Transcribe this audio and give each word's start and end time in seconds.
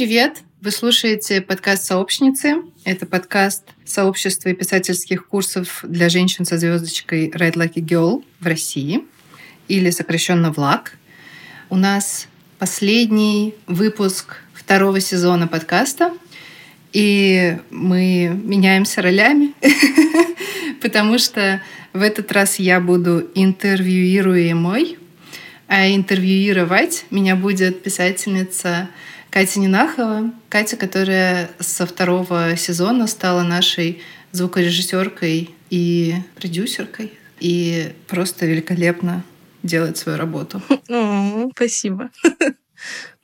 Привет! 0.00 0.38
Вы 0.62 0.70
слушаете 0.70 1.42
подкаст 1.42 1.84
«Сообщницы». 1.84 2.62
Это 2.86 3.04
подкаст 3.04 3.64
сообщества 3.84 4.50
писательских 4.54 5.26
курсов 5.26 5.80
для 5.82 6.08
женщин 6.08 6.46
со 6.46 6.56
звездочкой 6.56 7.28
Red 7.28 7.52
Lucky 7.52 7.84
Girl 7.84 8.24
в 8.40 8.46
России, 8.46 9.04
или 9.68 9.90
сокращенно 9.90 10.52
ВЛАГ. 10.52 10.96
У 11.68 11.76
нас 11.76 12.28
последний 12.58 13.54
выпуск 13.66 14.36
второго 14.54 15.00
сезона 15.00 15.46
подкаста, 15.46 16.14
и 16.94 17.58
мы 17.68 18.40
меняемся 18.42 19.02
ролями, 19.02 19.52
потому 20.80 21.18
что 21.18 21.60
в 21.92 22.00
этот 22.00 22.32
раз 22.32 22.58
я 22.58 22.80
буду 22.80 23.30
интервьюируемой, 23.34 24.96
а 25.68 25.90
интервьюировать 25.90 27.04
меня 27.10 27.36
будет 27.36 27.82
писательница 27.82 28.88
Катя 29.30 29.60
Нинахова. 29.60 30.32
Катя, 30.48 30.76
которая 30.76 31.50
со 31.60 31.86
второго 31.86 32.56
сезона 32.56 33.06
стала 33.06 33.42
нашей 33.42 34.02
звукорежиссеркой 34.32 35.50
и 35.70 36.14
продюсеркой. 36.34 37.12
И 37.38 37.92
просто 38.06 38.46
великолепно 38.46 39.24
делает 39.62 39.96
свою 39.96 40.18
работу. 40.18 40.62
О, 40.88 41.50
спасибо. 41.54 42.10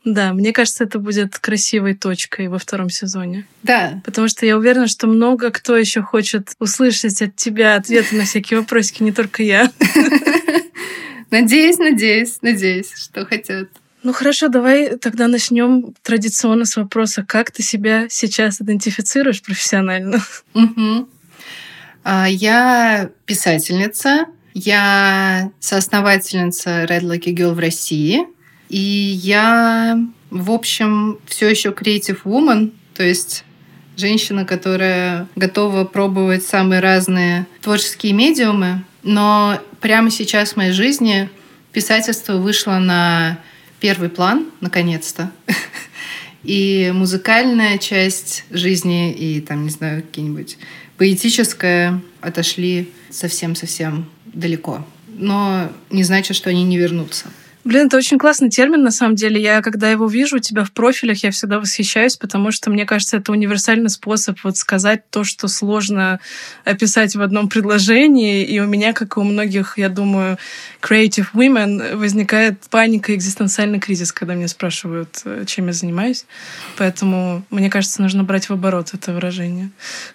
Да, 0.05 0.33
мне 0.33 0.53
кажется, 0.53 0.85
это 0.85 1.01
будет 1.01 1.37
красивой 1.37 1.95
точкой 1.95 2.47
во 2.47 2.61
втором 2.61 2.91
сезоне. 2.91 3.45
Да. 3.65 4.01
Потому 4.05 4.29
что 4.29 4.47
я 4.47 4.57
уверена, 4.57 4.87
что 4.87 5.09
много 5.09 5.51
кто 5.51 5.77
еще 5.77 6.01
хочет 6.01 6.53
услышать 6.61 7.21
от 7.23 7.35
тебя 7.35 7.75
ответы 7.75 8.15
на 8.15 8.23
всякие 8.23 8.61
вопросики, 8.61 9.03
не 9.03 9.11
только 9.11 9.43
я. 9.43 9.73
Надеюсь, 11.33 11.79
надеюсь, 11.79 12.39
надеюсь, 12.41 12.93
что 12.95 13.27
хотят. 13.27 13.69
Ну 14.07 14.13
хорошо, 14.13 14.47
давай 14.47 14.99
тогда 14.99 15.27
начнем 15.27 15.93
традиционно 16.03 16.65
с 16.65 16.77
вопроса, 16.77 17.25
как 17.27 17.51
ты 17.51 17.65
себя 17.65 18.07
сейчас 18.09 18.61
идентифицируешь 18.61 19.43
профессионально? 19.43 20.21
Угу. 20.55 21.09
Я 22.29 23.11
писательница, 23.25 24.27
я 24.55 25.51
соосновательница 25.59 26.85
Red 26.85 27.01
Lucky 27.01 27.35
Girl 27.35 27.53
в 27.53 27.59
России, 27.59 28.29
и 28.69 28.79
я, 28.79 29.99
в 30.31 30.53
общем, 30.53 31.19
все 31.27 31.49
еще 31.49 31.71
creative 31.71 32.21
woman, 32.23 32.75
то 32.95 33.03
есть 33.03 33.43
женщина, 33.97 34.45
которая 34.45 35.27
готова 35.35 35.83
пробовать 35.83 36.47
самые 36.47 36.81
разные 36.81 37.49
творческие 37.61 38.13
медиумы, 38.13 38.85
но 39.03 39.61
прямо 39.81 40.13
сейчас 40.13 40.53
в 40.53 40.59
моей 40.59 40.71
жизни 40.71 41.29
писательство 41.73 42.35
вышло 42.35 42.79
на 42.79 43.41
первый 43.81 44.09
план, 44.09 44.47
наконец-то. 44.61 45.31
И 46.43 46.93
музыкальная 46.95 47.77
часть 47.79 48.45
жизни, 48.51 49.13
и 49.13 49.41
там, 49.41 49.65
не 49.65 49.71
знаю, 49.71 50.03
какие-нибудь 50.03 50.59
поэтическая 50.97 52.01
отошли 52.21 52.89
совсем-совсем 53.11 54.09
далеко. 54.27 54.87
Но 55.09 55.73
не 55.91 56.05
значит, 56.05 56.37
что 56.37 56.51
они 56.51 56.63
не 56.63 56.79
вернутся. 56.79 57.27
Блин, 57.67 57.89
это 57.89 57.97
очень 57.97 58.17
классный 58.17 58.49
термин, 58.49 58.85
на 58.85 58.93
самом 58.93 59.17
деле. 59.17 59.43
Я, 59.43 59.61
когда 59.61 59.91
его 59.91 60.07
вижу 60.07 60.37
у 60.37 60.39
тебя 60.39 60.63
в 60.63 60.71
профилях, 60.71 61.25
я 61.25 61.33
всегда 61.33 61.59
восхищаюсь, 61.59 62.17
потому 62.17 62.53
что, 62.53 62.71
мне 62.71 62.87
кажется, 62.87 63.17
это 63.17 63.33
универсальный 63.33 63.91
способ 63.91 64.39
вот 64.45 64.57
сказать 64.57 65.11
то, 65.11 65.25
что 65.25 65.49
сложно 65.49 66.21
описать 66.65 67.17
в 67.17 67.23
одном 67.23 67.49
предложении. 67.49 68.45
И 68.45 68.61
у 68.61 68.67
меня, 68.69 68.93
как 68.93 69.17
и 69.17 69.21
у 69.21 69.25
многих, 69.25 69.79
я 69.79 69.89
думаю, 69.89 70.39
creative 70.81 71.27
women, 71.35 71.97
возникает 71.97 72.61
паника 72.71 73.13
экзистенциальный 73.13 73.81
кризис, 73.81 74.13
когда 74.13 74.37
меня 74.37 74.47
спрашивают, 74.47 75.21
э, 75.25 75.43
чем 75.49 75.67
я 75.67 75.73
занимаюсь. 75.73 76.25
Поэтому, 76.77 77.43
мне 77.51 77.69
кажется, 77.69 78.01
нужно 78.01 78.23
брать 78.23 78.49
в 78.49 78.53
оборот 78.53 78.91
это 78.95 79.13
выражение. 79.13 79.71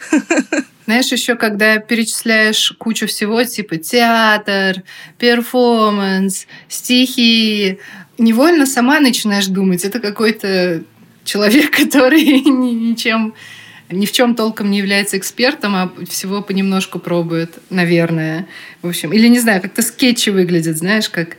Знаешь, 0.86 1.12
еще 1.12 1.36
когда 1.36 1.78
перечисляешь 1.78 2.74
кучу 2.78 3.08
всего, 3.08 3.44
типа 3.44 3.78
театр, 3.78 4.84
перформанс, 5.18 6.47
стихи, 6.68 7.80
невольно 8.18 8.66
сама 8.66 9.00
начинаешь 9.00 9.47
думать, 9.47 9.86
это 9.86 10.00
какой-то 10.00 10.84
человек, 11.24 11.72
который 11.78 12.24
ничем 12.24 13.34
ни 13.90 14.06
в 14.06 14.12
чем 14.12 14.36
толком 14.36 14.72
не 14.72 14.78
является 14.78 15.18
экспертом, 15.18 15.75
а 15.75 15.91
всего 16.09 16.41
понемножку 16.41 16.97
пробует, 16.97 17.58
наверное. 17.70 18.47
В 18.81 18.88
общем, 18.88 19.12
или 19.12 19.28
не 19.28 19.40
знаю, 19.40 19.62
как-то 19.62 19.81
скетчи 19.81 20.30
выглядят, 20.30 20.78
знаешь, 20.78 21.09
как 21.09 21.38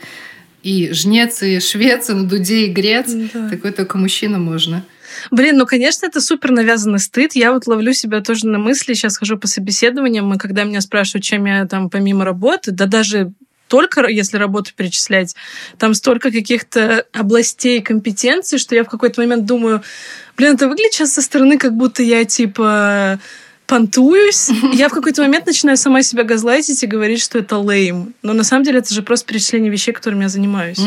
и 0.63 0.91
жнец, 0.93 1.43
и 1.43 1.61
швец, 1.61 2.11
и 2.11 2.13
на 2.13 2.25
дуде, 2.25 2.67
и 2.67 2.71
грец. 2.71 3.07
Да. 3.33 3.49
Такой 3.49 3.73
только 3.73 3.99
мужчина 3.99 4.39
можно. 4.39 4.85
Блин, 5.31 5.57
ну, 5.57 5.67
конечно, 5.67 6.07
это 6.07 6.21
супер 6.21 6.51
навязанный 6.51 6.99
стыд. 6.99 7.35
Я 7.35 7.53
вот 7.53 7.67
ловлю 7.67 7.93
себя 7.93 8.21
тоже 8.21 8.47
на 8.47 8.59
мысли, 8.59 8.95
сейчас 8.95 9.17
хожу 9.17 9.39
по 9.39 9.47
собеседованиям, 9.47 10.33
и 10.35 10.39
когда 10.39 10.65
меня 10.65 10.81
спрашивают, 10.81 11.25
чем 11.25 11.45
я 11.47 11.67
там 11.67 11.91
помимо 11.91 12.25
работы, 12.25 12.73
да 12.73 12.87
даже 12.87 13.33
только 13.69 14.07
если 14.07 14.37
работу 14.37 14.73
перечислять, 14.77 15.35
там 15.79 15.95
столько 15.95 16.31
каких-то 16.31 17.07
областей 17.13 17.81
компетенций, 17.81 18.59
что 18.59 18.75
я 18.75 18.85
в 18.85 18.89
какой-то 18.89 19.23
момент 19.23 19.47
думаю, 19.47 19.83
блин, 20.37 20.57
это 20.57 20.69
выглядит 20.69 20.93
сейчас 20.93 21.15
со 21.15 21.23
стороны, 21.23 21.57
как 21.57 21.75
будто 21.75 22.03
я 22.03 22.25
типа 22.27 23.19
понтуюсь. 23.67 24.51
Я 24.75 24.91
в 24.91 24.93
какой-то 24.93 25.23
момент 25.23 25.47
начинаю 25.47 25.79
сама 25.79 26.03
себя 26.03 26.25
газлайтить 26.25 26.83
и 26.83 26.87
говорить, 26.87 27.23
что 27.23 27.39
это 27.39 27.57
лейм. 27.57 28.13
Но 28.21 28.35
на 28.35 28.45
самом 28.45 28.65
деле 28.65 28.81
это 28.81 28.93
же 28.93 29.01
просто 29.01 29.27
перечисление 29.27 29.73
вещей, 29.73 29.93
которыми 29.93 30.25
я 30.25 30.29
занимаюсь. 30.29 30.81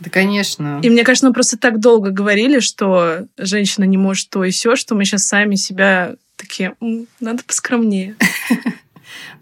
Да, 0.00 0.10
конечно. 0.10 0.80
И 0.82 0.90
мне 0.90 1.04
кажется, 1.04 1.26
мы 1.26 1.32
просто 1.32 1.58
так 1.58 1.78
долго 1.78 2.10
говорили, 2.10 2.60
что 2.60 3.26
женщина 3.36 3.84
не 3.84 3.98
может 3.98 4.30
то 4.30 4.44
и 4.44 4.50
все, 4.50 4.76
что 4.76 4.94
мы 4.94 5.04
сейчас 5.04 5.26
сами 5.26 5.54
себя 5.54 6.16
такие, 6.36 6.74
надо 7.20 7.42
поскромнее. 7.44 8.16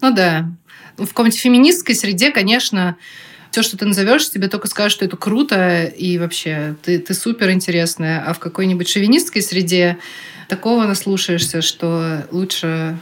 Ну 0.01 0.15
да. 0.15 0.51
В 0.97 1.09
какой-нибудь 1.09 1.39
феминистской 1.39 1.95
среде, 1.95 2.31
конечно, 2.31 2.97
все, 3.51 3.63
что 3.63 3.77
ты 3.77 3.85
назовешь, 3.85 4.31
тебе 4.31 4.49
только 4.49 4.69
скажут, 4.69 4.93
что 4.93 5.05
это 5.05 5.17
круто 5.17 5.85
и 5.85 6.19
вообще 6.19 6.77
ты, 6.83 6.99
ты 6.99 7.15
супер 7.15 7.51
интересная. 7.51 8.25
А 8.25 8.33
в 8.33 8.39
какой-нибудь 8.39 8.89
шовинистской 8.89 9.43
среде 9.43 9.99
такого 10.49 10.85
наслушаешься, 10.85 11.61
что 11.61 12.27
лучше 12.31 12.99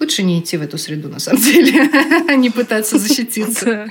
лучше 0.00 0.22
не 0.22 0.40
идти 0.40 0.56
в 0.56 0.62
эту 0.62 0.78
среду, 0.78 1.08
на 1.08 1.18
самом 1.18 1.40
деле, 1.42 1.88
а 2.28 2.34
не 2.34 2.50
пытаться 2.50 2.98
защититься. 2.98 3.86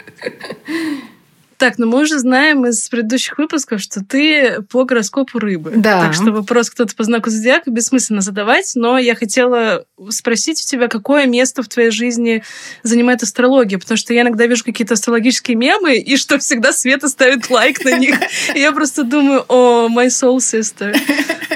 Так, 1.63 1.77
ну 1.77 1.87
мы 1.87 2.01
уже 2.01 2.19
знаем 2.19 2.65
из 2.65 2.89
предыдущих 2.89 3.37
выпусков, 3.37 3.79
что 3.79 4.03
ты 4.03 4.61
по 4.63 4.83
гороскопу 4.83 5.39
рыбы. 5.39 5.71
Да. 5.77 6.01
Так 6.01 6.13
что 6.13 6.33
вопрос 6.33 6.69
кто-то 6.69 6.93
по 6.93 7.05
знаку 7.05 7.29
зодиака 7.29 7.71
бессмысленно 7.71 8.19
задавать, 8.19 8.73
но 8.75 8.97
я 8.97 9.15
хотела 9.15 9.85
спросить 10.09 10.61
у 10.61 10.69
тебя, 10.69 10.89
какое 10.89 11.25
место 11.25 11.63
в 11.63 11.69
твоей 11.69 11.89
жизни 11.89 12.43
занимает 12.83 13.23
астрология, 13.23 13.79
потому 13.79 13.97
что 13.97 14.13
я 14.13 14.23
иногда 14.23 14.45
вижу 14.45 14.65
какие-то 14.65 14.95
астрологические 14.95 15.55
мемы, 15.55 15.95
и 15.95 16.17
что 16.17 16.37
всегда 16.37 16.73
Света 16.73 17.07
ставит 17.07 17.49
лайк 17.49 17.85
на 17.85 17.97
них. 17.97 18.17
И 18.53 18.59
я 18.59 18.73
просто 18.73 19.05
думаю, 19.05 19.45
о, 19.47 19.87
my 19.87 20.07
soul 20.07 20.39
sister. 20.39 20.93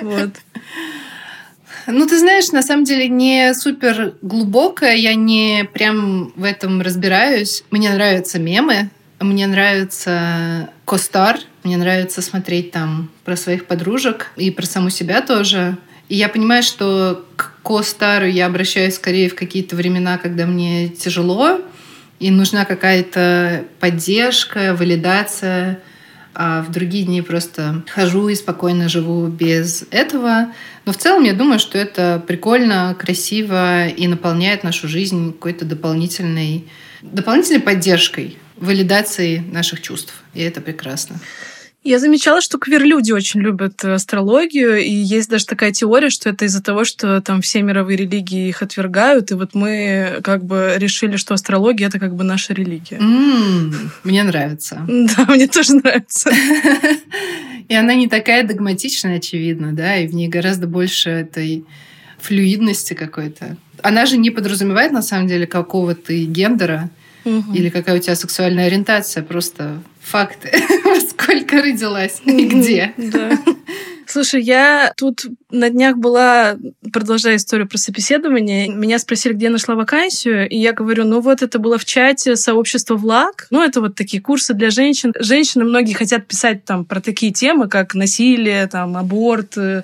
Вот. 0.02 0.30
Ну, 1.86 2.08
ты 2.08 2.18
знаешь, 2.18 2.54
на 2.54 2.62
самом 2.62 2.86
деле 2.86 3.10
не 3.10 3.54
супер 3.54 4.14
глубокая, 4.22 4.96
я 4.96 5.16
не 5.16 5.68
прям 5.74 6.32
в 6.38 6.46
этом 6.46 6.82
разбираюсь. 6.82 7.66
Мне 7.72 7.90
нравятся 7.90 8.40
мемы, 8.40 8.90
мне 9.20 9.48
нравится 9.48 10.70
Костар, 10.86 11.40
мне 11.64 11.78
нравится 11.78 12.22
смотреть 12.22 12.72
там 12.72 13.10
про 13.26 13.36
своих 13.36 13.66
подружек 13.66 14.32
и 14.36 14.52
про 14.52 14.66
саму 14.66 14.90
себя 14.90 15.22
тоже. 15.22 15.78
И 16.08 16.16
я 16.16 16.30
понимаю, 16.30 16.64
что 16.64 17.26
к 17.36 17.54
Костару 17.64 18.28
я 18.28 18.46
обращаюсь 18.46 18.96
скорее 18.96 19.30
в 19.30 19.36
какие-то 19.36 19.76
времена, 19.76 20.18
когда 20.18 20.46
мне 20.46 20.88
тяжело, 20.90 21.60
и 22.20 22.32
нужна 22.32 22.66
какая-то 22.66 23.66
поддержка, 23.80 24.76
валидация, 24.78 25.82
а 26.34 26.62
в 26.62 26.72
другие 26.72 27.04
дни 27.04 27.22
просто 27.22 27.84
хожу 27.90 28.30
и 28.30 28.36
спокойно 28.36 28.90
живу 28.90 29.28
без 29.28 29.86
этого. 29.92 30.54
Но 30.86 30.94
в 30.94 30.98
целом 30.98 31.24
я 31.24 31.34
думаю, 31.34 31.60
что 31.60 31.78
это 31.78 32.24
прикольно, 32.26 32.96
красиво 32.98 33.88
и 33.88 34.08
наполняет 34.08 34.64
нашу 34.64 34.88
жизнь 34.88 35.34
какой-то 35.34 35.66
дополнительной, 35.66 36.68
дополнительной 37.02 37.62
поддержкой 37.62 38.38
валидацией 38.58 39.40
наших 39.40 39.82
чувств. 39.82 40.14
И 40.34 40.42
это 40.42 40.62
прекрасно. 40.62 41.20
Я 41.84 42.00
замечала, 42.00 42.42
что 42.42 42.58
квир-люди 42.58 43.14
очень 43.14 43.40
любят 43.40 43.86
астрологию, 43.86 44.78
и 44.84 44.92
есть 44.92 45.30
даже 45.30 45.46
такая 45.46 45.72
теория, 45.72 46.10
что 46.10 46.30
это 46.30 46.44
из-за 46.44 46.62
того, 46.62 46.84
что 46.84 47.22
там 47.22 47.42
все 47.42 47.62
мировые 47.62 47.96
религии 47.96 48.50
их 48.50 48.62
отвергают, 48.62 49.32
и 49.32 49.36
вот 49.36 49.54
мы 49.54 50.20
как 50.22 50.44
бы 50.44 50.74
решили, 50.76 51.16
что 51.16 51.34
астрология— 51.34 51.88
это 51.90 51.98
как 51.98 52.14
бы 52.14 52.26
наша 52.26 52.54
религия. 52.54 52.98
Mm, 52.98 53.74
мне 54.04 54.24
нравится. 54.24 54.86
Да, 54.88 55.26
мне 55.34 55.48
тоже 55.48 55.76
нравится. 55.76 56.30
И 57.70 57.74
она 57.74 57.96
не 57.96 58.10
такая 58.10 58.46
догматичная, 58.46 59.18
очевидно, 59.18 59.74
да, 59.74 59.98
и 59.98 60.08
в 60.08 60.14
ней 60.14 60.28
гораздо 60.28 60.68
больше 60.68 61.10
этой 61.10 61.66
флюидности 62.18 62.94
какой-то. 62.94 63.58
Она 63.82 64.06
же 64.06 64.18
не 64.18 64.32
подразумевает, 64.32 64.92
на 64.92 65.02
самом 65.02 65.28
деле, 65.28 65.48
какого-то 65.48 66.14
гендера, 66.14 66.90
угу. 67.28 67.54
или 67.54 67.70
какая 67.70 67.98
у 67.98 68.00
тебя 68.00 68.16
сексуальная 68.16 68.68
ориентация, 68.68 69.24
просто 69.24 69.82
факты, 70.02 70.52
сколько 71.10 71.62
родилась 71.62 72.22
и 72.26 72.46
где. 72.46 72.94
Слушай, 74.10 74.42
я 74.42 74.94
тут 74.96 75.26
на 75.52 75.70
днях 75.70 75.98
была, 75.98 76.56
продолжая 76.94 77.36
историю 77.36 77.68
про 77.68 77.78
собеседование, 77.78 78.70
меня 78.70 79.00
спросили, 79.00 79.34
где 79.34 79.48
я 79.48 79.52
нашла 79.52 79.76
вакансию, 79.76 80.48
и 80.48 80.58
я 80.58 80.72
говорю, 80.72 81.04
ну 81.04 81.20
вот 81.20 81.42
это 81.42 81.60
было 81.60 81.78
в 81.78 81.84
чате 81.84 82.38
сообщества 82.38 82.96
ВЛАГ, 82.96 83.48
ну 83.50 83.62
это 83.62 83.82
вот 83.82 83.96
такие 83.96 84.24
курсы 84.24 84.54
для 84.54 84.70
женщин. 84.70 85.14
Женщины 85.20 85.66
многие 85.66 85.94
хотят 85.94 86.26
писать 86.26 86.64
там 86.64 86.86
про 86.86 87.02
такие 87.02 87.34
темы, 87.34 87.68
как 87.68 87.96
насилие, 87.96 88.68
там, 88.68 88.96
аборт, 88.96 89.58
э, 89.58 89.84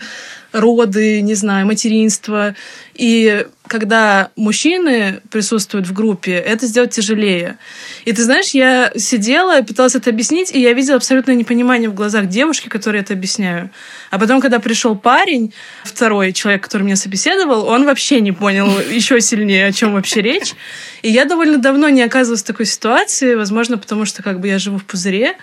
роды, 0.54 1.22
не 1.22 1.34
знаю, 1.34 1.66
материнство. 1.66 2.56
И 2.94 3.46
когда 3.68 4.30
мужчины 4.36 5.22
присутствуют 5.32 5.88
в 5.88 5.94
группе, 5.94 6.34
это 6.34 6.68
сделать 6.68 6.92
тяжелее. 6.92 7.58
И 8.06 8.14
ты 8.14 8.24
знаешь, 8.24 8.52
я 8.52 8.92
сидела, 8.96 9.62
пыталась 9.64 9.96
это 9.96 10.12
объяснить, 10.12 10.54
и 10.54 10.62
я 10.62 10.74
видела 10.74 10.98
абсолютное 10.98 11.36
непонимание 11.36 11.90
в 11.90 11.96
глазах 11.96 12.28
девушки, 12.28 12.70
которой 12.70 13.02
это 13.02 13.14
объясняю. 13.14 13.72
А 14.12 14.20
потом, 14.20 14.42
когда 14.42 14.60
пришел 14.60 14.96
парень, 14.96 15.54
второй 15.84 16.34
человек, 16.34 16.64
который 16.64 16.84
меня 16.84 16.96
собеседовал, 16.96 17.66
он 17.68 17.86
вообще 17.86 18.22
не 18.22 18.32
понял 18.32 18.68
еще 18.92 19.20
сильнее, 19.22 19.68
о 19.68 19.72
чем 19.72 19.94
вообще 19.94 20.22
речь. 20.22 20.54
И 21.02 21.10
я 21.10 21.26
довольно 21.26 21.58
давно 21.58 21.90
не 21.90 22.04
оказывалась 22.04 22.44
в 22.44 22.48
такой 22.48 22.68
ситуации, 22.68 23.34
возможно, 23.34 23.78
потому 23.78 24.06
что 24.06 24.22
как 24.22 24.40
бы 24.40 24.48
я 24.50 24.60
живу 24.60 24.78
в 24.78 24.86
пузыре. 24.86 25.36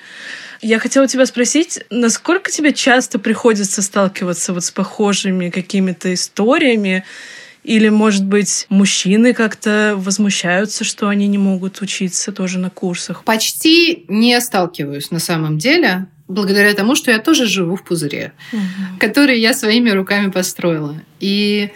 Я 0.62 0.78
хотела 0.78 1.08
тебя 1.08 1.24
спросить, 1.26 1.80
насколько 1.90 2.50
тебе 2.50 2.72
часто 2.72 3.18
приходится 3.18 3.82
сталкиваться 3.82 4.52
вот 4.52 4.64
с 4.64 4.70
похожими 4.70 5.48
какими-то 5.48 6.12
историями? 6.12 7.04
Или, 7.62 7.88
может 7.90 8.24
быть, 8.24 8.66
мужчины 8.70 9.34
как-то 9.34 9.94
возмущаются, 9.96 10.82
что 10.84 11.08
они 11.08 11.28
не 11.28 11.38
могут 11.38 11.80
учиться 11.82 12.32
тоже 12.32 12.58
на 12.58 12.70
курсах? 12.70 13.24
Почти 13.24 14.04
не 14.08 14.40
сталкиваюсь 14.40 15.10
на 15.10 15.18
самом 15.18 15.58
деле, 15.58 16.06
благодаря 16.26 16.72
тому, 16.74 16.94
что 16.94 17.10
я 17.10 17.18
тоже 17.18 17.46
живу 17.46 17.76
в 17.76 17.84
пузыре, 17.84 18.32
угу. 18.52 18.60
который 18.98 19.38
я 19.38 19.52
своими 19.52 19.90
руками 19.90 20.30
построила. 20.30 21.02
И, 21.20 21.70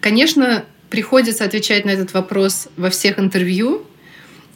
конечно, 0.00 0.64
приходится 0.88 1.44
отвечать 1.44 1.84
на 1.84 1.90
этот 1.90 2.14
вопрос 2.14 2.68
во 2.76 2.88
всех 2.88 3.18
интервью, 3.18 3.86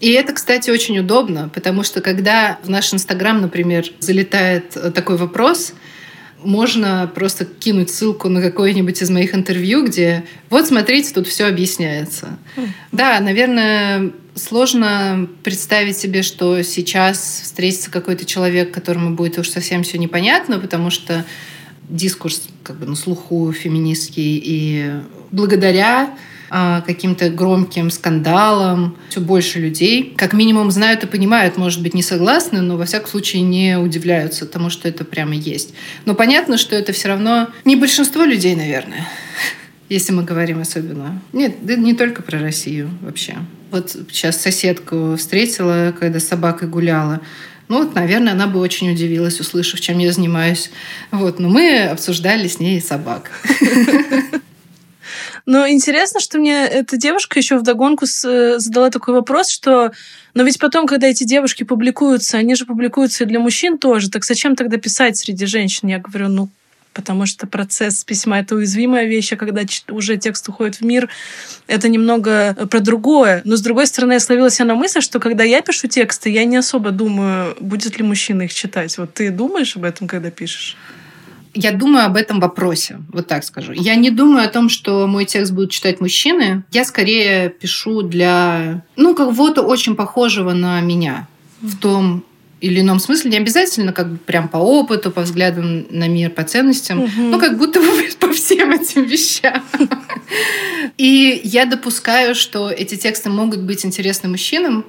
и 0.01 0.13
это, 0.13 0.33
кстати, 0.33 0.71
очень 0.71 0.99
удобно, 0.99 1.51
потому 1.55 1.83
что 1.83 2.01
когда 2.01 2.59
в 2.63 2.71
наш 2.71 2.93
Инстаграм, 2.93 3.41
например, 3.41 3.85
залетает 4.01 4.77
э, 4.77 4.91
такой 4.91 5.17
вопрос, 5.17 5.75
можно 6.43 7.11
просто 7.15 7.45
кинуть 7.45 7.91
ссылку 7.91 8.31
на 8.31 8.41
какое-нибудь 8.41 9.03
из 9.03 9.11
моих 9.11 9.35
интервью, 9.35 9.85
где 9.87 10.25
вот 10.49 10.67
смотрите, 10.67 11.13
тут 11.13 11.27
все 11.27 11.45
объясняется. 11.45 12.39
Mm. 12.57 12.69
Да, 12.93 13.21
наверное, 13.21 14.13
сложно 14.35 15.29
представить 15.43 15.99
себе, 15.99 16.23
что 16.23 16.63
сейчас 16.63 17.43
встретится 17.43 17.91
какой-то 17.91 18.25
человек, 18.25 18.73
которому 18.73 19.15
будет 19.15 19.39
уж 19.39 19.51
совсем 19.51 19.83
все 19.83 19.99
непонятно, 19.99 20.59
потому 20.59 20.89
что 20.91 21.27
дискурс 21.91 22.49
как 22.63 22.79
бы 22.79 22.87
на 22.87 22.97
слуху 22.97 23.53
феминистский, 23.53 24.41
и 24.43 24.93
благодаря 25.31 26.15
каким-то 26.51 27.31
громким 27.31 27.91
скандалам. 27.91 28.97
Все 29.09 29.21
больше 29.21 29.61
людей, 29.61 30.15
как 30.17 30.33
минимум, 30.33 30.71
знают 30.71 31.05
и 31.05 31.07
понимают, 31.07 31.57
может 31.57 31.83
быть, 31.83 31.95
не 31.95 32.03
согласны, 32.03 32.61
но 32.61 32.77
во 32.77 32.85
всяком 32.85 33.09
случае 33.09 33.43
не 33.43 33.79
удивляются 33.79 34.47
тому, 34.47 34.69
что 34.71 34.89
это 34.89 35.05
прямо 35.05 35.35
есть. 35.35 35.75
Но 36.05 36.15
понятно, 36.15 36.59
что 36.59 36.75
это 36.75 36.93
все 36.93 37.09
равно 37.09 37.49
не 37.65 37.77
большинство 37.77 38.25
людей, 38.25 38.57
наверное 38.57 39.09
если 39.89 40.13
мы 40.13 40.23
говорим 40.23 40.61
особенно. 40.61 41.21
Нет, 41.33 41.57
да 41.63 41.77
не 41.77 41.95
только 41.95 42.23
про 42.23 42.39
Россию 42.41 42.91
вообще. 43.03 43.37
Вот 43.71 43.97
сейчас 44.11 44.41
соседку 44.41 45.17
встретила, 45.17 45.95
когда 45.99 46.19
с 46.19 46.27
собакой 46.27 46.69
гуляла. 46.69 47.21
Ну, 47.69 47.85
вот, 47.85 47.95
наверное, 47.95 48.33
она 48.33 48.49
бы 48.49 48.59
очень 48.59 48.91
удивилась, 48.91 49.39
услышав, 49.39 49.81
чем 49.81 49.99
я 49.99 50.13
занимаюсь. 50.13 50.73
Вот, 51.13 51.39
но 51.39 51.49
мы 51.49 51.85
обсуждали 51.85 52.49
с 52.49 52.59
ней 52.59 52.81
собак. 52.81 53.31
Но 55.47 55.69
интересно, 55.69 56.21
что 56.21 56.39
мне 56.39 56.67
эта 56.67 56.97
девушка 56.97 57.39
еще 57.39 57.59
вдогонку 57.59 58.07
с, 58.07 58.59
задала 58.59 58.91
такой 58.91 59.15
вопрос, 59.15 59.51
что 59.51 59.93
но 60.35 60.43
ведь 60.45 60.59
потом, 60.59 60.87
когда 60.87 61.09
эти 61.09 61.25
девушки 61.25 61.65
публикуются, 61.65 62.39
они 62.39 62.55
же 62.55 62.65
публикуются 62.65 63.25
и 63.25 63.27
для 63.27 63.41
мужчин 63.41 63.79
тоже, 63.79 64.11
так 64.11 64.25
зачем 64.25 64.55
тогда 64.55 64.77
писать 64.77 65.17
среди 65.17 65.47
женщин? 65.47 65.89
Я 65.89 65.99
говорю, 65.99 66.29
ну, 66.29 66.49
потому 66.93 67.27
что 67.27 67.47
процесс 67.47 68.05
письма— 68.05 68.39
это 68.41 68.55
уязвимая 68.55 69.07
вещь, 69.07 69.33
а 69.33 69.37
когда 69.37 69.63
уже 69.91 70.17
текст 70.17 70.49
уходит 70.49 70.77
в 70.77 70.83
мир, 70.83 71.09
это 71.67 71.89
немного 71.89 72.55
про 72.71 72.81
другое. 72.81 73.43
Но, 73.45 73.57
с 73.57 73.61
другой 73.61 73.87
стороны, 73.87 74.15
я 74.15 74.21
словила 74.21 74.51
себя 74.51 74.67
на 74.67 74.75
мысль, 74.75 75.01
что 75.01 75.21
когда 75.21 75.45
я 75.45 75.63
пишу 75.63 75.89
тексты, 75.89 76.31
я 76.31 76.45
не 76.45 76.57
особо 76.57 76.91
думаю, 76.91 77.57
будет 77.61 77.99
ли 77.99 78.05
мужчина 78.05 78.43
их 78.43 78.55
читать. 78.55 78.97
Вот 78.99 79.15
ты 79.15 79.31
думаешь 79.31 79.77
об 79.77 79.85
этом, 79.85 80.09
когда 80.09 80.31
пишешь? 80.31 80.77
Я 81.55 81.73
думаю 81.73 82.07
об 82.07 82.17
этом 82.17 82.39
вопросе, 82.39 83.01
вот 83.13 83.27
так 83.27 83.45
скажу. 83.45 83.73
Я 83.73 83.97
не 83.97 84.11
думаю 84.11 84.45
о 84.45 84.49
том, 84.49 84.69
что 84.69 85.07
мой 85.07 85.25
текст 85.25 85.53
будут 85.53 85.73
читать 85.73 86.01
мужчины. 86.01 86.63
Я 86.71 86.85
скорее 86.85 87.51
пишу 87.51 88.03
для, 88.03 88.85
ну, 88.97 89.15
кого-то 89.15 89.63
очень 89.63 89.97
похожего 89.97 90.53
на 90.53 90.81
меня 90.81 91.27
в 91.61 91.77
том 91.77 92.25
или 92.61 92.81
ином 92.81 92.99
смысле, 92.99 93.31
не 93.31 93.37
обязательно 93.39 93.93
как 93.93 94.11
бы 94.11 94.19
прям 94.19 94.49
по 94.49 94.59
опыту, 94.59 95.11
по 95.11 95.23
взглядам 95.23 95.87
на 95.91 96.09
мир, 96.09 96.31
по 96.31 96.45
ценностям, 96.45 97.05
угу. 97.05 97.11
ну 97.17 97.39
как 97.39 97.57
будто 97.57 97.81
бы 97.81 98.09
по 98.21 98.33
всем 98.33 98.73
этим 98.73 99.05
вещам. 99.05 99.63
И 100.99 101.41
я 101.43 101.65
допускаю, 101.65 102.35
что 102.35 102.71
эти 102.71 102.97
тексты 102.97 103.31
могут 103.31 103.61
быть 103.61 103.85
интересны 103.85 104.29
мужчинам, 104.29 104.85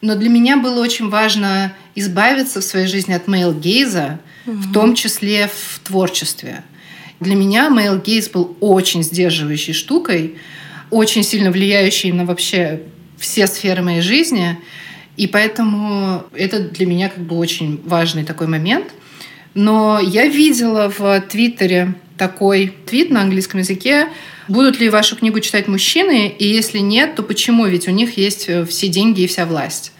но 0.00 0.14
для 0.14 0.28
меня 0.28 0.56
было 0.56 0.80
очень 0.80 1.08
важно 1.08 1.72
избавиться 1.94 2.60
в 2.60 2.64
своей 2.64 2.86
жизни 2.86 3.12
от 3.12 3.26
мейл-гейза, 3.26 4.18
угу. 4.46 4.56
в 4.56 4.72
том 4.72 4.94
числе 4.94 5.48
в 5.48 5.80
творчестве. 5.80 6.62
Для 7.20 7.34
меня 7.34 7.70
Мейл 7.70 7.98
Гейс 7.98 8.28
был 8.28 8.56
очень 8.60 9.02
сдерживающей 9.02 9.72
штукой, 9.72 10.36
очень 10.90 11.22
сильно 11.22 11.50
влияющей 11.50 12.12
на 12.12 12.26
вообще 12.26 12.82
все 13.18 13.46
сферы 13.46 13.82
моей 13.82 14.02
жизни. 14.02 14.58
И 15.16 15.26
поэтому 15.26 16.24
это 16.34 16.60
для 16.60 16.84
меня 16.84 17.08
как 17.08 17.24
бы 17.24 17.36
очень 17.36 17.80
важный 17.84 18.24
такой 18.24 18.46
момент. 18.46 18.92
Но 19.54 19.98
я 19.98 20.26
видела 20.26 20.92
в 20.96 21.20
Твиттере 21.22 21.94
такой 22.16 22.74
твит 22.86 23.10
на 23.10 23.22
английском 23.22 23.60
языке, 23.60 24.08
будут 24.48 24.80
ли 24.80 24.88
вашу 24.88 25.16
книгу 25.16 25.40
читать 25.40 25.68
мужчины, 25.68 26.28
и 26.28 26.46
если 26.46 26.78
нет, 26.78 27.14
то 27.14 27.22
почему? 27.22 27.66
Ведь 27.66 27.88
у 27.88 27.90
них 27.90 28.16
есть 28.16 28.48
все 28.68 28.88
деньги 28.88 29.22
и 29.22 29.26
вся 29.26 29.46
власть. 29.46 29.92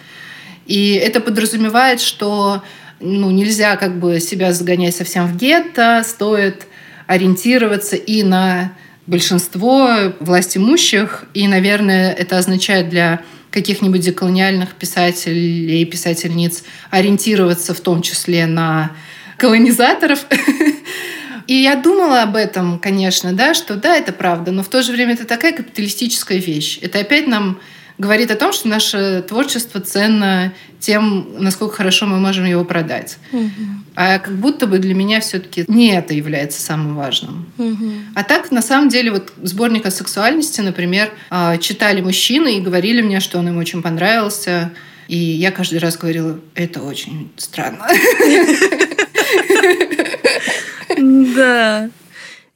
И 0.67 0.95
это 0.95 1.21
подразумевает, 1.21 2.01
что 2.01 2.63
ну, 3.01 3.31
нельзя 3.31 3.77
как 3.77 3.99
бы 3.99 4.21
себя 4.21 4.53
загонять 4.53 4.97
совсем 4.97 5.27
в 5.27 5.37
гетто, 5.37 6.03
стоит 6.05 6.67
ориентироваться 7.07 7.97
и 7.97 8.23
на 8.23 8.73
большинство 9.07 10.15
власть 10.19 10.57
имущих, 10.57 11.25
и, 11.35 11.47
наверное, 11.47 12.13
это 12.13 12.39
означает 12.39 12.89
для 12.89 13.23
каких-нибудь 13.51 14.01
деколониальных 14.01 14.75
писателей 14.75 15.83
и 15.83 15.85
писательниц 15.85 16.65
ориентироваться 16.91 17.73
в 17.75 17.81
том 17.81 18.03
числе 18.03 18.47
на 18.47 18.93
колонизаторов. 19.39 20.27
И 21.47 21.55
я 21.55 21.77
думала 21.77 22.23
об 22.23 22.37
этом, 22.37 22.79
конечно, 22.79 23.33
да, 23.33 23.55
что 23.55 23.77
да, 23.77 23.97
это 23.97 24.13
правда, 24.13 24.51
но 24.51 24.63
в 24.63 24.69
то 24.69 24.83
же 24.83 24.93
время 24.93 25.15
это 25.15 25.25
такая 25.25 25.53
капиталистическая 25.53 26.39
вещь. 26.39 26.79
Это 26.83 26.99
опять 26.99 27.27
нам 27.27 27.61
говорит 27.99 28.31
о 28.31 28.37
том, 28.37 28.53
что 28.53 28.69
наше 28.69 29.25
творчество 29.27 29.81
ценно 29.81 30.53
тем, 30.81 31.29
насколько 31.39 31.77
хорошо 31.77 32.07
мы 32.07 32.19
можем 32.19 32.45
его 32.45 32.65
продать. 32.65 33.19
Угу. 33.33 33.51
А 33.95 34.19
как 34.19 34.37
будто 34.37 34.67
бы 34.67 34.79
для 34.79 34.95
меня 34.95 35.21
все-таки 35.21 35.65
не 35.69 35.95
это 35.97 36.13
является 36.13 36.61
самым 36.61 36.97
важным. 36.97 37.47
Угу. 37.57 37.91
А 38.15 38.25
так, 38.25 38.51
на 38.51 38.61
самом 38.61 38.89
деле, 38.89 39.11
вот 39.11 39.33
сборник 39.43 39.87
о 39.87 39.91
сексуальности, 39.91 40.61
например, 40.61 41.11
а, 41.31 41.57
читали 41.57 42.03
мужчины 42.03 42.59
и 42.59 42.61
говорили 42.61 43.01
мне, 43.01 43.21
что 43.21 43.39
он 43.39 43.49
им 43.49 43.57
очень 43.57 43.83
понравился. 43.83 44.73
И 45.09 45.17
я 45.17 45.51
каждый 45.51 45.79
раз 45.79 45.97
говорила, 45.97 46.39
это 46.55 46.83
очень 46.83 47.31
странно. 47.37 47.87
Да. 50.99 51.91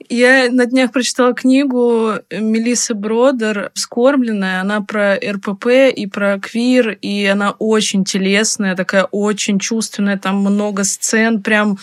Я 0.09 0.51
на 0.51 0.67
днях 0.67 0.91
прочитала 0.91 1.35
книгу 1.35 2.15
Мелиссы 2.33 2.95
Бродер 2.95 3.71
«Вскормленная». 3.75 4.61
Она 4.61 4.81
про 4.81 5.15
РПП 5.15 5.67
и 5.95 6.07
про 6.07 6.41
квир, 6.41 6.99
и 7.01 7.27
она 7.27 7.53
очень 7.61 8.05
телесная, 8.05 8.75
такая 8.75 9.05
очень 9.05 9.61
чувственная, 9.61 10.19
там 10.19 10.39
много 10.39 10.83
сцен, 10.83 11.41
прям 11.41 11.79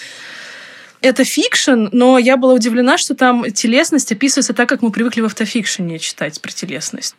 это 1.01 1.23
фикшн, 1.23 1.87
но 1.91 2.17
я 2.17 2.37
была 2.37 2.53
удивлена, 2.53 2.97
что 2.97 3.15
там 3.15 3.49
телесность 3.51 4.11
описывается 4.11 4.53
так, 4.53 4.67
как 4.67 4.81
мы 4.81 4.91
привыкли 4.91 5.21
в 5.21 5.25
автофикшене 5.25 5.99
читать 5.99 6.41
про 6.41 6.51
телесность. 6.51 7.15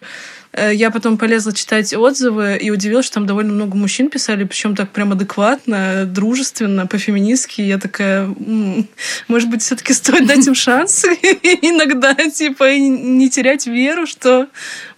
Э, 0.52 0.74
я 0.74 0.90
потом 0.90 1.18
полезла 1.18 1.52
читать 1.52 1.92
отзывы 1.94 2.58
и 2.60 2.70
удивилась, 2.70 3.06
что 3.06 3.14
там 3.14 3.26
довольно 3.26 3.52
много 3.52 3.76
мужчин 3.76 4.08
писали, 4.08 4.44
причем 4.44 4.74
так 4.74 4.90
прям 4.90 5.12
адекватно, 5.12 6.04
дружественно, 6.06 6.86
по-феминистски. 6.86 7.60
Я 7.60 7.78
такая, 7.78 8.22
м-м, 8.24 8.88
может 9.28 9.50
быть, 9.50 9.62
все-таки 9.62 9.92
стоит 9.92 10.26
дать 10.26 10.46
им 10.46 10.54
шанс 10.54 11.04
иногда, 11.62 12.14
типа, 12.14 12.70
и 12.70 12.80
не 12.80 13.28
терять 13.28 13.66
веру, 13.66 14.06
что 14.06 14.48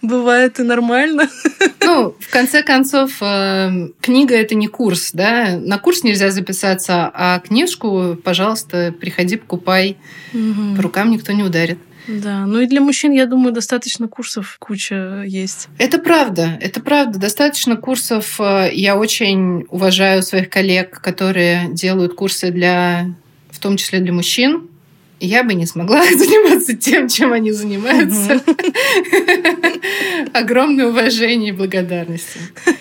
бывает 0.01 0.59
и 0.59 0.63
нормально. 0.63 1.29
Ну, 1.83 2.15
в 2.19 2.29
конце 2.31 2.63
концов, 2.63 3.17
э, 3.21 3.89
книга 4.01 4.35
это 4.35 4.55
не 4.55 4.67
курс, 4.67 5.11
да? 5.13 5.57
На 5.57 5.77
курс 5.77 6.03
нельзя 6.03 6.31
записаться, 6.31 7.11
а 7.13 7.39
книжку, 7.39 8.17
пожалуйста, 8.23 8.93
приходи, 8.97 9.35
покупай. 9.35 9.97
Угу. 10.33 10.75
По 10.77 10.81
рукам 10.83 11.11
никто 11.11 11.31
не 11.33 11.43
ударит. 11.43 11.79
Да, 12.07 12.45
ну 12.45 12.61
и 12.61 12.67
для 12.67 12.81
мужчин, 12.81 13.11
я 13.11 13.25
думаю, 13.25 13.53
достаточно 13.53 14.07
курсов 14.07 14.57
куча 14.59 15.23
есть. 15.23 15.67
Это 15.77 15.99
правда, 15.99 16.57
это 16.61 16.81
правда. 16.81 17.19
Достаточно 17.19 17.75
курсов. 17.75 18.39
Э, 18.39 18.69
я 18.71 18.97
очень 18.97 19.65
уважаю 19.69 20.23
своих 20.23 20.49
коллег, 20.49 20.99
которые 21.01 21.69
делают 21.71 22.15
курсы 22.15 22.51
для, 22.51 23.13
в 23.51 23.59
том 23.59 23.77
числе 23.77 23.99
для 23.99 24.13
мужчин. 24.13 24.67
Я 25.19 25.43
бы 25.43 25.53
не 25.53 25.67
смогла 25.67 26.03
заниматься 26.17 26.75
тем, 26.75 27.07
чем 27.07 27.33
они 27.33 27.51
занимаются. 27.51 28.41
Огромное 30.33 30.87
уважение 30.87 31.49
и 31.49 31.55
благодарность. 31.55 32.37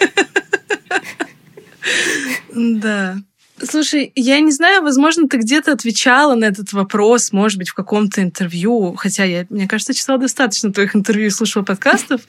Да. 2.52 3.16
Слушай, 3.62 4.12
я 4.14 4.40
не 4.40 4.52
знаю, 4.52 4.83
возможно, 4.83 5.29
ты 5.29 5.37
где-то 5.37 5.73
отвечала 5.73 6.35
на 6.35 6.47
этот 6.47 6.73
вопрос, 6.73 7.33
может 7.33 7.59
быть, 7.59 7.69
в 7.69 7.75
каком-то 7.75 8.23
интервью, 8.23 8.95
хотя 8.97 9.25
я, 9.25 9.47
мне 9.50 9.69
кажется, 9.69 9.95
читала 9.95 10.19
достаточно 10.19 10.73
твоих 10.73 10.97
интервью 10.97 11.26
и 11.26 11.31
слушала 11.31 11.62
подкастов, 11.62 12.23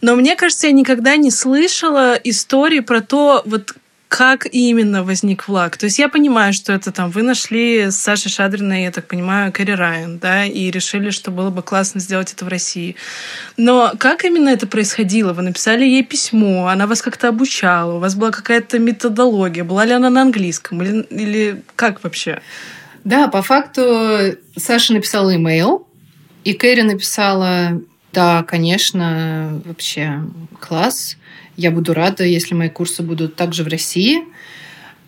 но 0.00 0.16
мне 0.16 0.36
кажется, 0.36 0.66
я 0.66 0.72
никогда 0.72 1.16
не 1.16 1.30
слышала 1.30 2.14
истории 2.14 2.80
про 2.80 3.00
то, 3.00 3.42
вот 3.44 3.74
как 4.16 4.46
именно 4.52 5.02
возник 5.02 5.42
флаг? 5.42 5.76
То 5.76 5.86
есть 5.86 5.98
я 5.98 6.08
понимаю, 6.08 6.52
что 6.52 6.72
это 6.72 6.92
там 6.92 7.10
вы 7.10 7.22
нашли 7.22 7.90
с 7.90 7.96
Сашей 7.96 8.30
Шадриной, 8.30 8.84
я 8.84 8.92
так 8.92 9.08
понимаю, 9.08 9.52
Кэрри 9.52 9.72
Райан, 9.72 10.20
да, 10.20 10.44
и 10.44 10.70
решили, 10.70 11.10
что 11.10 11.32
было 11.32 11.50
бы 11.50 11.62
классно 11.62 11.98
сделать 11.98 12.32
это 12.32 12.44
в 12.44 12.48
России. 12.48 12.94
Но 13.56 13.92
как 13.98 14.24
именно 14.24 14.50
это 14.50 14.68
происходило? 14.68 15.32
Вы 15.32 15.42
написали 15.42 15.84
ей 15.84 16.04
письмо, 16.04 16.68
она 16.68 16.86
вас 16.86 17.02
как-то 17.02 17.26
обучала, 17.26 17.94
у 17.94 17.98
вас 17.98 18.14
была 18.14 18.30
какая-то 18.30 18.78
методология, 18.78 19.64
была 19.64 19.84
ли 19.84 19.90
она 19.90 20.10
на 20.10 20.22
английском 20.22 20.80
или, 20.80 21.00
или 21.10 21.64
как 21.74 22.04
вообще? 22.04 22.40
Да, 23.02 23.26
по 23.26 23.42
факту 23.42 24.36
Саша 24.56 24.92
написала 24.92 25.34
имейл, 25.34 25.88
и 26.44 26.52
Кэрри 26.52 26.82
написала, 26.82 27.80
да, 28.12 28.44
конечно, 28.44 29.60
вообще 29.64 30.22
класс, 30.60 31.16
я 31.56 31.70
буду 31.70 31.94
рада, 31.94 32.24
если 32.24 32.54
мои 32.54 32.68
курсы 32.68 33.02
будут 33.02 33.36
также 33.36 33.64
в 33.64 33.68
России. 33.68 34.24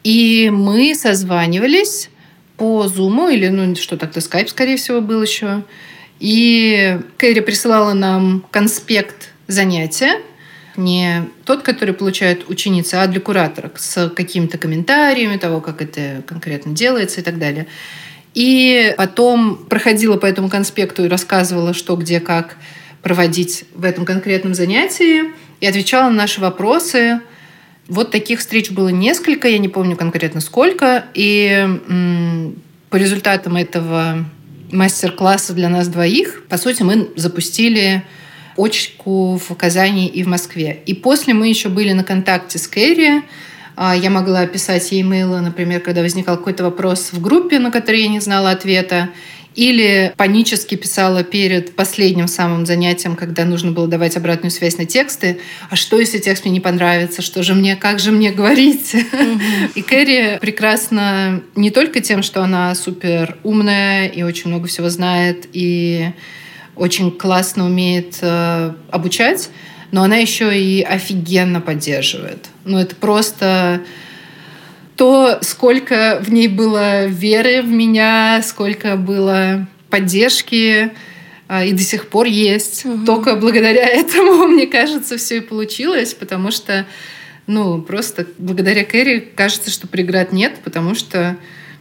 И 0.05 0.51
мы 0.53 0.95
созванивались 0.95 2.11
по 2.57 2.87
Zoom 2.87 3.33
или, 3.33 3.49
ну, 3.49 3.75
что 3.75 3.97
так-то, 3.97 4.21
Skype, 4.21 4.49
скорее 4.49 4.77
всего, 4.77 5.01
был 5.01 5.23
еще. 5.23 5.65
И 6.21 6.99
Кэрри 7.19 7.41
присылала 7.41 7.93
нам 7.93 8.45
конспект 8.51 9.31
занятия, 9.49 10.21
не 10.77 11.29
тот, 11.45 11.63
который 11.63 11.95
получает 11.95 12.49
ученица, 12.49 13.03
а 13.03 13.07
для 13.07 13.21
кураторок 13.21 13.79
с 13.79 14.09
какими-то 14.11 14.59
комментариями 14.59 15.37
того, 15.37 15.61
как 15.61 15.83
это 15.83 16.23
конкретно 16.27 16.73
делается 16.73 17.21
и 17.21 17.25
так 17.25 17.39
далее. 17.39 17.67
И 18.35 18.95
потом 18.99 19.57
проходила 19.57 20.19
по 20.19 20.27
этому 20.27 20.51
конспекту 20.51 21.05
и 21.05 21.09
рассказывала, 21.09 21.73
что, 21.73 21.97
где, 21.97 22.21
как 22.21 22.59
проводить 23.03 23.65
в 23.75 23.85
этом 23.85 24.05
конкретном 24.05 24.55
занятии 24.55 25.33
и 25.61 25.67
отвечала 25.67 26.11
на 26.11 26.17
наши 26.17 26.41
вопросы. 26.41 27.21
Вот 27.89 28.11
таких 28.11 28.41
встреч 28.41 28.71
было 28.71 28.89
несколько, 28.89 29.49
я 29.49 29.59
не 29.59 29.69
помню 29.69 29.97
конкретно 29.97 30.41
сколько. 30.41 31.05
И 31.15 31.67
по 32.91 32.97
результатам 32.97 33.57
этого 33.57 34.25
мастер-класса 34.73 35.53
для 35.53 35.69
нас 35.69 35.89
двоих, 35.89 36.45
по 36.49 36.59
сути, 36.59 36.83
мы 36.83 37.11
запустили 37.17 38.03
очку 38.57 39.37
в 39.37 39.55
Казани 39.55 40.09
и 40.09 40.23
в 40.23 40.29
Москве. 40.29 40.83
И 40.87 40.95
после 40.95 41.35
мы 41.35 41.49
еще 41.49 41.69
были 41.69 41.93
на 41.93 42.05
контакте 42.05 42.59
с 42.59 42.67
Кэрри. 42.67 43.23
А, 43.77 43.95
я 43.95 44.09
могла 44.09 44.47
писать 44.47 44.91
ей 44.91 45.03
имейлы, 45.03 45.41
например, 45.41 45.81
когда 45.81 46.01
возникал 46.01 46.39
какой-то 46.39 46.65
вопрос 46.65 47.13
в 47.13 47.21
группе, 47.21 47.59
на 47.59 47.71
который 47.71 48.03
я 48.03 48.09
не 48.09 48.21
знала 48.21 48.51
ответа. 48.51 49.11
Или 49.57 50.13
панически 50.19 50.75
писала 50.75 51.25
перед 51.25 51.75
последним 51.75 52.29
самым 52.29 52.67
занятием, 52.67 53.17
когда 53.17 53.47
нужно 53.47 53.73
было 53.73 53.89
давать 53.89 54.17
обратную 54.17 54.51
связь 54.51 54.77
на 54.77 54.85
тексты. 54.85 55.41
А 55.71 55.77
что, 55.77 55.99
если 55.99 56.19
текст 56.19 56.45
мне 56.45 56.53
не 56.53 56.61
понравится? 56.61 57.23
Что 57.23 57.43
же 57.43 57.55
мне, 57.55 57.75
как 57.75 57.99
же 57.99 58.13
мне 58.13 58.31
говорить? 58.31 58.95
И 59.75 59.83
Кэрри 59.83 60.39
прекрасно 60.41 61.43
не 61.55 61.71
только 61.71 62.01
тем, 62.01 62.23
что 62.23 62.43
она 62.43 62.75
супер 62.75 63.39
умная 63.43 64.07
и 64.07 64.23
очень 64.23 64.51
много 64.51 64.69
всего 64.69 64.91
знает, 64.91 65.49
и 65.55 66.11
очень 66.77 67.11
классно 67.11 67.65
умеет 67.65 68.19
э, 68.21 68.73
обучать, 68.91 69.49
но 69.91 70.03
она 70.03 70.17
еще 70.17 70.55
и 70.59 70.83
офигенно 70.83 71.63
поддерживает. 71.63 72.49
Ну, 72.65 72.77
это 72.77 72.95
просто 72.95 73.81
то, 74.97 75.39
сколько 75.43 76.19
в 76.23 76.33
ней 76.33 76.49
было 76.49 77.07
веры 77.07 77.63
в 77.63 77.69
меня, 77.69 78.43
сколько 78.43 78.97
было 78.97 79.69
поддержки, 79.91 80.93
а, 81.49 81.65
и 81.65 81.73
до 81.73 81.83
сих 81.83 82.09
пор 82.09 82.27
есть. 82.27 82.85
Угу. 82.85 83.05
Только 83.05 83.37
благодаря 83.37 83.87
этому, 83.87 84.47
мне 84.47 84.67
кажется, 84.67 85.17
все 85.17 85.39
и 85.39 85.41
получилось, 85.41 86.15
потому 86.15 86.51
что, 86.51 86.87
ну, 87.47 87.81
просто 87.83 88.27
благодаря 88.39 88.85
Кэрри 88.85 89.21
кажется, 89.35 89.71
что 89.71 89.87
преград 89.87 90.33
нет, 90.33 90.59
потому 90.65 90.95
что, 90.95 91.37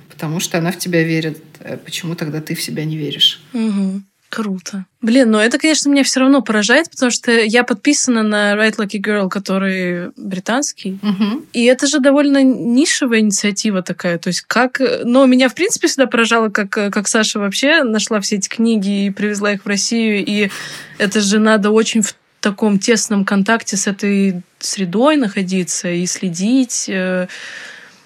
потому 0.09 0.39
что 0.39 0.57
она 0.57 0.71
в 0.71 0.77
тебя 0.77 1.03
верит. 1.03 1.41
Э, 1.59 1.77
почему 1.77 2.15
тогда 2.15 2.41
ты 2.41 2.53
в 2.53 2.61
себя 2.61 2.85
не 2.85 2.97
веришь? 2.97 3.41
Угу. 3.53 4.01
Круто. 4.35 4.85
Блин, 5.01 5.31
ну 5.31 5.39
это, 5.39 5.57
конечно, 5.57 5.89
меня 5.89 6.03
все 6.03 6.19
равно 6.19 6.41
поражает, 6.41 6.89
потому 6.89 7.09
что 7.09 7.31
я 7.31 7.63
подписана 7.63 8.21
на 8.21 8.53
Right 8.55 8.75
Lucky 8.75 8.99
Girl, 8.99 9.29
который 9.29 10.11
британский. 10.17 10.99
Угу. 11.01 11.45
И 11.53 11.63
это 11.63 11.87
же 11.87 12.01
довольно 12.01 12.43
нишевая 12.43 13.21
инициатива 13.21 13.81
такая. 13.81 14.17
То 14.17 14.27
есть 14.27 14.41
как... 14.41 14.81
Но 15.05 15.25
меня, 15.25 15.47
в 15.47 15.55
принципе, 15.55 15.87
всегда 15.87 16.07
поражало, 16.07 16.49
как, 16.49 16.69
как 16.69 17.07
Саша 17.07 17.39
вообще 17.39 17.83
нашла 17.83 18.19
все 18.19 18.35
эти 18.35 18.49
книги 18.49 19.05
и 19.05 19.09
привезла 19.09 19.53
их 19.53 19.63
в 19.63 19.67
Россию. 19.69 20.25
И 20.25 20.49
это 20.97 21.21
же 21.21 21.39
надо 21.39 21.71
очень 21.71 22.01
в 22.01 22.13
таком 22.41 22.77
тесном 22.77 23.23
контакте 23.23 23.77
с 23.77 23.87
этой 23.87 24.41
средой 24.59 25.15
находиться 25.15 25.89
и 25.89 26.05
следить 26.07 26.89
э, 26.89 27.27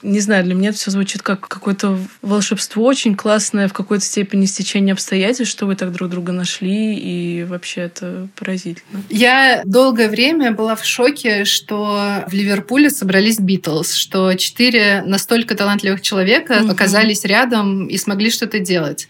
не 0.01 0.19
знаю, 0.19 0.43
для 0.43 0.55
меня 0.55 0.69
это 0.69 0.77
все 0.77 0.91
звучит 0.91 1.21
как 1.21 1.47
какое-то 1.47 1.97
волшебство 2.21 2.85
очень 2.85 3.15
классное, 3.15 3.67
в 3.67 3.73
какой-то 3.73 4.03
степени 4.03 4.45
стечение 4.45 4.93
обстоятельств, 4.93 5.51
что 5.51 5.65
вы 5.65 5.75
так 5.75 5.91
друг 5.91 6.09
друга 6.09 6.31
нашли, 6.31 6.95
и 6.95 7.43
вообще 7.43 7.81
это 7.81 8.27
поразительно. 8.35 9.03
Я 9.09 9.61
долгое 9.65 10.09
время 10.09 10.51
была 10.51 10.75
в 10.75 10.85
шоке, 10.85 11.45
что 11.45 12.23
в 12.27 12.33
Ливерпуле 12.33 12.89
собрались 12.89 13.39
Битлз, 13.39 13.93
что 13.93 14.33
четыре 14.35 15.03
настолько 15.05 15.55
талантливых 15.55 16.01
человека 16.01 16.61
угу. 16.61 16.71
оказались 16.71 17.25
рядом 17.25 17.87
и 17.87 17.97
смогли 17.97 18.29
что-то 18.29 18.59
делать. 18.59 19.07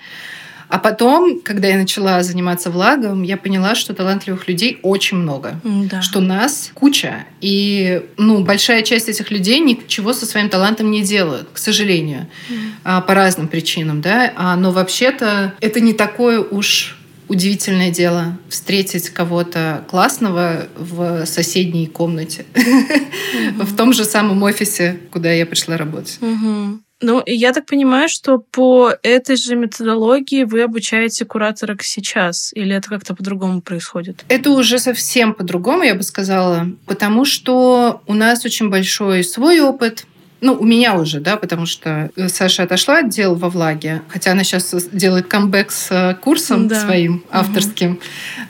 А 0.70 0.78
потом, 0.78 1.42
когда 1.42 1.68
я 1.68 1.78
начала 1.78 2.22
заниматься 2.22 2.70
влагом, 2.70 3.24
я 3.24 3.38
поняла, 3.38 3.74
что 3.76 3.94
талантливых 3.94 4.48
людей 4.48 4.80
очень 4.84 5.18
много. 5.18 5.60
Да. 5.64 6.02
Что 6.02 6.22
нас 6.22 6.72
куча. 6.76 7.26
И 7.42 8.06
ну, 8.18 8.44
большая 8.44 8.84
часть 8.84 9.10
этих 9.10 9.32
людей 9.32 9.60
ничего 9.60 10.14
со 10.14 10.28
своим 10.28 10.48
талантом 10.48 10.92
не 10.92 11.02
делают, 11.02 11.50
к 11.52 11.58
сожалению. 11.58 12.28
Mm. 12.50 13.02
По 13.06 13.14
разным 13.16 13.48
причинам. 13.48 14.02
Да? 14.02 14.32
А, 14.36 14.56
но 14.56 14.72
вообще-то 14.72 15.56
это 15.60 15.80
не 15.80 15.94
такое 15.94 16.40
уж 16.40 17.00
удивительное 17.30 17.92
дело 17.92 18.38
встретить 18.50 19.10
кого-то 19.10 19.86
классного 19.88 20.68
в 20.76 21.26
соседней 21.26 21.86
комнате, 21.88 22.46
mm-hmm. 22.54 23.64
в 23.64 23.76
том 23.76 23.94
же 23.94 24.04
самом 24.04 24.42
офисе, 24.44 25.00
куда 25.12 25.32
я 25.32 25.46
пришла 25.46 25.78
работать. 25.78 26.18
Mm-hmm. 26.22 26.80
Ну, 27.02 27.24
я 27.26 27.54
так 27.54 27.66
понимаю, 27.66 28.10
что 28.10 28.40
по 28.40 28.94
этой 29.04 29.38
же 29.38 29.56
методологии 29.56 30.44
вы 30.44 30.64
обучаете 30.64 31.26
кураторок 31.26 31.82
сейчас, 31.84 32.52
или 32.54 32.76
это 32.76 32.90
как-то 32.90 33.16
по-другому 33.16 33.62
происходит? 33.62 34.26
Это 34.28 34.52
уже 34.52 34.80
совсем 34.80 35.34
по-другому, 35.34 35.84
я 35.84 35.96
бы 35.96 36.04
сказала, 36.04 36.68
потому 36.86 37.24
что 37.26 38.02
у 38.06 38.14
нас 38.14 38.46
очень 38.46 38.70
большой 38.70 39.24
свой 39.24 39.62
опыт, 39.62 40.06
ну, 40.42 40.54
у 40.54 40.66
меня 40.66 40.96
уже, 40.96 41.20
да, 41.20 41.36
потому 41.36 41.66
что 41.66 42.12
Саша 42.28 42.64
отошла 42.64 43.00
от 43.00 43.10
дел 43.10 43.36
во 43.36 43.50
влаге, 43.50 44.02
хотя 44.08 44.32
она 44.32 44.44
сейчас 44.44 44.74
делает 44.92 45.28
камбэк 45.28 45.72
с 45.72 45.92
э, 45.92 46.16
курсом 46.16 46.68
да. 46.68 46.82
своим 46.82 47.24
авторским. 47.30 47.92
Угу. 47.92 48.00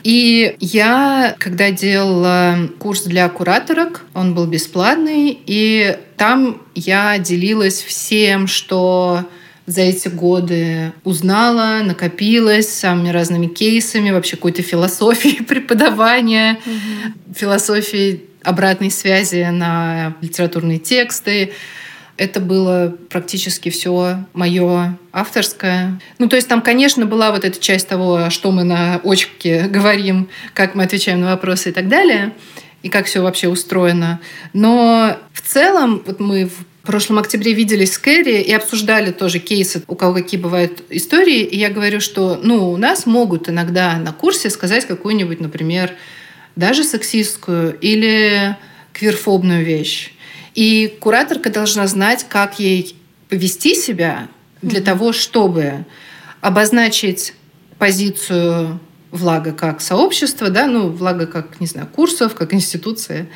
И 0.04 0.56
я, 0.60 1.34
когда 1.38 1.70
делала 1.72 2.68
курс 2.78 3.02
для 3.02 3.28
кураторок, 3.28 4.04
он 4.14 4.34
был 4.34 4.46
бесплатный, 4.46 5.36
и 5.46 5.98
там 6.16 6.62
я 6.74 7.18
делилась 7.18 7.82
всем, 7.82 8.46
что 8.46 9.26
за 9.66 9.82
эти 9.82 10.08
годы 10.08 10.92
узнала, 11.04 11.82
накопилась 11.82 12.68
самыми 12.68 13.10
разными 13.10 13.46
кейсами, 13.46 14.10
вообще 14.10 14.36
какой-то 14.36 14.62
философией 14.62 15.44
преподавания, 15.44 16.60
угу. 16.64 17.34
философией 17.34 18.29
обратной 18.42 18.90
связи 18.90 19.46
на 19.50 20.16
литературные 20.20 20.78
тексты. 20.78 21.52
Это 22.16 22.40
было 22.40 22.94
практически 23.08 23.70
все 23.70 24.24
мое 24.34 24.98
авторское. 25.12 25.98
Ну, 26.18 26.28
то 26.28 26.36
есть 26.36 26.48
там, 26.48 26.60
конечно, 26.60 27.06
была 27.06 27.30
вот 27.30 27.44
эта 27.44 27.58
часть 27.58 27.88
того, 27.88 28.28
что 28.30 28.50
мы 28.50 28.64
на 28.64 29.00
очке 29.02 29.62
говорим, 29.70 30.28
как 30.54 30.74
мы 30.74 30.84
отвечаем 30.84 31.20
на 31.20 31.30
вопросы 31.30 31.70
и 31.70 31.72
так 31.72 31.88
далее, 31.88 32.34
и 32.82 32.88
как 32.88 33.06
все 33.06 33.20
вообще 33.20 33.48
устроено. 33.48 34.20
Но 34.52 35.16
в 35.32 35.40
целом, 35.40 36.02
вот 36.04 36.20
мы 36.20 36.46
в 36.46 36.86
прошлом 36.86 37.18
октябре 37.18 37.52
виделись 37.52 37.94
с 37.94 37.98
Кэрри 37.98 38.40
и 38.40 38.52
обсуждали 38.52 39.12
тоже 39.12 39.38
кейсы, 39.38 39.82
у 39.86 39.94
кого 39.94 40.14
какие 40.14 40.40
бывают 40.40 40.82
истории. 40.88 41.40
И 41.40 41.58
я 41.58 41.68
говорю, 41.68 42.00
что 42.00 42.40
ну, 42.42 42.70
у 42.70 42.76
нас 42.76 43.06
могут 43.06 43.48
иногда 43.48 43.96
на 43.96 44.12
курсе 44.12 44.50
сказать 44.50 44.86
какую-нибудь, 44.86 45.40
например, 45.40 45.92
даже 46.60 46.84
сексистскую 46.84 47.76
или 47.80 48.56
квирфобную 48.92 49.64
вещь. 49.64 50.12
И 50.54 50.94
кураторка 51.00 51.50
должна 51.50 51.86
знать, 51.86 52.26
как 52.28 52.60
ей 52.60 52.94
повести 53.28 53.74
себя 53.74 54.28
для 54.62 54.80
mm-hmm. 54.80 54.84
того, 54.84 55.12
чтобы 55.12 55.86
обозначить 56.40 57.34
позицию 57.78 58.78
влага 59.10 59.52
как 59.52 59.80
сообщества, 59.80 60.50
да, 60.50 60.66
ну, 60.66 60.90
влага 60.90 61.26
как, 61.26 61.60
не 61.60 61.66
знаю, 61.66 61.88
курсов, 61.88 62.34
как 62.34 62.52
институции, 62.52 63.28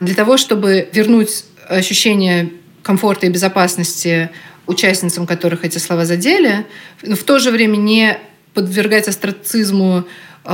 для 0.00 0.14
того, 0.14 0.36
чтобы 0.36 0.88
вернуть 0.92 1.44
ощущение 1.68 2.52
комфорта 2.82 3.26
и 3.26 3.30
безопасности 3.30 4.30
участницам, 4.66 5.26
которых 5.26 5.64
эти 5.64 5.78
слова 5.78 6.04
задели, 6.04 6.66
но 7.02 7.16
в 7.16 7.22
то 7.22 7.38
же 7.38 7.50
время 7.50 7.76
не 7.76 8.18
подвергать 8.52 9.08
астрацизму 9.08 10.04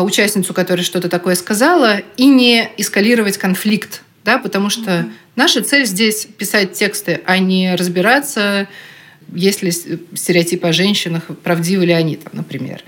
участницу, 0.01 0.55
которая 0.55 0.85
что-то 0.85 1.09
такое 1.09 1.35
сказала, 1.35 2.01
и 2.17 2.27
не 2.27 2.71
эскалировать 2.77 3.37
конфликт, 3.37 4.03
да, 4.25 4.39
потому 4.39 4.71
что 4.71 4.91
mm-hmm. 4.91 5.11
наша 5.37 5.63
цель 5.63 5.85
здесь 5.85 6.27
писать 6.39 6.73
тексты, 6.73 7.21
а 7.27 7.39
не 7.39 7.75
разбираться, 7.75 8.69
есть 9.35 9.63
ли 9.63 9.71
стереотипы 9.71 10.69
о 10.69 10.73
женщинах, 10.73 11.25
правдивы 11.43 11.87
ли 11.87 11.93
они, 11.93 12.17
там, 12.17 12.33
например. 12.35 12.83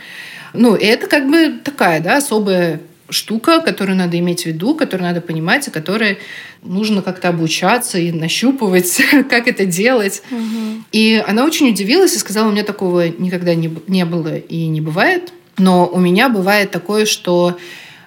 Ну, 0.52 0.74
и 0.76 0.84
это 0.84 1.06
как 1.06 1.28
бы 1.28 1.54
такая, 1.62 2.00
да, 2.00 2.16
особая 2.16 2.80
штука, 3.10 3.60
которую 3.60 3.96
надо 3.96 4.18
иметь 4.18 4.42
в 4.42 4.46
виду, 4.46 4.74
которую 4.74 5.08
надо 5.08 5.20
понимать, 5.20 5.68
и 5.68 5.70
которой 5.70 6.18
нужно 6.62 7.02
как-то 7.02 7.28
обучаться 7.28 7.98
и 7.98 8.12
нащупывать, 8.12 9.00
как 9.30 9.48
это 9.48 9.66
делать. 9.66 10.22
Угу. 10.30 10.84
И 10.92 11.22
она 11.26 11.44
очень 11.44 11.68
удивилась 11.68 12.14
и 12.14 12.18
сказала, 12.18 12.48
у 12.48 12.52
меня 12.52 12.64
такого 12.64 13.08
никогда 13.08 13.54
не, 13.54 13.70
не 13.86 14.04
было 14.04 14.36
и 14.36 14.66
не 14.66 14.80
бывает. 14.80 15.32
Но 15.58 15.86
у 15.86 15.98
меня 15.98 16.28
бывает 16.28 16.70
такое, 16.70 17.06
что 17.06 17.58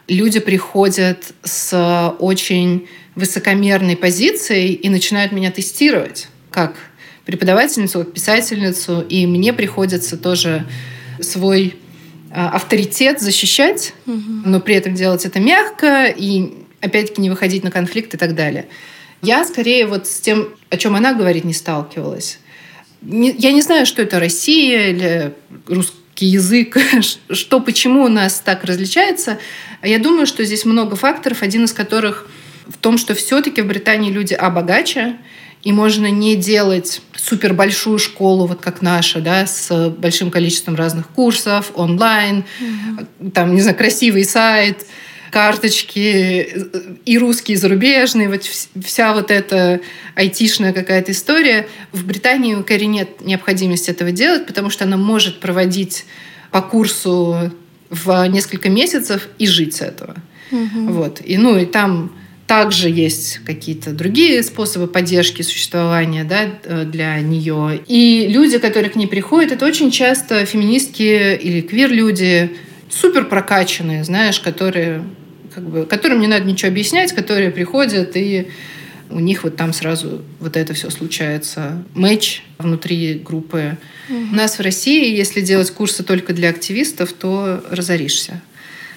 люди 0.08 0.39
приходят 0.39 1.34
с 1.44 2.16
очень 2.20 2.88
высокомерной 3.16 3.98
позицией 3.98 4.74
и 4.74 4.89
начинают 4.89 5.32
меня 5.32 5.51
тестировать 5.51 6.27
как 6.51 6.75
преподавательницу, 7.25 8.00
как 8.00 8.13
писательницу. 8.13 9.01
И 9.01 9.25
мне 9.25 9.54
приходится 9.54 10.18
тоже 10.18 10.66
свой 11.20 11.75
а, 12.32 12.50
авторитет 12.50 13.22
защищать, 13.22 13.94
угу. 14.06 14.22
но 14.46 14.60
при 14.60 14.75
этом 14.75 14.94
делать 14.94 15.25
это 15.25 15.39
мягко 15.39 16.06
и 16.06 16.54
опять-таки 16.82 17.22
не 17.22 17.30
выходить 17.30 17.63
на 17.63 17.72
конфликт 17.72 18.13
и 18.13 18.18
так 18.18 18.36
далее. 18.36 18.68
Я 19.22 19.44
скорее 19.46 19.88
вот 19.88 20.08
с 20.08 20.20
тем, 20.20 20.50
о 20.70 20.77
чем 20.77 20.96
она 20.96 21.13
говорит, 21.13 21.44
не 21.44 21.54
сталкивалась. 21.54 22.39
Я 23.01 23.51
не 23.51 23.62
знаю, 23.62 23.86
что 23.86 24.01
это 24.01 24.20
Россия 24.20 24.89
или 24.89 25.34
русский 26.18 26.26
язык, 26.26 26.78
что, 27.32 27.60
почему 27.60 28.04
у 28.04 28.10
нас 28.10 28.42
так 28.44 28.64
различается. 28.64 29.38
Я 29.84 30.00
думаю, 30.00 30.26
что 30.26 30.44
здесь 30.44 30.66
много 30.66 30.96
факторов, 30.96 31.44
один 31.44 31.66
из 31.66 31.74
которых 31.74 32.28
в 32.68 32.78
том, 32.78 32.98
что 32.98 33.14
все-таки 33.14 33.62
в 33.62 33.68
Британии 33.68 34.12
люди 34.12 34.34
а 34.34 34.50
богаче, 34.50 35.18
и 35.64 35.72
можно 35.72 36.10
не 36.10 36.36
делать 36.36 37.02
супер 37.16 37.54
большую 37.54 38.00
школу, 38.00 38.48
вот 38.48 38.62
как 38.62 38.82
наша, 38.82 39.22
да, 39.22 39.46
с 39.46 39.90
большим 39.90 40.32
количеством 40.32 40.76
разных 40.76 41.08
курсов, 41.08 41.72
онлайн, 41.76 42.44
mm-hmm. 42.60 43.32
там, 43.32 43.56
не 43.56 43.62
знаю, 43.62 43.78
красивый 43.78 44.24
сайт, 44.24 44.86
карточки 45.32 46.48
и 47.06 47.18
русские, 47.18 47.56
и 47.56 47.60
зарубежные, 47.60 48.30
вот 48.30 48.44
вся 48.44 49.13
вот 49.13 49.32
эта 49.32 49.82
айтишная 50.16 50.74
какая-то 50.74 51.12
история. 51.12 51.68
В 51.92 52.06
Британии 52.06 52.56
у 52.56 52.63
Кэрри 52.63 52.86
нет 52.86 53.26
необходимости 53.26 53.90
этого 53.90 54.12
делать, 54.12 54.46
потому 54.46 54.70
что 54.70 54.86
она 54.86 54.98
может 54.98 55.40
проводить 55.40 56.06
по 56.52 56.62
курсу 56.62 57.52
в 57.90 58.28
несколько 58.28 58.70
месяцев 58.70 59.28
и 59.38 59.48
жить 59.48 59.76
с 59.76 59.82
этого. 59.82 60.16
Угу. 60.52 60.94
Вот. 60.94 61.22
И, 61.24 61.38
ну, 61.38 61.58
и 61.58 61.66
там 61.66 62.12
также 62.48 62.90
есть 62.90 63.42
какие-то 63.46 63.92
другие 63.92 64.42
способы 64.42 64.88
поддержки 64.88 65.42
существования 65.42 66.24
да, 66.24 66.46
э, 66.63 66.86
для 66.86 67.20
нее. 67.20 67.82
И 67.88 68.28
люди, 68.30 68.58
которые 68.58 68.90
к 68.90 68.96
ней 68.96 69.08
приходят, 69.08 69.52
это 69.52 69.66
очень 69.66 69.92
часто 69.92 70.46
феминистки 70.46 71.36
или 71.36 71.60
квир-люди, 71.62 72.56
супер 72.90 73.26
прокачанные, 73.26 74.06
знаешь, 74.06 74.40
которые, 74.40 75.04
как 75.58 75.67
бы, 75.67 75.86
которым 75.88 76.20
не 76.20 76.28
надо 76.28 76.46
ничего 76.46 76.70
объяснять, 76.70 77.13
которые 77.13 77.50
приходят 77.50 78.12
и 78.15 78.52
у 79.10 79.20
них 79.20 79.43
вот 79.43 79.56
там 79.56 79.74
сразу 79.74 80.22
вот 80.39 80.56
это 80.56 80.76
все 80.76 80.91
случается. 80.91 81.84
Матч 81.96 82.43
внутри 82.60 83.15
группы. 83.15 83.80
Угу. 84.08 84.17
У 84.34 84.36
нас 84.36 84.60
в 84.60 84.62
России, 84.62 85.15
если 85.15 85.41
делать 85.41 85.72
курсы 85.72 86.04
только 86.04 86.34
для 86.34 86.50
активистов, 86.50 87.12
то 87.13 87.63
разоришься. 87.72 88.39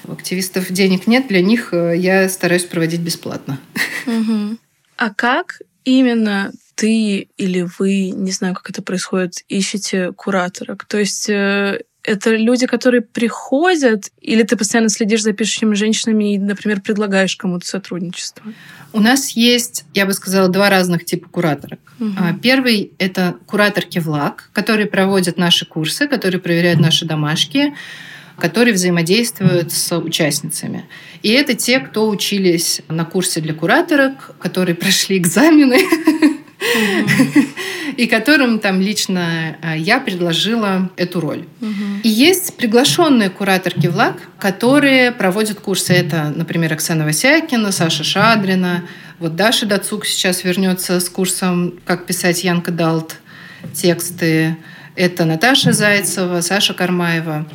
У 0.05 0.13
активистов 0.13 0.71
денег 0.71 1.07
нет, 1.07 1.29
для 1.29 1.41
них 1.41 1.73
э, 1.73 1.95
я 1.97 2.29
стараюсь 2.29 2.65
проводить 2.65 3.01
бесплатно. 3.01 3.59
Угу. 4.07 4.59
А 4.99 5.15
как 5.15 5.61
именно 5.85 6.53
ты 6.75 7.29
или 7.39 7.67
вы, 7.79 8.11
не 8.11 8.33
знаю, 8.33 8.55
как 8.55 8.69
это 8.69 8.83
происходит, 8.83 9.45
ищете 9.49 10.13
кураторок? 10.13 10.85
То 10.85 10.99
есть 10.99 11.31
э, 11.31 11.81
это 12.03 12.35
люди, 12.35 12.67
которые 12.67 13.03
приходят, 13.03 14.11
или 14.21 14.43
ты 14.43 14.57
постоянно 14.57 14.89
следишь 14.89 15.23
за 15.23 15.33
пишущими 15.33 15.75
женщинами 15.75 16.35
и, 16.35 16.39
например, 16.39 16.81
предлагаешь 16.81 17.37
кому-то 17.37 17.67
сотрудничество? 17.67 18.45
У 18.93 19.01
нас 19.01 19.31
есть, 19.31 19.85
я 19.95 20.07
бы 20.07 20.13
сказала, 20.13 20.49
два 20.49 20.71
разных 20.71 21.05
типа 21.05 21.29
кураторок. 21.29 21.81
Угу. 22.01 22.41
Первый— 22.43 22.93
это 22.99 23.37
кураторки 23.47 23.99
ВЛАГ, 23.99 24.51
которые 24.53 24.87
проводят 24.87 25.37
наши 25.37 25.67
курсы, 25.67 26.09
которые 26.09 26.41
проверяют 26.41 26.81
наши 26.81 27.05
домашки, 27.05 27.75
которые 28.39 28.75
взаимодействуют 28.75 29.73
с 29.73 29.97
участницами. 29.97 30.87
И 31.23 31.31
это 31.31 31.55
те, 31.55 31.79
кто 31.81 32.09
учились 32.09 32.81
на 32.89 33.05
курсе 33.05 33.41
для 33.41 33.55
кураторок, 33.55 34.35
которые 34.39 34.75
прошли 34.75 35.19
экзамены, 35.19 35.79
и 37.97 38.07
которым 38.07 38.59
там 38.59 38.81
лично 38.81 39.57
э, 39.63 39.79
я 39.79 39.99
предложила 40.01 40.91
эту 40.97 41.21
роль. 41.21 41.47
И 42.03 42.09
есть 42.09 42.57
приглашенные 42.57 43.31
кураторки 43.31 43.87
ВЛАГ, 43.87 44.17
которые 44.39 45.13
проводят 45.13 45.61
курсы. 45.61 45.93
Это, 45.93 46.33
например, 46.35 46.73
Оксана 46.73 47.05
Васякина, 47.05 47.73
Саша 47.73 48.05
Шадрина. 48.05 48.85
Вот 49.19 49.37
Даша 49.37 49.67
Дацук 49.67 50.07
сейчас 50.07 50.45
вернется 50.45 51.01
с 51.01 51.09
курсом 51.09 51.75
«Как 51.85 52.07
писать 52.07 52.45
Янка 52.45 52.71
Далт 52.71 53.17
тексты». 53.75 54.57
Это 54.97 55.25
Наташа 55.25 55.73
Зайцева, 55.73 56.41
Саша 56.41 56.75
Кармаева. 56.75 57.47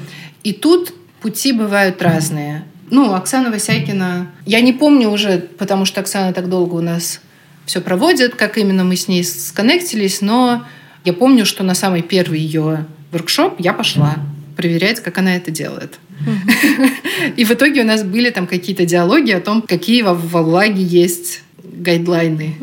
И 0.44 0.54
тут 0.54 0.94
пути 1.22 1.52
бывают 1.52 2.02
разные. 2.02 2.66
Ну, 2.92 3.14
Оксана 3.14 3.50
Васякина... 3.50 4.28
Я 4.46 4.62
не 4.62 4.74
помню 4.74 5.10
уже, 5.10 5.40
потому 5.40 5.86
что 5.86 6.02
Оксана 6.02 6.34
так 6.34 6.50
долго 6.50 6.76
у 6.76 6.82
нас 6.82 7.20
все 7.66 7.82
проводит, 7.82 8.36
как 8.36 8.58
именно 8.58 8.84
мы 8.84 8.96
с 8.96 9.08
ней 9.08 9.24
сконнектились, 9.24 10.22
но 10.22 10.66
я 11.04 11.14
помню, 11.14 11.46
что 11.46 11.64
на 11.64 11.76
самый 11.76 12.02
первый 12.02 12.40
ее 12.40 12.86
воркшоп 13.12 13.56
я 13.60 13.74
пошла 13.74 14.16
проверять, 14.56 15.02
как 15.02 15.18
она 15.18 15.36
это 15.36 15.52
делает. 15.52 16.00
И 17.36 17.44
в 17.44 17.52
итоге 17.52 17.82
у 17.82 17.86
нас 17.86 18.04
были 18.04 18.30
там 18.30 18.48
какие-то 18.48 18.86
диалоги 18.86 19.32
о 19.32 19.42
том, 19.42 19.62
какие 19.62 20.02
во 20.02 20.14
влаге 20.14 20.82
есть 20.82 21.44
гайдлайны. 21.64 22.56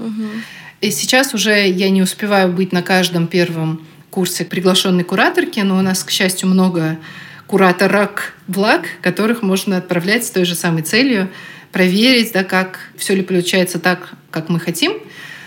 И 0.81 0.91
сейчас 0.91 1.35
уже 1.35 1.69
я 1.69 1.91
не 1.91 2.03
успеваю 2.03 2.53
быть 2.53 2.73
на 2.73 2.83
каждом 2.83 3.27
первом 3.27 3.87
курсе 4.11 4.45
приглашенной 4.45 5.05
кураторки, 5.05 5.61
но 5.61 5.79
у 5.79 5.81
нас, 5.81 6.03
к 6.03 6.11
счастью, 6.11 6.49
много 6.49 6.99
кураторок 7.47 8.35
благ, 8.47 8.87
которых 9.01 9.43
можно 9.43 9.77
отправлять 9.77 10.25
с 10.25 10.31
той 10.31 10.45
же 10.45 10.55
самой 10.55 10.83
целью, 10.83 11.29
проверить, 11.73 12.33
да, 12.33 12.45
как 12.45 12.91
все 12.97 13.15
ли 13.15 13.23
получается 13.23 13.79
так, 13.79 14.13
как 14.31 14.49
мы 14.49 14.61
хотим. 14.61 14.93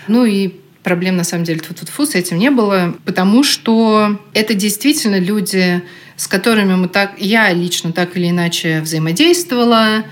Ну 0.08 0.24
и 0.24 0.54
проблем 0.82 1.16
на 1.16 1.24
самом 1.24 1.44
деле 1.44 1.60
тут 1.60 1.88
фу 1.88 2.04
с 2.06 2.14
этим 2.14 2.38
не 2.38 2.50
было, 2.50 2.94
потому 3.04 3.42
что 3.42 4.20
это 4.34 4.54
действительно 4.54 5.18
люди, 5.18 5.82
с 6.16 6.28
которыми 6.28 6.74
мы 6.74 6.88
так, 6.88 7.14
я 7.18 7.52
лично 7.52 7.92
так 7.92 8.16
или 8.16 8.30
иначе 8.30 8.80
взаимодействовала, 8.80 10.04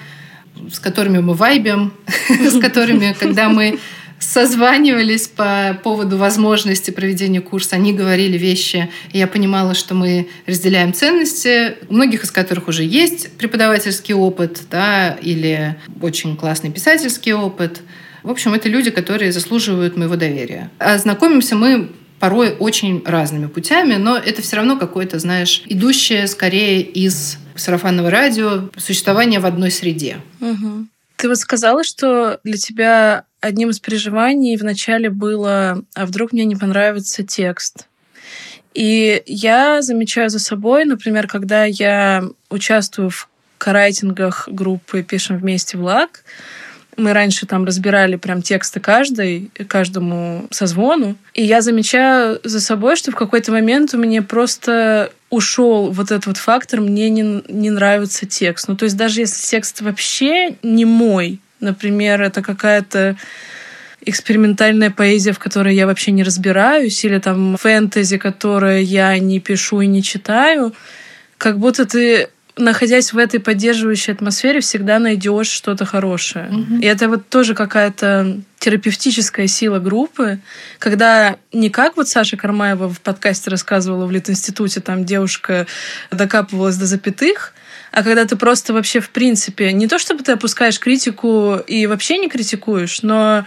с 0.73 0.79
которыми 0.79 1.19
мы 1.19 1.35
вайбим, 1.35 1.93
с 2.29 2.59
которыми, 2.61 3.15
когда 3.19 3.49
мы 3.49 3.79
созванивались 4.19 5.29
по 5.29 5.79
поводу 5.83 6.17
возможности 6.17 6.91
проведения 6.91 7.41
курса. 7.41 7.77
Они 7.77 7.93
говорили 7.93 8.39
вещи, 8.39 8.91
и 9.13 9.19
я 9.19 9.27
понимала, 9.27 9.75
что 9.75 9.95
мы 9.95 10.29
разделяем 10.47 10.93
ценности, 10.93 11.77
у 11.89 11.95
многих 11.95 12.25
из 12.25 12.31
которых 12.31 12.69
уже 12.69 12.85
есть 12.85 13.33
преподавательский 13.37 14.15
опыт, 14.15 14.63
да, 14.71 15.17
или 15.21 15.77
очень 16.01 16.37
классный 16.37 16.71
писательский 16.71 17.33
опыт. 17.33 17.83
В 18.23 18.31
общем, 18.31 18.55
это 18.55 18.69
люди, 18.69 18.91
которые 18.91 19.33
заслуживают 19.33 19.97
моего 19.97 20.17
доверия. 20.17 20.71
А 20.79 20.97
знакомимся 20.97 21.55
мы 21.57 21.91
порой 22.19 22.57
очень 22.59 23.03
разными 23.05 23.47
путями, 23.47 23.97
но 23.97 24.17
это 24.17 24.41
все 24.41 24.57
равно 24.57 24.79
какое-то, 24.79 25.19
знаешь, 25.19 25.63
идущее 25.67 26.27
скорее 26.27 26.81
из 26.81 27.37
сарафанного 27.55 28.11
радио 28.11 28.71
существование 28.79 29.41
в 29.41 29.47
одной 29.47 29.71
среде. 29.71 30.17
Угу. 30.41 30.87
Ты 31.17 31.29
вот 31.29 31.39
сказала, 31.39 31.85
что 31.85 32.41
для 32.43 32.57
тебя 32.57 33.25
одним 33.45 33.71
из 33.71 33.79
переживаний 33.79 34.57
вначале 34.57 35.11
было, 35.11 35.83
а 35.95 36.07
вдруг 36.07 36.33
мне 36.33 36.45
не 36.45 36.57
понравится 36.57 37.23
текст. 37.23 37.87
И 38.73 39.23
я 39.27 39.83
замечаю 39.83 40.31
за 40.31 40.39
собой, 40.39 40.85
например, 40.85 41.29
когда 41.29 41.65
я 41.65 42.25
участвую 42.51 43.11
в 43.11 43.29
карайтингах 43.59 44.49
группы 44.51 45.03
«Пишем 45.03 45.39
вместе 45.39 45.77
влаг», 45.77 46.25
мы 46.97 47.13
раньше 47.13 47.47
там 47.47 47.65
разбирали 47.65 48.17
прям 48.17 48.41
тексты 48.41 48.79
каждой, 48.79 49.51
каждому 49.67 50.47
созвону. 50.51 51.17
И 51.35 51.43
я 51.45 51.61
замечаю 51.61 52.41
за 52.45 52.61
собой, 52.61 52.95
что 52.97 53.11
в 53.11 53.17
какой-то 53.17 53.51
момент 53.51 53.95
у 53.95 53.99
меня 53.99 54.23
просто 54.23 55.11
ушел 55.29 55.91
вот 55.91 56.13
этот 56.13 56.27
вот 56.27 56.37
фактор, 56.37 56.81
мне 56.81 57.11
не, 57.11 57.43
не 57.49 57.71
нравится 57.71 58.27
текст. 58.27 58.69
Ну, 58.69 58.77
то 58.77 58.85
есть 58.85 58.97
даже 58.97 59.21
если 59.21 59.45
текст 59.45 59.81
вообще 59.81 60.57
не 60.63 60.85
мой, 60.85 61.41
например, 61.65 62.23
это 62.23 62.43
какая-то 62.43 63.17
экспериментальная 64.07 64.91
поэзия, 64.91 65.33
в 65.33 65.39
которой 65.39 65.75
я 65.75 65.87
вообще 65.87 66.13
не 66.13 66.23
разбираюсь, 66.23 67.05
или 67.05 67.19
там 67.19 67.57
фэнтези, 67.57 68.19
которое 68.19 68.81
я 68.81 69.19
не 69.19 69.41
пишу 69.41 69.81
и 69.81 69.87
не 69.87 70.03
читаю, 70.03 70.75
как 71.39 71.59
будто 71.59 71.85
ты 71.87 72.29
находясь 72.57 73.13
в 73.13 73.19
этой 73.19 73.41
поддерживающей 73.41 74.13
атмосфере, 74.13 74.61
всегда 74.61 74.99
найдешь 74.99 75.49
что-то 75.49 75.85
хорошее. 75.85 76.49
Mm-hmm. 76.51 76.81
И 76.81 76.87
это 76.87 77.09
вот 77.09 77.29
тоже 77.29 77.55
какая-то 77.55 78.41
терапевтическая 78.59 79.47
сила 79.47 79.79
группы, 79.81 80.39
когда 80.79 81.37
не 81.53 81.69
как 81.69 81.97
вот 81.97 82.09
Саша 82.09 82.37
Кармаева 82.37 82.89
в 82.89 83.01
подкасте 83.01 83.51
рассказывала 83.51 84.07
в 84.07 84.13
Литинституте, 84.13 84.81
там 84.81 85.05
девушка 85.05 85.67
докапывалась 86.11 86.77
до 86.77 86.87
запятых, 86.87 87.53
а 87.95 88.03
когда 88.03 88.25
ты 88.25 88.35
просто 88.35 88.73
вообще 88.73 88.99
в 88.99 89.11
принципе, 89.11 89.73
не 89.73 89.87
то 89.87 89.99
чтобы 90.01 90.25
ты 90.25 90.33
опускаешь 90.33 90.81
критику 90.81 91.57
и 91.67 91.87
вообще 91.87 92.19
не 92.19 92.29
критикуешь, 92.29 93.03
но 93.03 93.47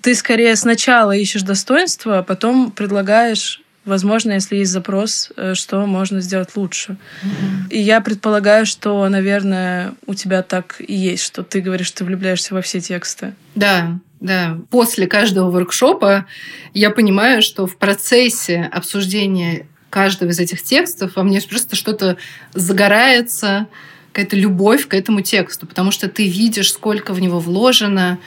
ты 0.00 0.14
скорее 0.14 0.54
сначала 0.54 1.10
ищешь 1.10 1.42
достоинства, 1.42 2.18
а 2.18 2.22
потом 2.22 2.70
предлагаешь 2.70 3.60
возможно, 3.84 4.32
если 4.32 4.56
есть 4.56 4.70
запрос, 4.70 5.30
э, 5.36 5.52
что 5.54 5.84
можно 5.84 6.20
сделать 6.20 6.56
лучше. 6.56 6.92
Mm-hmm. 7.22 7.68
И 7.70 7.78
я 7.80 8.00
предполагаю, 8.00 8.64
что, 8.64 9.06
наверное, 9.10 9.92
у 10.06 10.14
тебя 10.14 10.42
так 10.42 10.76
и 10.78 10.94
есть, 10.94 11.22
что 11.22 11.42
ты 11.42 11.60
говоришь, 11.60 11.90
ты 11.90 12.04
влюбляешься 12.04 12.54
во 12.54 12.62
все 12.62 12.80
тексты. 12.80 13.34
Да, 13.54 13.98
да. 14.20 14.56
После 14.70 15.06
каждого 15.06 15.50
воркшопа 15.50 16.24
я 16.72 16.88
понимаю, 16.88 17.42
что 17.42 17.66
в 17.66 17.76
процессе 17.76 18.70
обсуждения 18.72 19.66
каждого 19.94 20.30
из 20.30 20.40
этих 20.40 20.60
текстов 20.60 21.12
во 21.14 21.22
мне 21.22 21.40
просто 21.40 21.76
что-то 21.76 22.16
загорается, 22.52 23.68
какая-то 24.10 24.34
любовь 24.34 24.88
к 24.88 24.94
этому 24.94 25.20
тексту, 25.20 25.68
потому 25.68 25.92
что 25.92 26.08
ты 26.08 26.26
видишь, 26.26 26.72
сколько 26.72 27.14
в 27.14 27.20
него 27.20 27.38
вложено, 27.38 28.18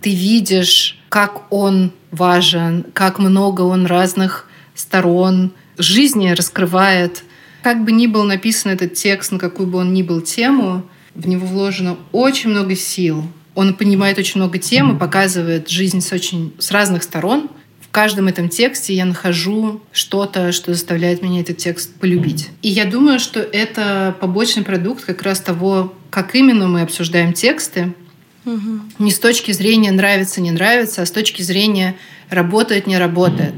ты 0.00 0.08
видишь, 0.08 0.98
как 1.10 1.52
он 1.52 1.92
важен, 2.12 2.86
как 2.94 3.18
много 3.18 3.60
он 3.60 3.84
разных 3.84 4.48
сторон 4.74 5.52
жизни 5.76 6.30
раскрывает. 6.30 7.24
Как 7.62 7.84
бы 7.84 7.92
ни 7.92 8.06
был 8.06 8.24
написан 8.24 8.72
этот 8.72 8.94
текст, 8.94 9.32
на 9.32 9.38
какую 9.38 9.66
бы 9.66 9.80
он 9.80 9.92
ни 9.92 10.02
был 10.02 10.22
тему, 10.22 10.82
в 11.14 11.28
него 11.28 11.46
вложено 11.46 11.98
очень 12.12 12.48
много 12.48 12.74
сил. 12.74 13.22
Он 13.54 13.74
понимает 13.74 14.16
очень 14.16 14.40
много 14.40 14.56
тем 14.56 14.96
и 14.96 14.98
показывает 14.98 15.68
жизнь 15.68 16.00
с, 16.00 16.10
очень, 16.10 16.54
с 16.58 16.70
разных 16.70 17.02
сторон. 17.02 17.50
В 17.92 17.94
каждом 17.94 18.26
этом 18.26 18.48
тексте 18.48 18.94
я 18.94 19.04
нахожу 19.04 19.82
что-то, 19.92 20.52
что 20.52 20.72
заставляет 20.72 21.20
меня 21.20 21.42
этот 21.42 21.58
текст 21.58 21.92
полюбить. 21.96 22.48
И 22.62 22.70
я 22.70 22.86
думаю, 22.86 23.20
что 23.20 23.40
это 23.40 24.16
побочный 24.18 24.62
продукт 24.62 25.04
как 25.04 25.20
раз 25.20 25.40
того, 25.40 25.92
как 26.08 26.34
именно 26.34 26.68
мы 26.68 26.80
обсуждаем 26.80 27.34
тексты. 27.34 27.92
Угу. 28.46 28.80
Не 28.98 29.10
с 29.10 29.18
точки 29.18 29.52
зрения 29.52 29.92
нравится, 29.92 30.40
не 30.40 30.52
нравится, 30.52 31.02
а 31.02 31.06
с 31.06 31.10
точки 31.10 31.42
зрения 31.42 31.94
работает, 32.30 32.86
не 32.86 32.96
работает. 32.96 33.52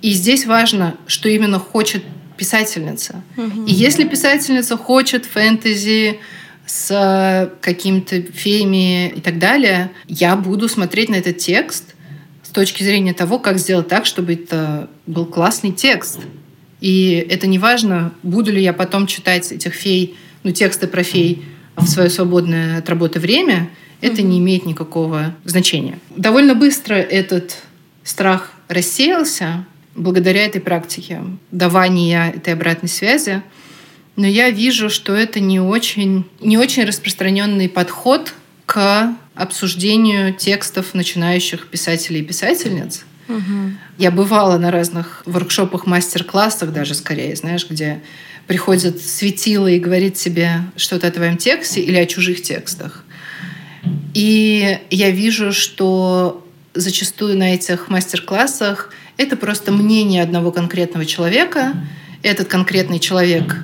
И 0.00 0.12
здесь 0.12 0.46
важно, 0.46 0.96
что 1.06 1.28
именно 1.28 1.58
хочет 1.58 2.02
писательница. 2.38 3.22
Угу. 3.36 3.66
И 3.66 3.74
если 3.74 4.04
писательница 4.08 4.78
хочет 4.78 5.26
фэнтези 5.26 6.18
с 6.64 7.52
какими-то 7.60 8.22
феями 8.22 9.10
и 9.10 9.20
так 9.20 9.38
далее, 9.38 9.90
я 10.08 10.34
буду 10.34 10.66
смотреть 10.66 11.10
на 11.10 11.16
этот 11.16 11.36
текст 11.36 11.92
точки 12.56 12.82
зрения 12.82 13.12
того, 13.12 13.38
как 13.38 13.58
сделать 13.58 13.86
так, 13.88 14.06
чтобы 14.06 14.32
это 14.32 14.88
был 15.06 15.26
классный 15.26 15.72
текст. 15.72 16.20
И 16.80 17.26
это 17.28 17.46
не 17.46 17.58
важно, 17.58 18.14
буду 18.22 18.50
ли 18.50 18.62
я 18.62 18.72
потом 18.72 19.06
читать 19.06 19.52
этих 19.52 19.74
фей, 19.74 20.16
ну, 20.42 20.52
тексты 20.52 20.86
про 20.86 21.02
фей 21.02 21.44
в 21.76 21.86
свое 21.86 22.08
свободное 22.08 22.78
от 22.78 22.88
работы 22.88 23.20
время, 23.20 23.68
это 24.00 24.22
не 24.22 24.38
имеет 24.38 24.64
никакого 24.64 25.34
значения. 25.44 25.98
Довольно 26.16 26.54
быстро 26.54 26.94
этот 26.94 27.58
страх 28.04 28.52
рассеялся, 28.68 29.66
благодаря 29.94 30.46
этой 30.46 30.62
практике 30.62 31.20
давания 31.50 32.32
этой 32.34 32.54
обратной 32.54 32.88
связи. 32.88 33.42
Но 34.16 34.26
я 34.26 34.48
вижу, 34.48 34.88
что 34.88 35.14
это 35.14 35.40
не 35.40 35.60
очень, 35.60 36.24
не 36.40 36.56
очень 36.56 36.84
распространенный 36.84 37.68
подход 37.68 38.32
к 38.64 39.14
обсуждению 39.36 40.32
текстов 40.32 40.94
начинающих 40.94 41.68
писателей 41.68 42.20
и 42.20 42.24
писательниц. 42.24 43.04
Угу. 43.28 43.72
Я 43.98 44.10
бывала 44.10 44.58
на 44.58 44.70
разных 44.70 45.22
воркшопах, 45.26 45.86
мастер-классах 45.86 46.72
даже 46.72 46.94
скорее, 46.94 47.36
знаешь, 47.36 47.68
где 47.68 48.00
приходит 48.46 49.02
светило 49.02 49.66
и 49.66 49.78
говорит 49.78 50.14
тебе 50.14 50.62
что-то 50.76 51.08
о 51.08 51.10
твоем 51.10 51.36
тексте 51.36 51.80
или 51.80 51.96
о 51.96 52.06
чужих 52.06 52.42
текстах. 52.42 53.04
И 54.14 54.78
я 54.90 55.10
вижу, 55.10 55.52
что 55.52 56.46
зачастую 56.74 57.36
на 57.36 57.54
этих 57.54 57.88
мастер-классах 57.88 58.92
это 59.16 59.36
просто 59.36 59.72
мнение 59.72 60.22
одного 60.22 60.52
конкретного 60.52 61.04
человека. 61.06 61.74
Этот 62.22 62.48
конкретный 62.48 62.98
человек 62.98 63.56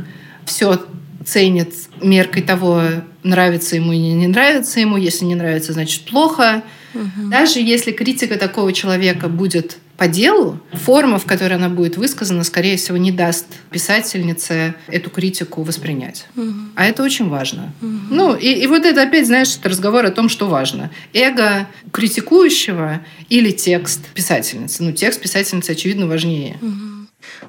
все 0.44 0.84
ценит 1.24 1.72
меркой 2.00 2.42
того, 2.42 2.82
нравится 3.22 3.76
ему 3.76 3.92
или 3.92 4.00
не 4.00 4.26
нравится 4.26 4.80
ему. 4.80 4.96
Если 4.96 5.24
не 5.24 5.34
нравится, 5.34 5.72
значит 5.72 6.04
плохо. 6.04 6.62
Угу. 6.94 7.30
Даже 7.30 7.60
если 7.60 7.92
критика 7.92 8.36
такого 8.36 8.72
человека 8.72 9.28
будет 9.28 9.78
по 9.96 10.08
делу, 10.08 10.58
форма, 10.72 11.18
в 11.18 11.26
которой 11.26 11.54
она 11.54 11.68
будет 11.68 11.96
высказана, 11.96 12.42
скорее 12.44 12.76
всего, 12.76 12.96
не 12.96 13.12
даст 13.12 13.46
писательнице 13.70 14.74
эту 14.88 15.10
критику 15.10 15.62
воспринять. 15.62 16.26
Угу. 16.34 16.54
А 16.74 16.86
это 16.86 17.02
очень 17.02 17.28
важно. 17.28 17.72
Угу. 17.80 17.90
Ну, 18.10 18.34
и, 18.34 18.48
и 18.48 18.66
вот 18.66 18.84
это 18.84 19.02
опять, 19.02 19.26
знаешь, 19.26 19.56
это 19.56 19.68
разговор 19.68 20.04
о 20.04 20.10
том, 20.10 20.28
что 20.28 20.48
важно. 20.48 20.90
Эго 21.12 21.68
критикующего 21.92 23.00
или 23.28 23.52
текст 23.52 24.00
писательницы. 24.08 24.82
Ну, 24.82 24.92
текст 24.92 25.20
писательницы, 25.20 25.70
очевидно, 25.70 26.06
важнее. 26.06 26.56
Угу. 26.60 27.01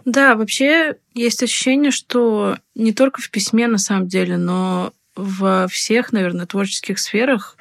Да, 0.05 0.35
вообще 0.35 0.95
есть 1.13 1.43
ощущение, 1.43 1.91
что 1.91 2.57
не 2.75 2.93
только 2.93 3.21
в 3.21 3.29
письме 3.29 3.67
на 3.67 3.77
самом 3.77 4.07
деле, 4.07 4.37
но 4.37 4.93
во 5.15 5.67
всех, 5.67 6.11
наверное, 6.11 6.45
творческих 6.45 6.99
сферах 6.99 7.57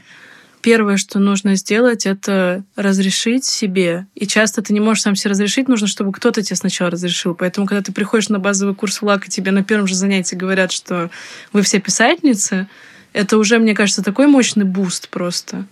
первое, 0.63 0.97
что 0.97 1.19
нужно 1.19 1.57
сделать, 1.57 2.07
это 2.07 2.65
разрешить 2.77 3.45
себе. 3.45 4.07
И 4.15 4.27
часто 4.27 4.63
ты 4.63 4.73
не 4.73 4.81
можешь 4.81 5.03
сам 5.03 5.17
себе 5.17 5.33
разрешить, 5.33 5.69
нужно, 5.69 5.89
чтобы 5.89 6.13
кто-то 6.13 6.41
тебе 6.43 6.57
сначала 6.57 6.91
разрешил. 6.91 7.35
Поэтому, 7.35 7.67
когда 7.67 7.83
ты 7.83 7.93
приходишь 7.93 8.29
на 8.29 8.39
базовый 8.39 8.75
курс 8.75 9.03
WLAG, 9.03 9.27
и 9.27 9.31
тебе 9.31 9.51
на 9.51 9.65
первом 9.65 9.87
же 9.87 9.95
занятии 9.95 10.37
говорят, 10.37 10.73
что 10.73 11.11
вы 11.53 11.63
все 11.63 11.81
писательницы, 11.81 12.69
это 13.13 13.37
уже, 13.37 13.59
мне 13.59 13.75
кажется, 13.75 14.03
такой 14.03 14.29
мощный 14.29 14.65
буст 14.65 15.09
просто. 15.09 15.67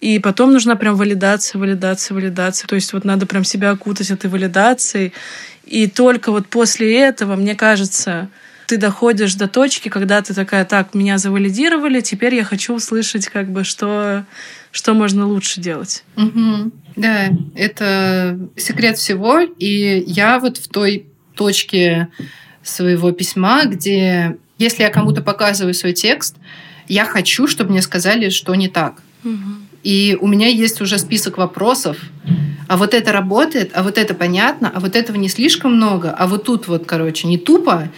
И 0.00 0.18
потом 0.18 0.52
нужна 0.52 0.76
прям 0.76 0.94
валидация, 0.96 1.58
валидация, 1.58 2.14
валидация. 2.14 2.68
То 2.68 2.76
есть 2.76 2.92
вот 2.92 3.04
надо 3.04 3.26
прям 3.26 3.44
себя 3.44 3.70
окутать 3.70 4.10
этой 4.10 4.30
валидацией. 4.30 5.12
И 5.68 5.86
только 5.86 6.32
вот 6.32 6.48
после 6.48 6.98
этого, 6.98 7.36
мне 7.36 7.54
кажется, 7.54 8.28
ты 8.66 8.76
доходишь 8.76 9.34
до 9.34 9.48
точки, 9.48 9.88
когда 9.88 10.20
ты 10.22 10.34
такая, 10.34 10.64
так, 10.64 10.94
меня 10.94 11.18
завалидировали, 11.18 12.00
теперь 12.00 12.34
я 12.34 12.44
хочу 12.44 12.74
услышать, 12.74 13.28
как 13.28 13.50
бы, 13.50 13.64
что, 13.64 14.24
что 14.72 14.94
можно 14.94 15.26
лучше 15.26 15.60
делать. 15.60 16.04
Угу. 16.16 16.70
Да, 16.96 17.28
это 17.54 18.38
секрет 18.56 18.98
всего. 18.98 19.40
И 19.40 20.04
я 20.06 20.38
вот 20.38 20.56
в 20.56 20.68
той 20.68 21.06
точке 21.34 22.08
своего 22.62 23.12
письма, 23.12 23.64
где 23.64 24.36
если 24.58 24.82
я 24.82 24.90
кому-то 24.90 25.22
показываю 25.22 25.74
свой 25.74 25.92
текст, 25.92 26.36
я 26.88 27.04
хочу, 27.04 27.46
чтобы 27.46 27.70
мне 27.70 27.82
сказали, 27.82 28.28
что 28.28 28.54
не 28.54 28.68
так. 28.68 29.02
Угу. 29.24 29.34
И 29.84 30.18
у 30.20 30.26
меня 30.26 30.48
есть 30.48 30.80
уже 30.80 30.98
список 30.98 31.38
вопросов. 31.38 31.98
А 32.68 32.76
вот 32.76 32.92
это 32.92 33.12
работает, 33.12 33.70
а 33.74 33.82
вот 33.82 33.96
это 33.96 34.14
понятно, 34.14 34.70
а 34.72 34.78
вот 34.80 34.94
этого 34.94 35.16
не 35.16 35.30
слишком 35.30 35.74
много, 35.76 36.10
а 36.10 36.26
вот 36.26 36.44
тут 36.44 36.68
вот, 36.68 36.84
короче, 36.86 37.26
не 37.26 37.38
тупо. 37.38 37.88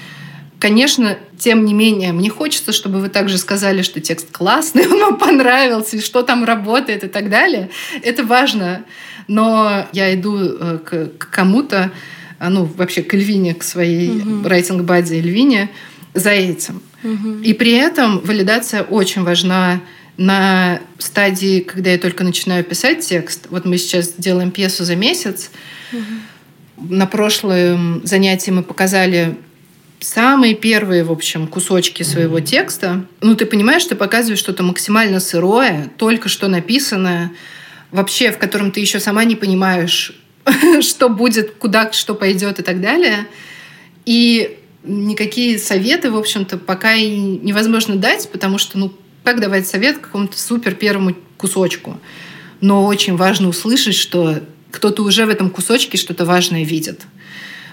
Конечно, 0.61 1.19
тем 1.39 1.65
не 1.65 1.75
менее, 1.75 2.13
мне 2.13 2.31
хочется, 2.31 2.73
чтобы 2.73 3.01
вы 3.01 3.09
также 3.09 3.37
сказали, 3.37 3.83
что 3.83 4.01
текст 4.01 4.31
классный, 4.31 4.87
он 4.91 5.01
вам 5.01 5.19
понравился, 5.19 5.97
и 5.97 6.01
что 6.01 6.23
там 6.23 6.45
работает 6.45 7.03
и 7.03 7.09
так 7.09 7.31
далее. 7.31 7.71
Это 8.03 8.25
важно. 8.25 8.85
Но 9.27 9.87
я 9.93 10.15
иду 10.15 10.39
э, 10.39 10.79
к, 10.79 11.19
к 11.19 11.31
кому-то, 11.31 11.91
а, 12.39 12.49
ну, 12.49 12.65
вообще 12.65 13.03
к 13.03 13.13
Эльвине, 13.13 13.55
к 13.55 13.65
своей 13.65 14.11
uh-huh. 14.11 14.49
райтинг-баде 14.49 15.19
Эльвине 15.19 15.71
за 16.15 16.31
этим. 16.31 16.81
Uh-huh. 17.03 17.43
И 17.43 17.55
при 17.55 17.73
этом 17.73 18.21
валидация 18.21 18.83
очень 18.83 19.25
важна 19.25 19.81
на 20.21 20.81
стадии, 20.99 21.61
когда 21.61 21.93
я 21.93 21.99
только 21.99 22.25
начинаю 22.25 22.63
писать 22.63 23.01
текст. 23.01 23.47
Вот 23.49 23.65
мы 23.65 23.79
сейчас 23.79 24.13
делаем 24.19 24.51
пьесу 24.51 24.85
за 24.85 24.95
месяц. 24.95 25.51
Uh-huh. 25.93 26.91
На 26.91 27.07
прошлом 27.07 28.03
занятии 28.05 28.51
мы 28.51 28.63
показали 28.63 29.39
самые 29.99 30.55
первые, 30.55 31.05
в 31.05 31.11
общем, 31.11 31.47
кусочки 31.47 32.03
своего 32.03 32.41
текста. 32.41 33.07
Ну, 33.23 33.35
ты 33.35 33.47
понимаешь, 33.47 33.83
ты 33.87 33.95
показываешь 33.95 34.41
что-то 34.41 34.63
максимально 34.63 35.21
сырое, 35.21 35.91
только 35.97 36.29
что 36.29 36.49
написанное, 36.49 37.33
вообще, 37.91 38.31
в 38.31 38.37
котором 38.37 38.73
ты 38.73 38.81
еще 38.81 39.01
сама 39.01 39.25
не 39.25 39.37
понимаешь, 39.37 40.13
что 40.83 41.09
будет, 41.09 41.55
куда 41.55 41.93
что 41.93 42.15
пойдет 42.15 42.59
и 42.59 42.63
так 42.63 42.83
далее. 42.83 43.27
И 44.05 44.59
никакие 44.85 45.59
советы, 45.59 46.11
в 46.11 46.17
общем-то, 46.19 46.59
пока 46.59 46.93
и 46.93 47.17
невозможно 47.17 47.97
дать, 47.97 48.29
потому 48.31 48.59
что, 48.59 48.77
ну, 48.77 48.93
как 49.25 49.41
давать 49.41 49.67
совет 49.67 49.99
какому-то 49.99 50.39
супер 50.39 50.75
первому 50.75 51.17
кусочку? 51.37 52.01
Но 52.61 52.87
очень 52.87 53.17
важно 53.17 53.49
услышать, 53.49 53.95
что 53.95 54.41
кто-то 54.71 55.03
уже 55.03 55.27
в 55.27 55.29
этом 55.29 55.51
кусочке 55.51 55.97
что-то 55.99 56.25
важное 56.25 56.65
видит. 56.65 57.03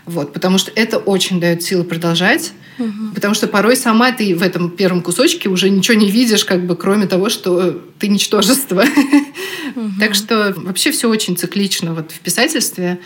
Вот, 0.05 0.31
потому 0.31 0.57
что 0.57 0.71
это 0.73 0.97
очень 0.97 1.39
дает 1.39 1.63
силы 1.63 1.83
продолжать. 1.83 2.53
Угу. 2.79 3.13
Потому 3.15 3.33
что 3.33 3.47
порой 3.47 3.75
сама 3.75 4.11
ты 4.11 4.35
в 4.35 4.41
этом 4.41 4.69
первом 4.69 5.01
кусочке 5.01 5.49
уже 5.49 5.69
ничего 5.69 5.97
не 5.97 6.09
видишь, 6.09 6.45
как 6.45 6.65
бы, 6.65 6.75
кроме 6.75 7.07
того, 7.07 7.29
что 7.29 7.81
ты 7.99 8.07
ничтожество. 8.07 8.85
Угу. 9.75 9.91
Так 9.99 10.15
что 10.15 10.53
вообще 10.55 10.91
все 10.91 11.09
очень 11.09 11.35
циклично 11.35 11.93
вот 11.93 12.11
в 12.11 12.19
писательстве. 12.19 12.99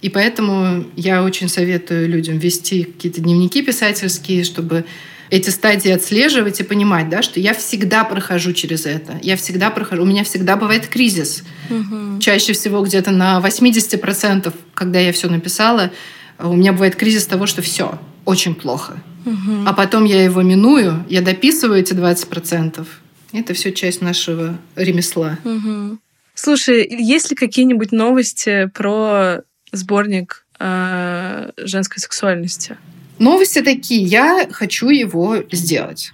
И 0.00 0.08
поэтому 0.08 0.86
я 0.96 1.22
очень 1.24 1.48
советую 1.48 2.08
людям 2.08 2.38
вести 2.38 2.84
какие-то 2.84 3.20
дневники 3.20 3.62
писательские, 3.62 4.44
чтобы 4.44 4.84
эти 5.30 5.50
стадии 5.50 5.90
отслеживать 5.90 6.60
и 6.60 6.64
понимать, 6.64 7.08
да, 7.08 7.22
что 7.22 7.40
я 7.40 7.54
всегда 7.54 8.04
прохожу 8.04 8.52
через 8.52 8.86
это. 8.86 9.18
Я 9.22 9.36
всегда 9.36 9.70
прохожу. 9.70 10.02
У 10.02 10.06
меня 10.06 10.24
всегда 10.24 10.56
бывает 10.56 10.86
кризис. 10.86 11.44
Угу. 11.70 12.20
Чаще 12.20 12.52
всего 12.52 12.82
где-то 12.82 13.10
на 13.10 13.40
80%, 13.40 14.52
когда 14.74 15.00
я 15.00 15.12
все 15.12 15.28
написала, 15.28 15.90
у 16.38 16.54
меня 16.54 16.72
бывает 16.72 16.96
кризис 16.96 17.26
того, 17.26 17.46
что 17.46 17.62
все, 17.62 17.98
очень 18.24 18.54
плохо. 18.54 19.02
Угу. 19.24 19.64
А 19.66 19.72
потом 19.72 20.04
я 20.04 20.22
его 20.22 20.42
миную, 20.42 21.04
я 21.08 21.22
дописываю 21.22 21.80
эти 21.80 21.92
20%. 21.92 22.86
Это 23.32 23.54
все 23.54 23.72
часть 23.72 24.00
нашего 24.00 24.56
ремесла. 24.76 25.38
Угу. 25.44 25.98
Слушай, 26.34 26.86
есть 26.88 27.30
ли 27.30 27.36
какие-нибудь 27.36 27.92
новости 27.92 28.70
про 28.74 29.38
сборник 29.72 30.46
э, 30.58 31.50
женской 31.56 31.98
сексуальности? 31.98 32.76
Новости 33.18 33.62
такие. 33.62 34.02
Я 34.02 34.48
хочу 34.50 34.88
его 34.88 35.42
сделать. 35.50 36.12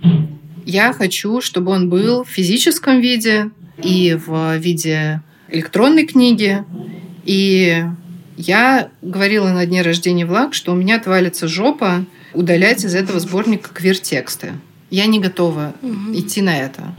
Я 0.64 0.92
хочу, 0.92 1.40
чтобы 1.40 1.72
он 1.72 1.88
был 1.88 2.24
в 2.24 2.28
физическом 2.28 3.00
виде 3.00 3.50
и 3.82 4.16
в 4.26 4.56
виде 4.58 5.20
электронной 5.48 6.06
книги. 6.06 6.64
И 7.24 7.84
я 8.36 8.90
говорила 9.02 9.48
на 9.50 9.66
дне 9.66 9.82
рождения 9.82 10.26
Влаг, 10.26 10.54
что 10.54 10.72
у 10.72 10.74
меня 10.74 10.96
отвалится 10.96 11.48
жопа 11.48 12.04
удалять 12.32 12.84
из 12.84 12.94
этого 12.94 13.20
сборника 13.20 13.70
квир-тексты. 13.72 14.52
Я 14.90 15.06
не 15.06 15.20
готова 15.20 15.74
угу. 15.82 16.12
идти 16.14 16.42
на 16.42 16.56
это. 16.58 16.94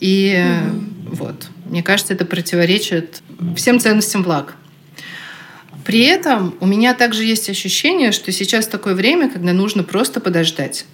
И 0.00 0.42
угу. 0.66 1.16
вот, 1.16 1.48
мне 1.66 1.82
кажется, 1.82 2.14
это 2.14 2.24
противоречит 2.24 3.22
всем 3.56 3.78
ценностям 3.78 4.22
Влаг. 4.22 4.56
При 5.84 6.02
этом 6.02 6.54
у 6.60 6.66
меня 6.66 6.94
также 6.94 7.24
есть 7.24 7.48
ощущение, 7.48 8.12
что 8.12 8.32
сейчас 8.32 8.66
такое 8.66 8.94
время, 8.94 9.30
когда 9.30 9.52
нужно 9.52 9.82
просто 9.82 10.20
подождать. 10.20 10.84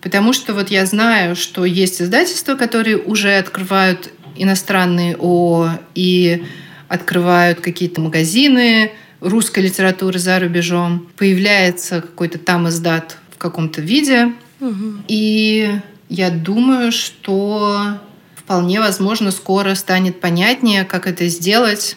Потому 0.00 0.32
что 0.32 0.54
вот 0.54 0.70
я 0.70 0.84
знаю, 0.86 1.36
что 1.36 1.64
есть 1.64 2.02
издательства, 2.02 2.54
которые 2.56 2.98
уже 2.98 3.36
открывают 3.36 4.12
иностранные 4.36 5.14
ООО 5.16 5.78
и 5.94 6.44
открывают 6.88 7.60
какие-то 7.60 8.00
магазины 8.00 8.92
русской 9.20 9.60
литературы 9.60 10.18
за 10.18 10.38
рубежом, 10.38 11.08
появляется 11.16 12.02
какой-то 12.02 12.38
там 12.38 12.68
издат 12.68 13.16
в 13.30 13.38
каком-то 13.38 13.80
виде. 13.80 14.32
Угу. 14.60 15.04
И 15.08 15.80
я 16.08 16.30
думаю, 16.30 16.92
что 16.92 17.98
вполне 18.36 18.80
возможно 18.80 19.30
скоро 19.30 19.74
станет 19.74 20.20
понятнее, 20.20 20.84
как 20.84 21.06
это 21.06 21.26
сделать, 21.28 21.96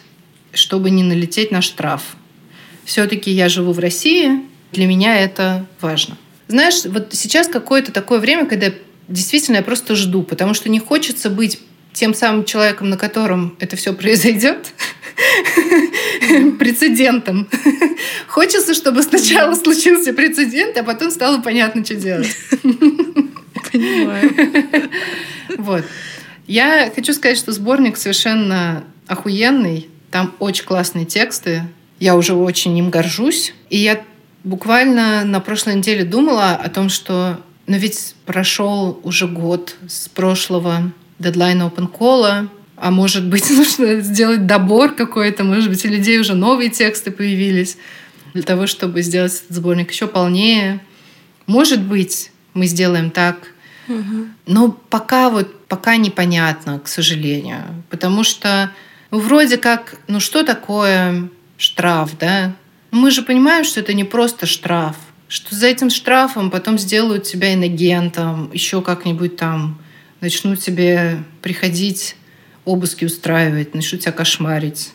чтобы 0.58 0.90
не 0.90 1.02
налететь 1.02 1.50
на 1.50 1.62
штраф. 1.62 2.02
Все-таки 2.84 3.30
я 3.30 3.48
живу 3.48 3.72
в 3.72 3.78
России, 3.78 4.42
для 4.72 4.86
меня 4.86 5.18
это 5.18 5.66
важно. 5.80 6.16
Знаешь, 6.48 6.84
вот 6.84 7.08
сейчас 7.12 7.48
какое-то 7.48 7.92
такое 7.92 8.18
время, 8.18 8.46
когда 8.46 8.72
действительно 9.08 9.56
я 9.56 9.62
просто 9.62 9.94
жду, 9.94 10.22
потому 10.22 10.54
что 10.54 10.68
не 10.68 10.78
хочется 10.78 11.30
быть 11.30 11.60
тем 11.92 12.14
самым 12.14 12.44
человеком, 12.44 12.90
на 12.90 12.96
котором 12.96 13.56
это 13.58 13.76
все 13.76 13.92
произойдет, 13.92 14.72
прецедентом. 16.58 17.48
Хочется, 18.28 18.74
чтобы 18.74 19.02
сначала 19.02 19.54
случился 19.54 20.12
прецедент, 20.12 20.76
а 20.76 20.84
потом 20.84 21.10
стало 21.10 21.40
понятно, 21.40 21.84
что 21.84 21.96
делать. 21.96 22.34
Понимаю. 23.72 24.32
Вот. 25.56 25.84
Я 26.46 26.90
хочу 26.94 27.12
сказать, 27.12 27.36
что 27.36 27.52
сборник 27.52 27.96
совершенно 27.96 28.84
охуенный. 29.06 29.88
Там 30.10 30.34
очень 30.38 30.64
классные 30.64 31.04
тексты. 31.04 31.64
Я 32.00 32.16
уже 32.16 32.34
очень 32.34 32.76
им 32.76 32.90
горжусь. 32.90 33.54
И 33.70 33.78
я 33.78 34.02
буквально 34.44 35.24
на 35.24 35.40
прошлой 35.40 35.74
неделе 35.76 36.04
думала 36.04 36.52
о 36.52 36.68
том, 36.68 36.88
что 36.88 37.40
но 37.68 37.74
ну 37.74 37.80
ведь 37.80 38.14
прошел 38.24 38.98
уже 39.02 39.28
год 39.28 39.76
с 39.86 40.08
прошлого 40.08 40.90
дедлайна 41.18 41.64
open 41.64 41.92
call, 41.92 42.48
а 42.76 42.90
может 42.90 43.26
быть, 43.26 43.50
нужно 43.50 44.00
сделать 44.00 44.46
добор 44.46 44.94
какой-то, 44.94 45.44
может 45.44 45.68
быть, 45.68 45.84
у 45.84 45.88
людей 45.88 46.18
уже 46.18 46.34
новые 46.34 46.70
тексты 46.70 47.10
появились 47.10 47.76
для 48.32 48.42
того, 48.42 48.66
чтобы 48.66 49.02
сделать 49.02 49.34
этот 49.34 49.56
сборник 49.56 49.90
еще 49.90 50.06
полнее. 50.06 50.80
Может 51.46 51.82
быть, 51.82 52.30
мы 52.54 52.66
сделаем 52.66 53.10
так. 53.10 53.36
Угу. 53.86 54.26
Но 54.46 54.70
пока 54.88 55.28
вот 55.28 55.66
пока 55.68 55.96
непонятно, 55.96 56.80
к 56.80 56.88
сожалению. 56.88 57.84
Потому 57.90 58.24
что 58.24 58.70
вроде 59.10 59.56
как, 59.56 59.96
ну 60.08 60.20
что 60.20 60.42
такое 60.42 61.28
штраф, 61.56 62.16
да? 62.18 62.54
Мы 62.90 63.10
же 63.10 63.22
понимаем, 63.22 63.64
что 63.64 63.80
это 63.80 63.92
не 63.92 64.04
просто 64.04 64.46
штраф, 64.46 64.96
что 65.28 65.54
за 65.54 65.66
этим 65.66 65.90
штрафом 65.90 66.50
потом 66.50 66.78
сделают 66.78 67.24
тебя 67.24 67.54
инагентом, 67.54 68.50
еще 68.52 68.80
как-нибудь 68.80 69.36
там 69.36 69.78
начнут 70.20 70.60
тебе 70.60 71.22
приходить 71.42 72.16
обыски 72.64 73.04
устраивать, 73.04 73.74
начнут 73.74 74.02
тебя 74.02 74.12
кошмарить. 74.12 74.92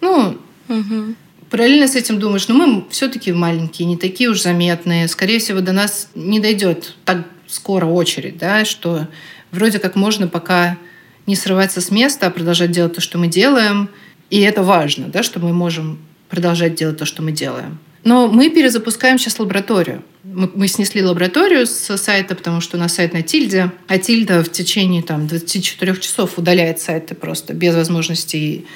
Ну, 0.00 0.38
угу. 0.68 1.14
параллельно 1.50 1.88
с 1.88 1.94
этим 1.94 2.18
думаешь, 2.18 2.48
ну 2.48 2.54
мы 2.54 2.84
все-таки 2.90 3.32
маленькие, 3.32 3.86
не 3.86 3.96
такие 3.96 4.28
уж 4.30 4.42
заметные. 4.42 5.08
Скорее 5.08 5.38
всего, 5.38 5.60
до 5.60 5.72
нас 5.72 6.08
не 6.14 6.40
дойдет 6.40 6.96
так 7.04 7.26
скоро 7.46 7.86
очередь, 7.86 8.38
да, 8.38 8.64
что 8.64 9.08
вроде 9.50 9.78
как 9.78 9.96
можно 9.96 10.28
пока 10.28 10.76
не 11.26 11.36
срываться 11.36 11.80
с 11.80 11.90
места, 11.90 12.26
а 12.26 12.30
продолжать 12.30 12.70
делать 12.70 12.94
то, 12.94 13.00
что 13.00 13.18
мы 13.18 13.28
делаем. 13.28 13.88
И 14.30 14.40
это 14.40 14.62
важно, 14.62 15.08
да, 15.08 15.22
что 15.22 15.40
мы 15.40 15.52
можем 15.52 15.98
продолжать 16.28 16.74
делать 16.74 16.98
то, 16.98 17.06
что 17.06 17.22
мы 17.22 17.32
делаем. 17.32 17.78
Но 18.04 18.28
мы 18.28 18.50
перезапускаем 18.50 19.18
сейчас 19.18 19.38
лабораторию. 19.38 20.02
Мы, 20.24 20.50
мы 20.54 20.68
снесли 20.68 21.02
лабораторию 21.02 21.66
с 21.66 21.96
сайта, 21.96 22.34
потому 22.34 22.60
что 22.60 22.76
у 22.76 22.80
нас 22.80 22.94
сайт 22.94 23.14
на 23.14 23.22
тильде, 23.22 23.72
а 23.88 23.98
тильда 23.98 24.44
в 24.44 24.50
течение 24.50 25.02
там, 25.02 25.26
24 25.26 25.96
часов 25.96 26.36
удаляет 26.36 26.80
сайты 26.80 27.14
просто 27.14 27.54
без 27.54 27.74
возможности 27.74 28.66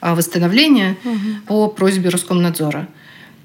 а, 0.00 0.14
восстановления 0.14 0.96
угу. 1.04 1.18
по 1.46 1.68
просьбе 1.68 2.10
Роскомнадзора. 2.10 2.88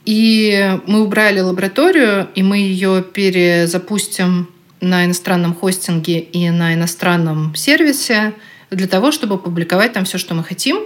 И 0.05 0.77
мы 0.85 1.01
убрали 1.01 1.39
лабораторию, 1.39 2.27
и 2.35 2.43
мы 2.43 2.57
ее 2.57 3.03
перезапустим 3.03 4.49
на 4.79 5.05
иностранном 5.05 5.55
хостинге 5.55 6.19
и 6.19 6.49
на 6.49 6.73
иностранном 6.73 7.55
сервисе 7.55 8.33
для 8.71 8.87
того, 8.87 9.11
чтобы 9.11 9.37
публиковать 9.37 9.93
там 9.93 10.05
все, 10.05 10.17
что 10.17 10.33
мы 10.33 10.43
хотим. 10.43 10.79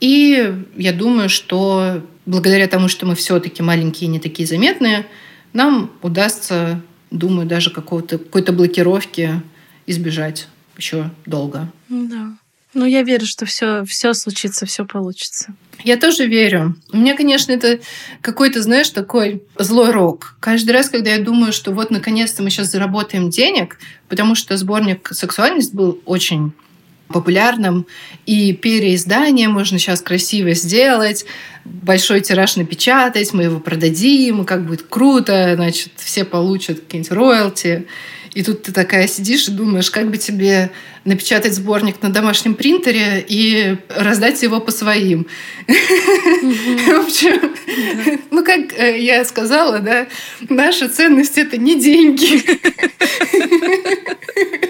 И 0.00 0.64
я 0.76 0.92
думаю, 0.92 1.28
что 1.28 2.02
благодаря 2.24 2.66
тому, 2.68 2.88
что 2.88 3.04
мы 3.04 3.14
все-таки 3.14 3.62
маленькие 3.62 4.08
и 4.08 4.12
не 4.12 4.20
такие 4.20 4.46
заметные, 4.48 5.06
нам 5.52 5.90
удастся, 6.00 6.80
думаю, 7.10 7.46
даже 7.46 7.70
какого-то, 7.70 8.18
какой-то 8.18 8.52
блокировки 8.52 9.42
избежать 9.86 10.48
еще 10.76 11.10
долго. 11.26 11.70
Да. 11.88 12.38
Ну, 12.72 12.86
я 12.86 13.02
верю, 13.02 13.26
что 13.26 13.46
все, 13.46 13.84
все 13.84 14.14
случится, 14.14 14.64
все 14.64 14.84
получится. 14.84 15.54
Я 15.82 15.96
тоже 15.96 16.26
верю. 16.26 16.76
У 16.92 16.98
меня, 16.98 17.16
конечно, 17.16 17.50
это 17.50 17.80
какой-то, 18.20 18.62
знаешь, 18.62 18.90
такой 18.90 19.42
злой 19.58 19.90
рок. 19.90 20.36
Каждый 20.38 20.70
раз, 20.70 20.88
когда 20.88 21.10
я 21.10 21.22
думаю, 21.22 21.52
что 21.52 21.72
вот 21.72 21.90
наконец-то 21.90 22.44
мы 22.44 22.50
сейчас 22.50 22.70
заработаем 22.70 23.28
денег, 23.28 23.78
потому 24.08 24.36
что 24.36 24.56
сборник 24.56 25.10
«Сексуальность» 25.12 25.74
был 25.74 26.00
очень 26.04 26.52
популярным, 27.12 27.86
и 28.26 28.52
переиздание 28.52 29.48
можно 29.48 29.78
сейчас 29.78 30.00
красиво 30.00 30.52
сделать, 30.54 31.24
большой 31.64 32.20
тираж 32.20 32.56
напечатать, 32.56 33.32
мы 33.32 33.44
его 33.44 33.60
продадим, 33.60 34.44
как 34.44 34.66
будет 34.66 34.82
круто, 34.82 35.52
значит, 35.56 35.92
все 35.96 36.24
получат 36.24 36.80
какие-нибудь 36.80 37.12
роялти. 37.12 37.86
И 38.32 38.44
тут 38.44 38.62
ты 38.62 38.72
такая 38.72 39.08
сидишь 39.08 39.48
и 39.48 39.50
думаешь, 39.50 39.90
как 39.90 40.08
бы 40.08 40.16
тебе 40.16 40.70
напечатать 41.04 41.52
сборник 41.52 42.00
на 42.00 42.10
домашнем 42.10 42.54
принтере 42.54 43.24
и 43.26 43.76
раздать 43.88 44.40
его 44.42 44.60
по 44.60 44.70
своим. 44.70 45.26
В 45.66 47.06
общем, 47.06 47.56
ну, 48.30 48.44
как 48.44 48.72
э, 48.78 49.00
я 49.00 49.24
сказала, 49.24 49.80
да, 49.80 50.06
наша 50.48 50.88
ценность— 50.88 51.38
это 51.38 51.56
не 51.56 51.80
деньги. 51.80 52.40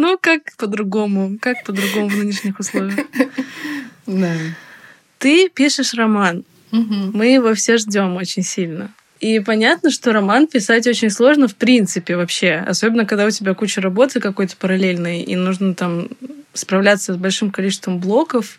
Ну, 0.00 0.16
как 0.18 0.56
по-другому? 0.56 1.36
Как 1.38 1.62
по-другому 1.62 2.08
в 2.08 2.16
нынешних 2.16 2.58
условиях? 2.58 3.06
Да. 4.06 4.32
Ты 5.18 5.50
пишешь 5.50 5.92
роман. 5.92 6.44
Мы 6.70 7.26
его 7.26 7.52
все 7.52 7.76
ждем 7.76 8.16
очень 8.16 8.42
сильно. 8.42 8.94
И 9.20 9.40
понятно, 9.40 9.90
что 9.90 10.14
роман 10.14 10.46
писать 10.46 10.86
очень 10.86 11.10
сложно 11.10 11.48
в 11.48 11.54
принципе 11.54 12.16
вообще. 12.16 12.64
Особенно, 12.66 13.04
когда 13.04 13.26
у 13.26 13.30
тебя 13.30 13.52
куча 13.52 13.82
работы 13.82 14.20
какой-то 14.20 14.56
параллельной, 14.56 15.20
и 15.20 15.36
нужно 15.36 15.74
там 15.74 16.08
справляться 16.54 17.12
с 17.12 17.18
большим 17.18 17.50
количеством 17.50 17.98
блоков 17.98 18.56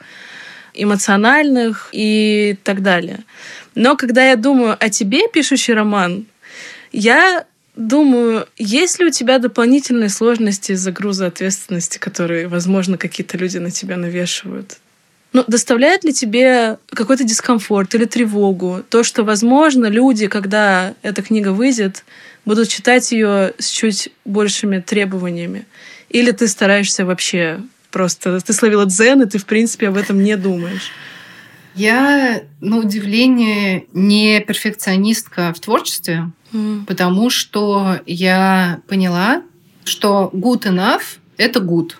эмоциональных 0.75 1.89
и 1.91 2.55
так 2.63 2.83
далее. 2.83 3.21
Но 3.73 3.97
когда 3.97 4.29
я 4.29 4.35
думаю 4.35 4.77
о 4.79 4.89
тебе, 4.91 5.21
пишущий 5.27 5.73
роман, 5.73 6.27
я 6.91 7.45
думаю, 7.75 8.47
есть 8.57 8.99
ли 8.99 9.05
у 9.05 9.09
тебя 9.09 9.39
дополнительные 9.39 10.09
сложности 10.09 10.73
из-за 10.73 10.91
груза 10.91 11.27
ответственности, 11.27 11.97
которые, 11.97 12.47
возможно, 12.47 12.97
какие-то 12.97 13.37
люди 13.37 13.57
на 13.57 13.71
тебя 13.71 13.97
навешивают? 13.97 14.77
Ну, 15.33 15.45
доставляет 15.47 16.03
ли 16.03 16.11
тебе 16.11 16.77
какой-то 16.89 17.23
дискомфорт 17.23 17.95
или 17.95 18.03
тревогу 18.03 18.83
то, 18.89 19.03
что, 19.03 19.23
возможно, 19.23 19.85
люди, 19.85 20.27
когда 20.27 20.93
эта 21.03 21.21
книга 21.21 21.49
выйдет, 21.49 22.03
будут 22.43 22.67
читать 22.67 23.11
ее 23.13 23.53
с 23.57 23.69
чуть 23.69 24.09
большими 24.25 24.79
требованиями? 24.79 25.65
Или 26.09 26.31
ты 26.31 26.47
стараешься 26.49 27.05
вообще 27.05 27.61
просто... 27.91 28.41
Ты 28.41 28.51
словила 28.51 28.85
дзен, 28.85 29.21
и 29.21 29.25
ты, 29.25 29.37
в 29.37 29.45
принципе, 29.45 29.87
об 29.87 29.95
этом 29.95 30.21
не 30.21 30.35
думаешь? 30.35 30.91
Я, 31.75 32.43
на 32.59 32.77
удивление, 32.77 33.85
не 33.93 34.39
перфекционистка 34.41 35.53
в 35.53 35.59
творчестве, 35.59 36.31
mm. 36.51 36.85
потому 36.85 37.29
что 37.29 37.99
я 38.05 38.81
поняла, 38.87 39.43
что 39.85 40.29
good 40.33 40.63
enough— 40.63 41.17
это 41.37 41.59
good. 41.59 41.93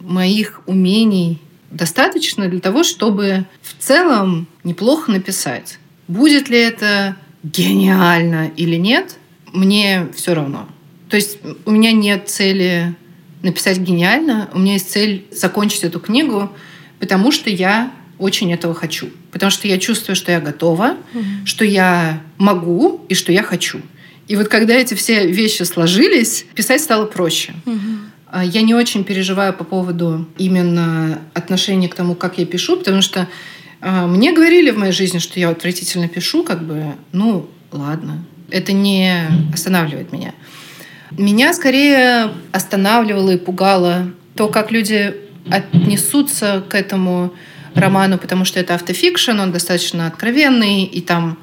Моих 0.00 0.62
умений 0.66 1.40
достаточно 1.70 2.48
для 2.48 2.60
того, 2.60 2.82
чтобы 2.82 3.46
в 3.62 3.82
целом 3.82 4.46
неплохо 4.64 5.10
написать. 5.10 5.78
Будет 6.08 6.48
ли 6.48 6.58
это 6.58 7.16
гениально 7.42 8.48
или 8.56 8.76
нет, 8.76 9.16
мне 9.52 10.08
все 10.14 10.34
равно. 10.34 10.68
То 11.08 11.16
есть 11.16 11.38
у 11.64 11.70
меня 11.70 11.92
нет 11.92 12.28
цели 12.28 12.94
написать 13.42 13.78
гениально, 13.78 14.50
у 14.52 14.58
меня 14.58 14.74
есть 14.74 14.90
цель 14.90 15.26
закончить 15.30 15.84
эту 15.84 15.98
книгу, 16.00 16.50
потому 16.98 17.32
что 17.32 17.48
я 17.50 17.92
очень 18.20 18.52
этого 18.52 18.74
хочу. 18.74 19.08
Потому 19.32 19.50
что 19.50 19.66
я 19.66 19.78
чувствую, 19.78 20.14
что 20.14 20.30
я 20.30 20.40
готова, 20.40 20.96
угу. 21.14 21.24
что 21.44 21.64
я 21.64 22.20
могу 22.38 23.04
и 23.08 23.14
что 23.14 23.32
я 23.32 23.42
хочу. 23.42 23.80
И 24.28 24.36
вот 24.36 24.48
когда 24.48 24.74
эти 24.74 24.94
все 24.94 25.26
вещи 25.26 25.64
сложились, 25.64 26.46
писать 26.54 26.80
стало 26.82 27.06
проще. 27.06 27.52
Угу. 27.66 27.78
А, 28.28 28.44
я 28.44 28.62
не 28.62 28.74
очень 28.74 29.02
переживаю 29.02 29.52
по 29.52 29.64
поводу 29.64 30.28
именно 30.38 31.18
отношения 31.34 31.88
к 31.88 31.94
тому, 31.94 32.14
как 32.14 32.38
я 32.38 32.46
пишу, 32.46 32.76
потому 32.76 33.02
что 33.02 33.26
э, 33.80 34.06
мне 34.06 34.32
говорили 34.32 34.70
в 34.70 34.78
моей 34.78 34.92
жизни, 34.92 35.18
что 35.18 35.40
я 35.40 35.48
отвратительно 35.48 36.06
пишу, 36.06 36.44
как 36.44 36.62
бы, 36.62 36.94
ну, 37.12 37.48
ладно. 37.72 38.24
Это 38.50 38.72
не 38.72 39.26
останавливает 39.52 40.12
меня. 40.12 40.34
Меня 41.10 41.52
скорее 41.52 42.30
останавливало 42.52 43.30
и 43.30 43.36
пугало 43.36 44.12
то, 44.36 44.48
как 44.48 44.70
люди 44.70 45.14
отнесутся 45.50 46.62
к 46.68 46.74
этому 46.74 47.32
роману, 47.74 48.18
потому 48.18 48.44
что 48.44 48.60
это 48.60 48.74
автофикшн, 48.74 49.38
он 49.38 49.52
достаточно 49.52 50.06
откровенный, 50.06 50.84
и 50.84 51.00
там, 51.00 51.38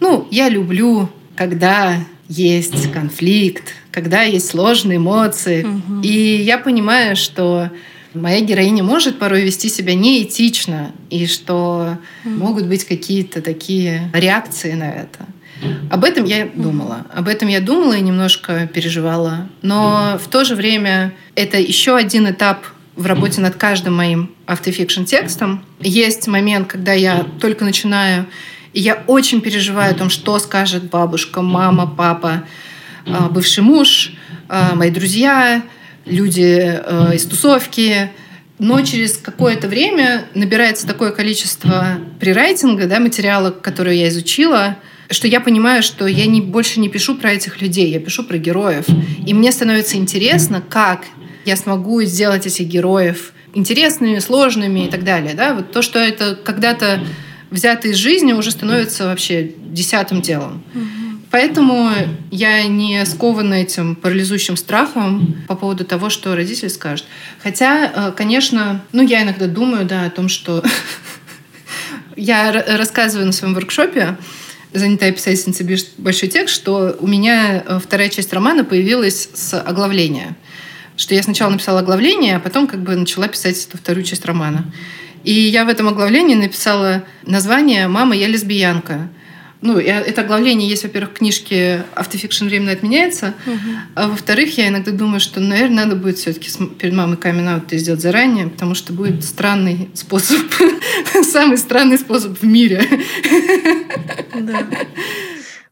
ну, 0.00 0.26
я 0.30 0.48
люблю, 0.48 1.10
когда 1.36 1.98
есть 2.28 2.90
конфликт, 2.92 3.74
когда 3.90 4.22
есть 4.22 4.48
сложные 4.48 4.96
эмоции. 4.96 5.64
Угу. 5.64 6.00
И 6.02 6.36
я 6.42 6.58
понимаю, 6.58 7.16
что 7.16 7.70
моя 8.14 8.40
героиня 8.40 8.82
может 8.82 9.18
порой 9.18 9.42
вести 9.42 9.68
себя 9.68 9.94
неэтично, 9.94 10.92
и 11.10 11.26
что 11.26 11.98
угу. 12.24 12.34
могут 12.34 12.66
быть 12.66 12.84
какие-то 12.84 13.42
такие 13.42 14.10
реакции 14.12 14.72
на 14.72 14.90
это. 14.90 15.26
Об 15.90 16.04
этом 16.04 16.24
я 16.24 16.48
думала. 16.54 17.06
Об 17.14 17.28
этом 17.28 17.48
я 17.48 17.60
думала 17.60 17.94
и 17.94 18.00
немножко 18.00 18.66
переживала. 18.66 19.48
Но 19.62 20.18
в 20.22 20.28
то 20.28 20.44
же 20.44 20.56
время 20.56 21.14
это 21.36 21.58
еще 21.58 21.96
один 21.96 22.28
этап 22.28 22.66
в 22.96 23.06
работе 23.06 23.40
над 23.40 23.56
каждым 23.56 23.96
моим 23.96 24.30
автофикшн 24.46 25.04
текстом. 25.04 25.64
Есть 25.80 26.26
момент, 26.26 26.68
когда 26.68 26.92
я 26.92 27.26
только 27.40 27.64
начинаю, 27.64 28.26
и 28.72 28.80
я 28.80 29.02
очень 29.06 29.40
переживаю 29.40 29.92
о 29.92 29.98
том, 29.98 30.10
что 30.10 30.38
скажет 30.38 30.84
бабушка, 30.90 31.42
мама, 31.42 31.86
папа, 31.86 32.44
а, 33.06 33.28
бывший 33.28 33.62
муж, 33.62 34.12
а, 34.48 34.74
мои 34.74 34.90
друзья, 34.90 35.62
люди 36.06 36.60
а, 36.60 37.12
из 37.14 37.24
тусовки. 37.24 38.10
Но 38.60 38.80
через 38.82 39.16
какое-то 39.16 39.66
время 39.66 40.26
набирается 40.34 40.86
такое 40.86 41.10
количество 41.10 41.98
прирайтинга, 42.20 42.86
да, 42.86 43.00
материала, 43.00 43.50
который 43.50 43.98
я 43.98 44.08
изучила, 44.08 44.76
что 45.10 45.26
я 45.26 45.40
понимаю, 45.40 45.82
что 45.82 46.06
я 46.06 46.26
не, 46.26 46.40
больше 46.40 46.78
не 46.78 46.88
пишу 46.88 47.16
про 47.16 47.32
этих 47.32 47.60
людей, 47.60 47.90
я 47.90 47.98
пишу 47.98 48.22
про 48.22 48.38
героев. 48.38 48.86
И 49.26 49.34
мне 49.34 49.50
становится 49.50 49.96
интересно, 49.96 50.62
как 50.66 51.02
я 51.44 51.56
смогу 51.56 52.02
сделать 52.02 52.46
этих 52.46 52.66
героев 52.66 53.32
интересными, 53.54 54.18
сложными 54.18 54.86
и 54.86 54.90
так 54.90 55.04
далее. 55.04 55.34
Да? 55.34 55.54
Вот 55.54 55.72
то, 55.72 55.82
что 55.82 55.98
это 55.98 56.34
когда-то 56.34 57.00
взято 57.50 57.88
из 57.88 57.96
жизни, 57.96 58.32
уже 58.32 58.50
становится 58.50 59.06
вообще 59.06 59.52
десятым 59.58 60.20
делом. 60.20 60.64
Поэтому 61.30 61.90
я 62.30 62.62
не 62.68 63.04
скована 63.04 63.54
этим 63.54 63.96
парализующим 63.96 64.56
страхом 64.56 65.42
по 65.48 65.56
поводу 65.56 65.84
того, 65.84 66.08
что 66.08 66.36
родители 66.36 66.68
скажут. 66.68 67.06
Хотя, 67.42 67.90
э, 67.92 68.12
конечно, 68.12 68.84
ну, 68.92 69.02
я 69.02 69.24
иногда 69.24 69.48
думаю, 69.48 69.84
да, 69.84 70.04
о 70.04 70.10
том, 70.10 70.28
что 70.28 70.62
я 72.16 72.52
рассказываю 72.52 73.26
на 73.26 73.32
своем 73.32 73.54
воркшопе, 73.54 74.16
занятая 74.72 75.10
писательница 75.10 75.64
большой 75.98 76.28
текст, 76.28 76.54
что 76.54 76.96
у 77.00 77.08
меня 77.08 77.64
э, 77.66 77.80
вторая 77.82 78.10
часть 78.10 78.32
романа 78.32 78.62
появилась 78.62 79.28
с 79.34 79.58
оглавления. 79.58 80.36
Что 80.96 81.14
я 81.14 81.22
сначала 81.22 81.50
написала 81.50 81.80
оглавление, 81.80 82.36
а 82.36 82.40
потом 82.40 82.66
как 82.66 82.80
бы 82.80 82.94
начала 82.94 83.28
писать 83.28 83.66
эту 83.68 83.78
вторую 83.78 84.04
часть 84.04 84.24
романа. 84.24 84.64
И 85.24 85.32
я 85.32 85.64
в 85.64 85.68
этом 85.68 85.88
оглавлении 85.88 86.34
написала 86.34 87.02
название 87.24 87.88
«Мама, 87.88 88.14
я 88.14 88.28
лесбиянка». 88.28 89.08
Ну, 89.62 89.78
это 89.78 90.20
оглавление 90.20 90.68
есть, 90.68 90.82
во-первых, 90.82 91.12
в 91.12 91.14
книжке 91.14 91.84
«Автофикшн 91.94 92.44
временно 92.44 92.72
отменяется», 92.72 93.32
угу. 93.46 93.56
а 93.94 94.08
во-вторых, 94.08 94.58
я 94.58 94.68
иногда 94.68 94.92
думаю, 94.92 95.20
что, 95.20 95.40
наверное, 95.40 95.86
надо 95.86 95.96
будет 95.96 96.18
все 96.18 96.34
таки 96.34 96.50
перед 96.78 96.92
мамой 96.92 97.16
камин 97.16 97.62
сделать 97.70 98.02
заранее, 98.02 98.48
потому 98.48 98.74
что 98.74 98.92
будет 98.92 99.24
странный 99.24 99.88
способ, 99.94 100.42
самый 101.22 101.56
странный 101.56 101.96
способ 101.96 102.38
в 102.38 102.44
мире. 102.44 102.86
Да. 104.34 104.66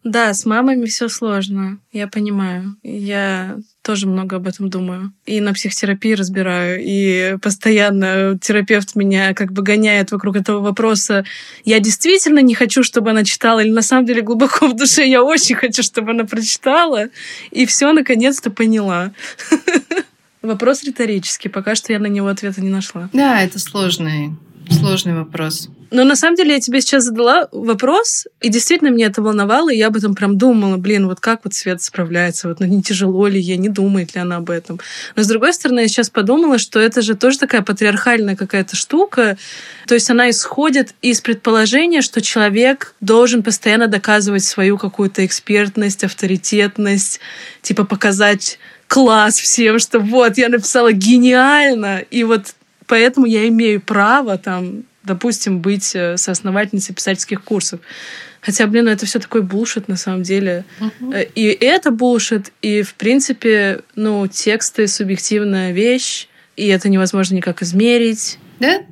Да, 0.05 0.35
с 0.35 0.45
мамами 0.45 0.87
все 0.87 1.09
сложно, 1.09 1.79
я 1.93 2.09
понимаю. 2.09 2.77
Я 2.83 3.59
тоже 3.83 4.09
много 4.09 4.37
об 4.37 4.49
этом 4.49 4.69
думаю. 4.69 5.13
И 5.27 5.41
на 5.41 5.53
психотерапии 5.53 6.15
разбираю, 6.15 6.81
и 6.83 7.37
постоянно 7.41 8.37
терапевт 8.41 8.97
меня 8.97 9.33
как 9.35 9.53
бы 9.53 9.63
гоняет 9.63 10.11
вокруг 10.11 10.37
этого 10.37 10.61
вопроса. 10.61 11.25
Я 11.65 11.79
действительно 11.79 12.41
не 12.41 12.55
хочу, 12.55 12.83
чтобы 12.83 13.11
она 13.11 13.23
читала, 13.25 13.61
или 13.61 13.71
на 13.71 13.83
самом 13.83 14.07
деле 14.07 14.23
глубоко 14.23 14.67
в 14.67 14.77
душе 14.77 15.09
я 15.09 15.23
очень 15.23 15.55
хочу, 15.55 15.85
чтобы 15.85 16.11
она 16.11 16.25
прочитала, 16.25 17.07
и 17.53 17.65
все 17.65 17.93
наконец-то 17.93 18.51
поняла. 18.51 19.13
Вопрос 20.43 20.83
риторический, 20.83 21.49
пока 21.49 21.77
что 21.77 21.93
я 21.93 22.01
на 22.01 22.09
него 22.09 22.27
ответа 22.27 22.61
не 22.61 22.71
нашла. 22.71 23.09
Да, 23.13 23.41
это 23.41 23.61
сложный, 23.61 24.33
сложный 24.73 25.15
вопрос. 25.15 25.69
Но 25.93 26.05
на 26.05 26.17
самом 26.17 26.37
деле 26.37 26.55
я 26.55 26.61
тебе 26.61 26.81
сейчас 26.81 27.05
задала 27.05 27.49
вопрос, 27.53 28.27
и 28.41 28.49
действительно 28.49 28.89
меня 28.89 29.09
это 29.09 29.21
волновало, 29.21 29.71
и 29.71 29.77
я 29.77 29.89
об 29.89 29.97
этом 29.97 30.15
прям 30.15 30.39
думала, 30.39 30.79
блин, 30.79 31.07
вот 31.07 31.21
как 31.21 31.41
вот 31.45 31.53
Свет 31.53 31.83
справляется, 31.83 32.49
вот 32.49 32.61
ну, 32.61 32.67
не 32.67 32.83
тяжело 32.83 33.27
ли 33.27 33.39
ей, 33.39 33.59
не 33.59 33.69
думает 33.69 34.15
ли 34.15 34.21
она 34.23 34.37
об 34.37 34.49
этом. 34.49 34.81
Но 35.17 35.23
с 35.23 35.27
другой 35.27 35.53
стороны, 35.53 35.81
я 35.81 35.89
сейчас 35.89 36.09
подумала, 36.09 36.57
что 36.57 36.81
это 36.81 37.03
же 37.03 37.15
тоже 37.15 37.39
такая 37.39 37.61
патриархальная 37.61 38.37
какая-то 38.37 38.75
штука, 38.75 39.37
то 39.87 39.95
есть 39.95 40.09
она 40.09 40.31
исходит 40.31 40.95
из 41.03 41.21
предположения, 41.21 42.01
что 42.01 42.23
человек 42.23 42.95
должен 43.03 43.43
постоянно 43.43 43.87
доказывать 43.87 44.45
свою 44.45 44.79
какую-то 44.79 45.27
экспертность, 45.27 46.05
авторитетность, 46.05 47.21
типа 47.61 47.85
показать 47.85 48.59
класс 48.87 49.39
всем, 49.39 49.79
что 49.79 50.01
вот, 50.01 50.39
я 50.39 50.49
написала 50.49 50.93
гениально, 50.93 51.99
и 52.11 52.25
вот 52.25 52.55
поэтому 52.93 53.25
я 53.25 53.49
имею 53.49 53.81
право 53.81 54.37
там 54.37 54.85
допустим, 55.05 55.61
быть 55.61 55.97
э, 55.97 56.17
соосновательницей 56.17 56.95
писательских 56.95 57.43
курсов. 57.43 57.81
Хотя, 58.41 58.69
блин, 58.69 58.87
это 58.87 59.05
все 59.05 59.19
такой 59.19 59.43
булшит 59.43 59.89
на 59.89 59.97
самом 59.97 60.23
деле. 60.23 60.65
Uh-huh. 60.79 61.29
И 61.35 61.47
это 61.61 61.91
булшит, 61.91 62.53
и, 62.63 62.83
в 62.83 62.95
принципе, 62.95 63.81
ну, 63.97 64.29
тексты— 64.29 64.87
субъективная 64.89 65.73
вещь, 65.73 66.29
и 66.57 66.69
это 66.69 66.89
невозможно 66.89 67.35
никак 67.35 67.63
измерить. 67.63 68.39
Да, 68.61 68.83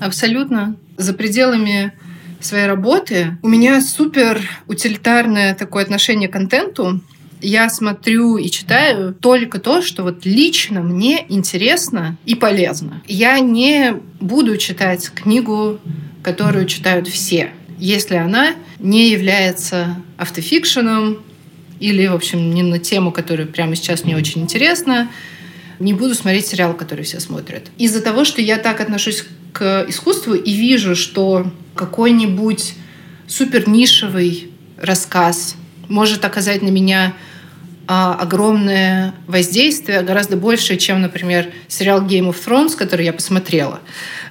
абсолютно. 0.00 0.74
За 0.96 1.14
пределами 1.14 1.92
своей 2.40 2.66
работы 2.66 3.38
у 3.42 3.48
меня 3.48 3.80
супер 3.80 4.40
утилитарное 4.66 5.54
такое 5.54 5.84
отношение 5.84 6.28
к 6.28 6.32
контенту 6.32 7.00
я 7.42 7.68
смотрю 7.70 8.36
и 8.36 8.50
читаю 8.50 9.14
только 9.14 9.60
то, 9.60 9.82
что 9.82 10.02
вот 10.02 10.24
лично 10.24 10.82
мне 10.82 11.24
интересно 11.28 12.16
и 12.26 12.34
полезно. 12.34 13.02
Я 13.06 13.38
не 13.40 13.94
буду 14.20 14.56
читать 14.56 15.10
книгу, 15.10 15.78
которую 16.22 16.66
читают 16.66 17.08
все, 17.08 17.50
если 17.78 18.16
она 18.16 18.54
не 18.78 19.10
является 19.10 19.96
автофикшеном 20.16 21.18
или, 21.78 22.06
в 22.06 22.14
общем, 22.14 22.52
не 22.54 22.62
на 22.62 22.78
тему, 22.78 23.10
которая 23.10 23.46
прямо 23.46 23.74
сейчас 23.74 24.04
мне 24.04 24.16
очень 24.16 24.42
интересна. 24.42 25.08
Не 25.78 25.94
буду 25.94 26.14
смотреть 26.14 26.46
сериал, 26.46 26.74
который 26.74 27.04
все 27.04 27.20
смотрят. 27.20 27.70
Из-за 27.78 28.02
того, 28.02 28.24
что 28.24 28.42
я 28.42 28.58
так 28.58 28.80
отношусь 28.80 29.24
к 29.52 29.86
искусству 29.88 30.34
и 30.34 30.52
вижу, 30.52 30.94
что 30.94 31.50
какой-нибудь 31.74 32.74
супер 33.26 33.68
нишевый 33.68 34.50
рассказ 34.76 35.56
может 35.88 36.24
оказать 36.24 36.62
на 36.62 36.68
меня 36.68 37.14
огромное 37.92 39.14
воздействие, 39.26 40.02
гораздо 40.02 40.36
большее, 40.36 40.78
чем, 40.78 41.02
например, 41.02 41.50
сериал 41.66 42.02
Game 42.02 42.30
of 42.30 42.36
Thrones, 42.46 42.76
который 42.76 43.04
я 43.04 43.12
посмотрела, 43.12 43.80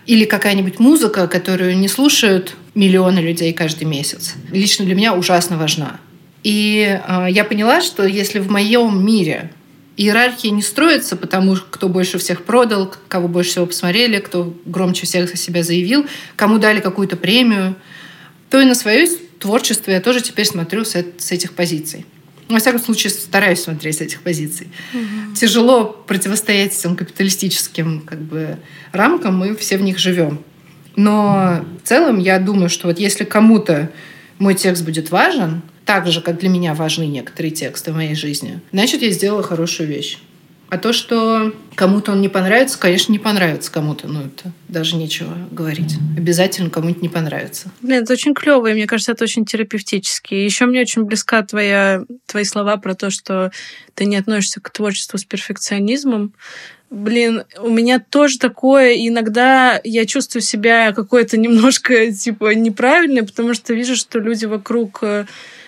или 0.05 0.23
какая-нибудь 0.23 0.79
музыка, 0.79 1.27
которую 1.27 1.77
не 1.77 1.89
слушают 1.89 2.55
миллионы 2.73 3.19
людей 3.19 3.51
каждый 3.51 3.83
месяц. 3.83 4.35
Лично 4.49 4.85
для 4.85 4.95
меня 4.95 5.13
ужасно 5.13 5.57
важна. 5.57 5.99
И 6.41 7.01
э, 7.05 7.27
я 7.29 7.43
поняла, 7.43 7.81
что 7.81 8.05
если 8.05 8.39
в 8.39 8.49
моем 8.49 9.05
мире 9.05 9.51
иерархия 9.97 10.51
не 10.51 10.61
строится, 10.61 11.17
потому 11.17 11.57
кто 11.57 11.89
больше 11.89 12.17
всех 12.17 12.45
продал, 12.45 12.93
кого 13.09 13.27
больше 13.27 13.51
всего 13.51 13.65
посмотрели, 13.65 14.19
кто 14.19 14.55
громче 14.63 15.05
всех 15.05 15.33
о 15.33 15.35
себя 15.35 15.63
заявил, 15.63 16.05
кому 16.37 16.59
дали 16.59 16.79
какую-то 16.79 17.17
премию, 17.17 17.75
то 18.49 18.61
и 18.61 18.65
на 18.65 18.73
свое 18.73 19.05
творчество 19.37 19.91
я 19.91 19.99
тоже 19.99 20.21
теперь 20.21 20.45
смотрю 20.45 20.85
с, 20.85 20.95
с 21.17 21.31
этих 21.33 21.51
позиций. 21.51 22.05
Во 22.49 22.57
всяком 22.57 22.81
случае, 22.81 23.11
стараюсь 23.11 23.61
смотреть 23.61 23.97
с 23.97 24.01
этих 24.01 24.21
позиций. 24.21 24.69
Угу. 24.93 25.35
Тяжело 25.35 25.85
противостоять 25.85 26.77
этим 26.77 26.95
капиталистическим 26.95 28.01
как 28.01 28.19
бы, 28.19 28.57
рамкам, 28.91 29.37
мы 29.37 29.55
все 29.55 29.77
в 29.77 29.81
них 29.81 29.99
живем. 29.99 30.41
Но 30.95 31.63
в 31.83 31.87
целом 31.87 32.17
я 32.17 32.39
думаю, 32.39 32.69
что 32.69 32.87
вот 32.87 32.99
если 32.99 33.23
кому-то 33.23 33.91
мой 34.39 34.55
текст 34.55 34.83
будет 34.83 35.11
важен, 35.11 35.61
так 35.85 36.07
же, 36.07 36.21
как 36.21 36.39
для 36.39 36.49
меня 36.49 36.73
важны 36.73 37.05
некоторые 37.05 37.51
тексты 37.51 37.91
в 37.91 37.95
моей 37.95 38.15
жизни, 38.15 38.59
значит, 38.71 39.01
я 39.03 39.11
сделала 39.11 39.43
хорошую 39.43 39.87
вещь. 39.87 40.17
А 40.69 40.77
то, 40.77 40.93
что 40.93 41.51
кому-то 41.75 42.11
он 42.11 42.21
не 42.21 42.29
понравится, 42.29 42.77
конечно, 42.77 43.11
не 43.11 43.17
понравится 43.17 43.71
кому-то. 43.71 44.07
Ну, 44.07 44.21
это 44.21 44.51
даже 44.67 44.97
нечего 44.97 45.35
говорить. 45.49 45.95
Обязательно 46.15 46.69
кому-нибудь 46.69 47.01
не 47.01 47.09
понравится. 47.09 47.71
Блин, 47.81 48.03
это 48.03 48.13
очень 48.13 48.35
клево, 48.35 48.67
и 48.67 48.73
мне 48.73 48.85
кажется, 48.85 49.13
это 49.13 49.23
очень 49.23 49.45
терапевтически. 49.45 50.35
Еще 50.35 50.65
мне 50.67 50.81
очень 50.81 51.05
близка 51.05 51.41
твоя, 51.41 52.03
твои 52.27 52.43
слова 52.43 52.77
про 52.77 52.93
то, 52.93 53.09
что 53.09 53.51
ты 53.95 54.05
не 54.05 54.17
относишься 54.17 54.61
к 54.61 54.69
творчеству 54.69 55.17
с 55.17 55.25
перфекционизмом. 55.25 56.33
Блин, 56.91 57.43
у 57.59 57.69
меня 57.69 57.99
тоже 57.99 58.37
такое. 58.37 58.95
Иногда 58.95 59.79
я 59.83 60.05
чувствую 60.05 60.43
себя 60.43 60.91
какой-то 60.91 61.37
немножко, 61.37 62.11
типа, 62.11 62.53
неправильной, 62.53 63.23
потому 63.23 63.55
что 63.55 63.73
вижу, 63.73 63.95
что 63.95 64.19
люди 64.19 64.45
вокруг 64.45 64.99
э, 65.01 65.25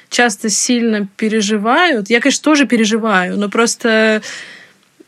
часто 0.09 0.49
сильно 0.49 1.07
переживают. 1.17 2.09
Я, 2.09 2.19
конечно, 2.19 2.43
тоже 2.43 2.67
переживаю, 2.67 3.37
но 3.37 3.49
просто 3.49 4.21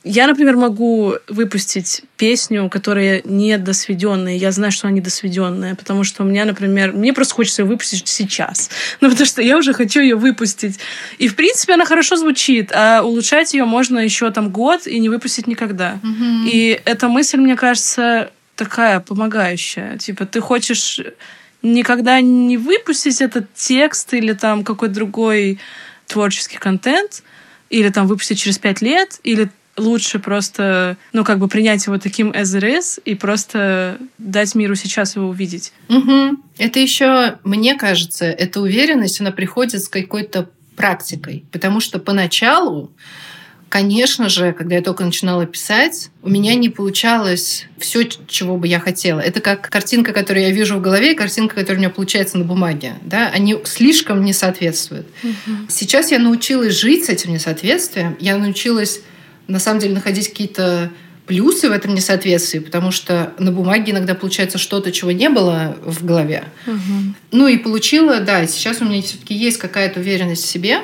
я, 0.04 0.28
например, 0.28 0.58
могу 0.58 1.16
выпустить 1.30 2.02
песню, 2.18 2.70
которая 2.70 3.22
не 3.24 3.58
досведенная. 3.58 4.36
Я 4.36 4.52
знаю, 4.52 4.72
что 4.74 4.88
она 4.88 4.96
не 4.96 5.02
досведенная, 5.02 5.76
потому 5.76 6.04
что 6.04 6.24
у 6.24 6.26
меня, 6.26 6.44
например, 6.44 6.92
мне 6.92 7.14
просто 7.14 7.36
хочется 7.36 7.62
ее 7.62 7.68
выпустить 7.68 8.08
сейчас. 8.08 8.70
Ну, 9.02 9.10
потому 9.10 9.26
что 9.26 9.42
я 9.42 9.58
уже 9.58 9.74
хочу 9.74 10.00
ее 10.00 10.16
выпустить. 10.16 10.80
И, 11.18 11.28
в 11.28 11.36
принципе, 11.36 11.74
она 11.74 11.86
хорошо 11.86 12.16
звучит, 12.16 12.72
а 12.74 13.02
улучшать 13.02 13.54
ее 13.54 13.66
можно 13.66 14.00
еще 14.00 14.32
там 14.32 14.50
год 14.50 14.88
и 14.88 15.00
не 15.00 15.10
выпустить 15.10 15.48
никогда. 15.48 16.00
Mm-hmm. 16.02 16.50
И 16.50 16.82
эта 16.86 17.10
мысль, 17.10 17.38
мне 17.38 17.56
кажется, 17.56 18.32
такая 18.56 19.00
помогающая. 19.00 19.98
Типа, 19.98 20.26
ты 20.26 20.40
хочешь 20.40 21.02
никогда 21.62 22.22
не 22.22 22.58
выпустить 22.58 23.22
этот 23.22 23.54
текст 23.56 24.14
или 24.14 24.34
там 24.34 24.64
какой-то 24.64 24.94
другой 24.94 25.60
творческий 26.08 26.58
контент, 26.58 27.24
или 27.70 27.90
там 27.90 28.08
выпустить 28.08 28.40
через 28.40 28.58
пять 28.60 28.82
лет, 28.82 29.20
или 29.24 29.50
лучше 29.78 30.20
просто, 30.20 30.98
ну, 31.14 31.24
как 31.24 31.40
бы 31.40 31.48
принять 31.48 31.86
его 31.86 31.98
таким 31.98 32.32
as 32.32 32.58
it 32.58 32.64
is 32.64 33.02
и 33.04 33.16
просто 33.16 33.98
дать 34.18 34.54
миру 34.56 34.76
сейчас 34.76 35.16
его 35.16 35.30
увидеть. 35.30 35.74
Угу. 35.90 36.38
Это 36.58 36.80
еще, 36.80 37.40
мне 37.44 37.76
кажется, 37.76 38.26
эта 38.26 38.62
уверенность, 38.62 39.20
она 39.20 39.32
приходит 39.32 39.82
с 39.82 39.88
какой-то 39.88 40.50
практикой. 40.76 41.46
Потому 41.52 41.80
что 41.80 42.00
поначалу, 42.00 42.92
конечно 43.70 44.30
же, 44.30 44.54
когда 44.54 44.76
я 44.76 44.82
только 44.82 45.04
начинала 45.04 45.46
писать, 45.46 46.10
у 46.22 46.30
меня 46.30 46.54
не 46.56 46.70
получалось 46.70 47.66
все, 47.78 48.08
чего 48.28 48.58
бы 48.58 48.68
я 48.68 48.80
хотела. 48.80 49.20
Это 49.20 49.40
как 49.40 49.70
картинка, 49.70 50.14
которую 50.14 50.46
я 50.46 50.52
вижу 50.52 50.78
в 50.78 50.82
голове, 50.82 51.14
и 51.14 51.16
картинка, 51.16 51.56
которая 51.56 51.78
у 51.78 51.80
меня 51.80 51.90
получается 51.90 52.38
на 52.38 52.46
бумаге. 52.46 52.94
Да? 53.04 53.30
Они 53.34 53.58
слишком 53.66 54.24
не 54.24 54.34
соответствуют. 54.34 55.08
Угу. 55.24 55.52
Сейчас 55.70 56.12
я 56.12 56.20
научилась 56.20 56.80
жить 56.80 57.06
с 57.06 57.10
этим 57.10 57.34
несоответствием. 57.34 58.16
Я 58.20 58.38
научилась 58.38 59.02
на 59.48 59.60
самом 59.60 59.80
деле 59.80 59.94
находить 59.94 60.30
какие-то 60.30 60.92
плюсы 61.26 61.70
в 61.70 61.72
этом 61.72 61.96
несоответствии, 61.96 62.60
потому 62.60 62.92
что 62.92 63.34
на 63.40 63.52
бумаге 63.52 63.92
иногда 63.92 64.14
получается 64.14 64.58
что-то, 64.58 64.92
чего 64.92 65.12
не 65.12 65.30
было 65.30 65.78
в 65.84 66.06
голове. 66.06 66.46
Угу. 66.68 67.14
Ну 67.32 67.48
и 67.48 67.58
получила, 67.58 68.20
да, 68.20 68.46
сейчас 68.48 68.82
у 68.82 68.86
меня 68.86 69.02
все-таки 69.02 69.34
есть 69.34 69.58
какая-то 69.58 70.02
уверенность 70.02 70.44
в 70.44 70.50
себе, 70.50 70.80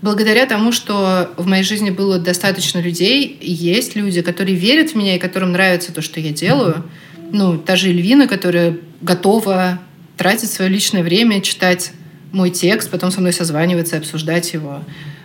благодаря 0.00 0.46
тому, 0.46 0.72
что 0.72 1.32
в 1.36 1.46
моей 1.46 1.62
жизни 1.62 1.90
было 1.90 2.18
достаточно 2.18 2.78
людей, 2.78 3.38
есть 3.40 3.94
люди, 3.94 4.22
которые 4.22 4.56
верят 4.56 4.90
в 4.90 4.94
меня 4.94 5.16
и 5.16 5.18
которым 5.18 5.52
нравится 5.52 5.92
то, 5.92 6.00
что 6.00 6.20
я 6.20 6.30
делаю. 6.30 6.84
Ну, 7.30 7.58
та 7.58 7.76
же 7.76 7.88
Эльвина, 7.88 8.26
которая 8.28 8.76
готова 9.00 9.78
тратить 10.16 10.50
свое 10.50 10.70
личное 10.70 11.02
время, 11.02 11.40
читать 11.40 11.92
мой 12.32 12.50
текст, 12.50 12.90
потом 12.90 13.10
со 13.10 13.20
мной 13.20 13.32
созваниваться 13.32 13.96
и 13.96 13.98
обсуждать 13.98 14.52
его. 14.52 14.82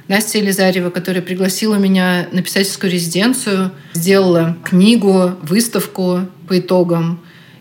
Настя 0.08 0.38
Елизарьева, 0.38 0.89
которая 0.89 1.22
пригласила 1.22 1.76
меня 1.76 2.30
на 2.32 2.41
писательскую 2.41 2.91
резиденцию, 2.91 3.72
сделала 3.93 4.58
книгу, 4.64 5.34
выставку 5.41 6.22
по 6.47 6.60
итогам, 6.60 7.20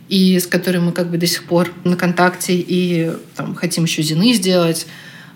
и 0.08 0.38
с 0.38 0.46
которой 0.46 0.78
мы 0.78 0.92
как 0.92 1.10
бы 1.10 1.18
до 1.18 1.26
сих 1.26 1.44
пор 1.44 1.72
на 1.82 1.96
контакте 1.96 2.54
и 2.54 3.10
там, 3.34 3.56
хотим 3.56 3.84
еще 3.84 4.02
Зины 4.02 4.32
сделать. 4.34 4.86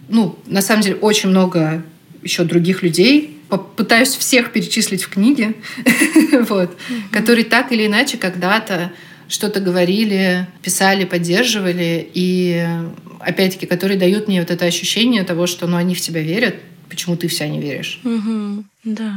Ну, 0.09 0.39
на 0.47 0.63
самом 0.63 0.83
деле, 0.83 0.97
очень 0.97 1.31
много 1.31 1.83
еще 2.23 2.45
других 2.45 2.83
людей. 2.83 3.39
Попытаюсь 3.49 4.15
всех 4.15 4.53
перечислить 4.53 5.03
в 5.03 5.09
книге, 5.09 5.55
вот, 6.49 6.77
которые 7.11 7.45
так 7.45 7.73
или 7.73 7.87
иначе 7.87 8.17
когда-то 8.17 8.93
что-то 9.27 9.61
говорили, 9.61 10.47
писали, 10.63 11.05
поддерживали, 11.05 12.09
и 12.15 12.65
опять-таки, 13.21 13.67
которые 13.67 13.99
дают 13.99 14.29
мне 14.29 14.41
вот 14.41 14.51
это 14.51 14.65
ощущение 14.65 15.25
того, 15.25 15.47
что 15.47 15.67
ну, 15.67 15.77
они 15.77 15.95
в 15.95 16.01
тебя 16.01 16.21
верят, 16.21 16.57
почему 16.91 17.17
ты 17.17 17.29
вся 17.29 17.49
не 17.49 17.61
веришь. 17.61 18.01
Угу, 18.05 18.65
да. 18.85 19.15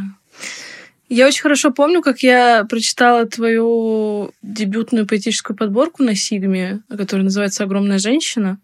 Я 1.10 1.28
очень 1.28 1.42
хорошо 1.42 1.72
помню, 1.72 2.02
как 2.02 2.24
я 2.24 2.66
прочитала 2.70 3.26
твою 3.26 4.32
дебютную 4.42 5.06
поэтическую 5.06 5.56
подборку 5.56 6.02
на 6.02 6.16
Сигме, 6.16 6.80
которая 6.90 7.26
называется 7.26 7.64
«Огромная 7.64 8.00
женщина». 8.00 8.58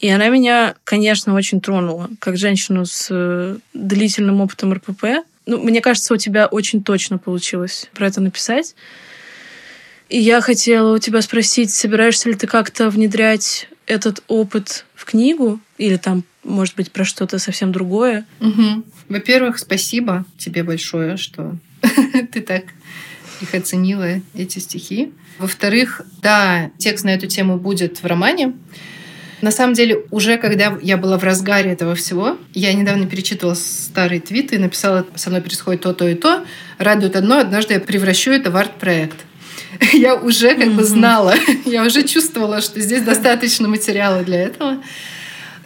И 0.00 0.08
она 0.08 0.28
меня, 0.28 0.74
конечно, 0.84 1.34
очень 1.34 1.60
тронула, 1.60 2.10
как 2.18 2.36
женщину 2.36 2.84
с 2.84 3.08
э, 3.10 3.56
длительным 3.72 4.40
опытом 4.40 4.72
РПП. 4.74 5.04
Ну, 5.46 5.62
мне 5.62 5.80
кажется, 5.80 6.12
у 6.12 6.16
тебя 6.16 6.46
очень 6.46 6.82
точно 6.82 7.18
получилось 7.18 7.88
про 7.94 8.08
это 8.08 8.20
написать. 8.20 8.74
И 10.08 10.18
я 10.18 10.40
хотела 10.40 10.94
у 10.94 10.98
тебя 10.98 11.22
спросить, 11.22 11.70
собираешься 11.70 12.28
ли 12.28 12.34
ты 12.34 12.46
как-то 12.46 12.90
внедрять 12.90 13.68
этот 13.86 14.22
опыт 14.28 14.84
в 14.94 15.04
книгу 15.04 15.60
или 15.78 15.96
там, 15.96 16.24
может 16.46 16.76
быть, 16.76 16.92
про 16.92 17.04
что-то 17.04 17.38
совсем 17.38 17.72
другое? 17.72 18.26
Угу. 18.40 18.84
Во-первых, 19.08 19.58
спасибо 19.58 20.24
тебе 20.38 20.62
большое, 20.62 21.16
что 21.16 21.56
ты 22.32 22.40
так 22.40 22.64
их 23.40 23.54
оценила, 23.54 24.20
эти 24.34 24.58
стихи. 24.58 25.12
Во-вторых, 25.38 26.02
да, 26.22 26.70
текст 26.78 27.04
на 27.04 27.10
эту 27.10 27.26
тему 27.26 27.58
будет 27.58 28.02
в 28.02 28.06
романе. 28.06 28.54
На 29.42 29.50
самом 29.50 29.74
деле, 29.74 30.02
уже 30.10 30.38
когда 30.38 30.78
я 30.80 30.96
была 30.96 31.18
в 31.18 31.24
разгаре 31.24 31.70
этого 31.70 31.94
всего, 31.94 32.38
я 32.54 32.72
недавно 32.72 33.06
перечитывала 33.06 33.54
старые 33.54 34.20
твиты 34.20 34.54
и 34.54 34.58
написала, 34.58 35.06
со 35.14 35.28
мной 35.28 35.42
происходит 35.42 35.82
то, 35.82 35.92
то 35.92 36.08
и 36.08 36.14
то. 36.14 36.44
Радует 36.78 37.16
одно, 37.16 37.38
однажды 37.38 37.74
я 37.74 37.80
превращу 37.80 38.30
это 38.30 38.50
в 38.50 38.56
арт-проект. 38.56 39.16
Я 39.92 40.14
уже 40.14 40.54
как 40.54 40.72
бы 40.72 40.84
знала, 40.84 41.34
я 41.66 41.84
уже 41.84 42.02
чувствовала, 42.04 42.62
что 42.62 42.80
здесь 42.80 43.02
достаточно 43.02 43.68
материала 43.68 44.22
для 44.22 44.40
этого. 44.40 44.82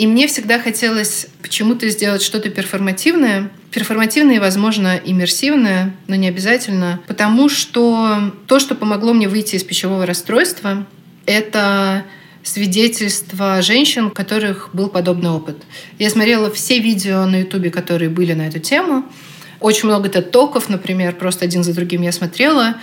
И 0.01 0.07
мне 0.07 0.27
всегда 0.29 0.59
хотелось 0.59 1.27
почему-то 1.43 1.87
сделать 1.91 2.23
что-то 2.23 2.49
перформативное. 2.49 3.51
Перформативное 3.71 4.37
и, 4.37 4.39
возможно, 4.39 4.99
иммерсивное, 5.05 5.95
но 6.09 6.15
не 6.15 6.27
обязательно. 6.27 7.03
Потому 7.07 7.51
что 7.51 8.33
то, 8.47 8.59
что 8.61 8.75
помогло 8.75 9.13
мне 9.13 9.29
выйти 9.29 9.57
из 9.57 9.63
пищевого 9.63 10.07
расстройства, 10.07 10.87
это 11.27 12.07
свидетельства 12.43 13.61
женщин, 13.61 14.07
у 14.07 14.11
которых 14.11 14.71
был 14.73 14.89
подобный 14.89 15.29
опыт. 15.29 15.59
Я 15.99 16.09
смотрела 16.09 16.51
все 16.51 16.79
видео 16.79 17.27
на 17.27 17.41
Ютубе, 17.41 17.69
которые 17.69 18.09
были 18.09 18.33
на 18.33 18.49
эту 18.49 18.59
тему. 18.59 19.05
Очень 19.61 19.89
много 19.89 20.09
ток 20.09 20.67
например, 20.71 21.15
просто 21.15 21.45
один 21.45 21.63
за 21.63 21.75
другим 21.75 22.01
я 22.01 22.13
смотрела. 22.13 22.77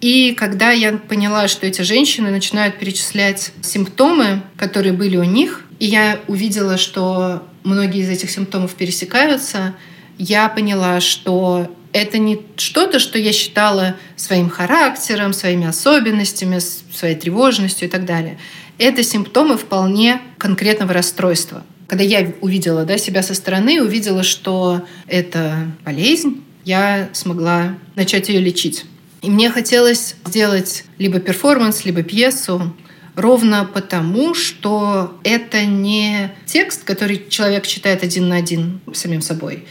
И 0.00 0.32
когда 0.32 0.70
я 0.70 0.92
поняла, 0.92 1.46
что 1.46 1.66
эти 1.66 1.82
женщины 1.82 2.30
начинают 2.30 2.78
перечислять 2.78 3.52
симптомы, 3.60 4.40
которые 4.56 4.94
были 4.94 5.18
у 5.18 5.24
них, 5.24 5.64
и 5.78 5.86
я 5.86 6.20
увидела, 6.28 6.76
что 6.76 7.42
многие 7.64 8.00
из 8.00 8.08
этих 8.08 8.30
симптомов 8.30 8.74
пересекаются, 8.74 9.74
я 10.18 10.48
поняла, 10.48 11.00
что 11.00 11.74
это 11.92 12.18
не 12.18 12.40
что-то, 12.56 12.98
что 12.98 13.18
я 13.18 13.32
считала 13.32 13.96
своим 14.16 14.50
характером, 14.50 15.32
своими 15.32 15.66
особенностями, 15.66 16.58
своей 16.58 17.16
тревожностью 17.16 17.88
и 17.88 17.90
так 17.90 18.04
далее. 18.04 18.38
Это 18.78 19.02
симптомы 19.02 19.56
вполне 19.56 20.20
конкретного 20.36 20.92
расстройства. 20.92 21.64
Когда 21.86 22.04
я 22.04 22.32
увидела 22.40 22.84
да, 22.84 22.98
себя 22.98 23.22
со 23.22 23.34
стороны, 23.34 23.82
увидела, 23.82 24.22
что 24.22 24.84
это 25.06 25.66
болезнь, 25.84 26.44
я 26.64 27.08
смогла 27.12 27.76
начать 27.94 28.28
ее 28.28 28.40
лечить. 28.40 28.84
И 29.22 29.30
мне 29.30 29.50
хотелось 29.50 30.14
сделать 30.26 30.84
либо 30.98 31.18
перформанс, 31.18 31.84
либо 31.84 32.02
пьесу, 32.02 32.74
ровно 33.18 33.68
потому, 33.72 34.32
что 34.34 35.18
это 35.24 35.64
не 35.64 36.30
текст, 36.46 36.84
который 36.84 37.26
человек 37.28 37.66
читает 37.66 38.04
один 38.04 38.28
на 38.28 38.36
один 38.36 38.80
самим 38.92 39.20
собой. 39.22 39.64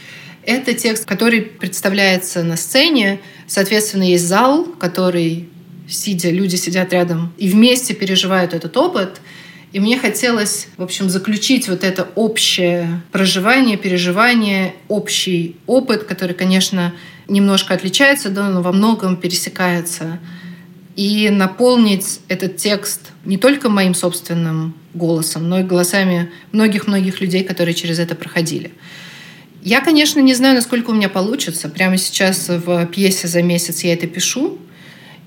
Это 0.44 0.74
текст, 0.74 1.06
который 1.06 1.40
представляется 1.40 2.42
на 2.42 2.56
сцене. 2.56 3.20
Соответственно, 3.46 4.02
есть 4.02 4.26
зал, 4.26 4.64
который, 4.64 5.48
сидя, 5.88 6.30
люди 6.30 6.56
сидят 6.56 6.92
рядом 6.92 7.32
и 7.38 7.48
вместе 7.48 7.94
переживают 7.94 8.52
этот 8.52 8.76
опыт. 8.76 9.20
И 9.72 9.80
мне 9.80 9.98
хотелось, 9.98 10.68
в 10.76 10.82
общем, 10.82 11.08
заключить 11.08 11.68
вот 11.68 11.84
это 11.84 12.08
общее 12.14 13.02
проживание, 13.12 13.76
переживание, 13.76 14.74
общий 14.88 15.56
опыт, 15.66 16.04
который, 16.04 16.34
конечно, 16.34 16.94
немножко 17.28 17.74
отличается, 17.74 18.30
да, 18.30 18.48
но 18.48 18.62
во 18.62 18.72
многом 18.72 19.16
пересекается 19.16 20.18
и 20.98 21.30
наполнить 21.30 22.18
этот 22.26 22.56
текст 22.56 23.12
не 23.24 23.36
только 23.36 23.68
моим 23.68 23.94
собственным 23.94 24.74
голосом, 24.94 25.48
но 25.48 25.60
и 25.60 25.62
голосами 25.62 26.32
многих-многих 26.50 27.20
людей, 27.20 27.44
которые 27.44 27.74
через 27.74 28.00
это 28.00 28.16
проходили. 28.16 28.72
Я, 29.62 29.80
конечно, 29.80 30.18
не 30.18 30.34
знаю, 30.34 30.56
насколько 30.56 30.90
у 30.90 30.94
меня 30.94 31.08
получится. 31.08 31.68
Прямо 31.68 31.98
сейчас 31.98 32.48
в 32.48 32.86
пьесе 32.86 33.28
за 33.28 33.44
месяц 33.44 33.84
я 33.84 33.92
это 33.92 34.08
пишу. 34.08 34.58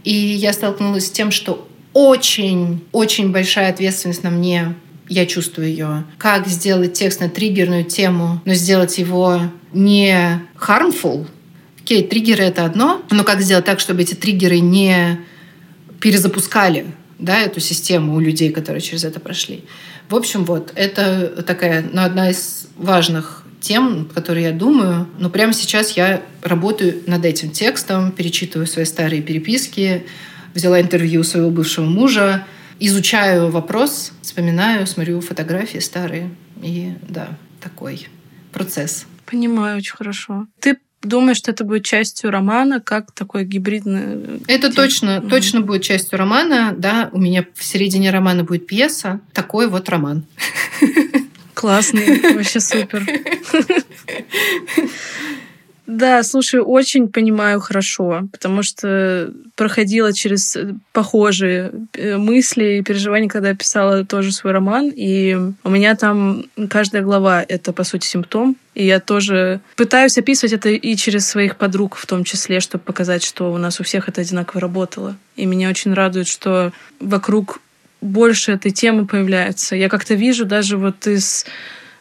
И 0.03 0.13
я 0.13 0.51
столкнулась 0.51 1.07
с 1.07 1.11
тем, 1.11 1.32
что 1.32 1.65
очень-очень 1.93 3.32
большая 3.32 3.69
ответственность 3.69 4.24
на 4.24 4.30
мне. 4.30 4.76
Я 5.07 5.26
чувствую 5.26 5.69
ее. 5.69 6.03
Как 6.17 6.47
сделать 6.47 6.91
текст 6.91 7.22
на 7.22 7.30
триггерную 7.30 7.86
тему, 7.86 8.41
но 8.43 8.55
сделать 8.55 8.97
его 8.97 9.43
не 9.72 10.41
harmful. 10.59 11.28
Окей, 11.82 12.05
триггеры— 12.05 12.43
это 12.45 12.65
одно, 12.65 13.01
но 13.09 13.24
как 13.24 13.39
сделать 13.39 13.63
так, 13.63 13.80
чтобы 13.80 14.01
эти 14.01 14.15
триггеры 14.15 14.59
не 14.59 15.22
перезапускали 16.02 16.88
да, 17.20 17.39
эту 17.39 17.60
систему 17.60 18.16
у 18.16 18.20
людей, 18.20 18.52
которые 18.52 18.82
через 18.82 19.04
это 19.04 19.20
прошли. 19.20 19.64
В 20.10 20.16
общем, 20.16 20.43
вот, 20.43 20.74
это 20.76 21.43
такая 21.43 21.86
ну, 21.93 22.02
одна 22.02 22.32
из 22.32 22.68
важных 22.76 23.45
тем, 23.62 24.10
которые 24.14 24.47
я 24.47 24.52
думаю. 24.52 25.08
Но 25.20 25.30
прямо 25.30 25.54
сейчас 25.54 25.91
я 25.91 26.22
работаю 26.41 27.04
над 27.06 27.24
этим 27.24 27.52
текстом, 27.52 28.12
перечитываю 28.12 28.68
свои 28.68 28.86
старые 28.86 29.22
переписки, 29.22 30.04
взяла 30.54 30.82
интервью 30.82 31.24
своего 31.24 31.52
бывшего 31.52 31.86
мужа, 31.86 32.45
изучаю 32.80 33.52
вопрос, 33.52 34.12
вспоминаю, 34.24 34.88
смотрю 34.88 35.22
фотографии 35.22 35.78
старые. 35.78 36.32
И 36.62 36.93
да, 37.08 37.30
такой 37.62 38.08
процесс. 38.52 39.06
Понимаю 39.28 39.78
очень 39.78 39.95
хорошо. 39.95 40.47
Ты 40.60 40.78
Думаешь, 41.02 41.38
что 41.38 41.52
это 41.52 41.64
будет 41.64 41.84
частью 41.84 42.30
романа, 42.30 42.80
как 42.80 43.12
такой 43.12 43.43
гибридный... 43.43 44.41
Это 44.47 44.68
текст? 44.68 44.76
точно, 44.76 45.18
mm 45.18 45.30
точно 45.30 45.62
будет 45.62 45.84
частью 45.84 46.20
романа. 46.20 46.74
Да, 46.78 47.10
у 47.12 47.20
меня 47.20 47.45
в 47.56 47.64
середине 47.64 48.12
романа 48.12 48.43
будет 48.43 48.68
пьеса. 48.68 49.20
Такой 49.34 49.68
вот 49.68 49.89
роман. 49.89 50.26
Классный, 51.54 52.34
вообще 52.36 52.60
супер. 52.60 53.06
Да, 55.93 56.23
слушай, 56.23 56.61
очень 56.61 57.09
понимаю 57.09 57.59
хорошо, 57.59 58.21
потому 58.31 58.63
что 58.63 59.29
проходила 59.57 60.13
через 60.13 60.57
похожие 60.93 61.69
э, 61.91 62.15
мысли 62.15 62.77
и 62.77 62.81
переживания, 62.81 63.27
когда 63.27 63.53
писала 63.53 64.05
тоже 64.05 64.31
свой 64.31 64.53
роман, 64.53 64.89
и 64.95 65.37
у 65.65 65.69
меня 65.69 65.97
там 65.97 66.45
каждая 66.69 67.01
глава— 67.01 67.43
это, 67.47 67.73
по 67.73 67.83
сути, 67.83 68.07
симптом, 68.07 68.55
и 68.73 68.85
я 68.85 69.01
тоже 69.01 69.59
пытаюсь 69.75 70.17
описывать 70.17 70.53
это 70.53 70.69
и 70.69 70.95
через 70.95 71.27
своих 71.27 71.57
подруг 71.57 71.97
в 71.97 72.05
том 72.05 72.23
числе, 72.23 72.61
чтобы 72.61 72.85
показать, 72.85 73.21
что 73.21 73.51
у 73.51 73.57
нас 73.57 73.81
у 73.81 73.83
всех 73.83 74.07
это 74.07 74.21
одинаково 74.21 74.61
работало. 74.61 75.17
И 75.35 75.45
меня 75.45 75.69
очень 75.69 75.93
радует, 75.93 76.29
что 76.29 76.71
вокруг 77.01 77.59
больше 77.99 78.53
этой 78.53 78.71
темы 78.71 79.05
появляется. 79.05 79.75
Я 79.75 79.89
как-то 79.89 80.13
вижу 80.13 80.45
даже 80.45 80.77
вот 80.77 81.05
из 81.05 81.45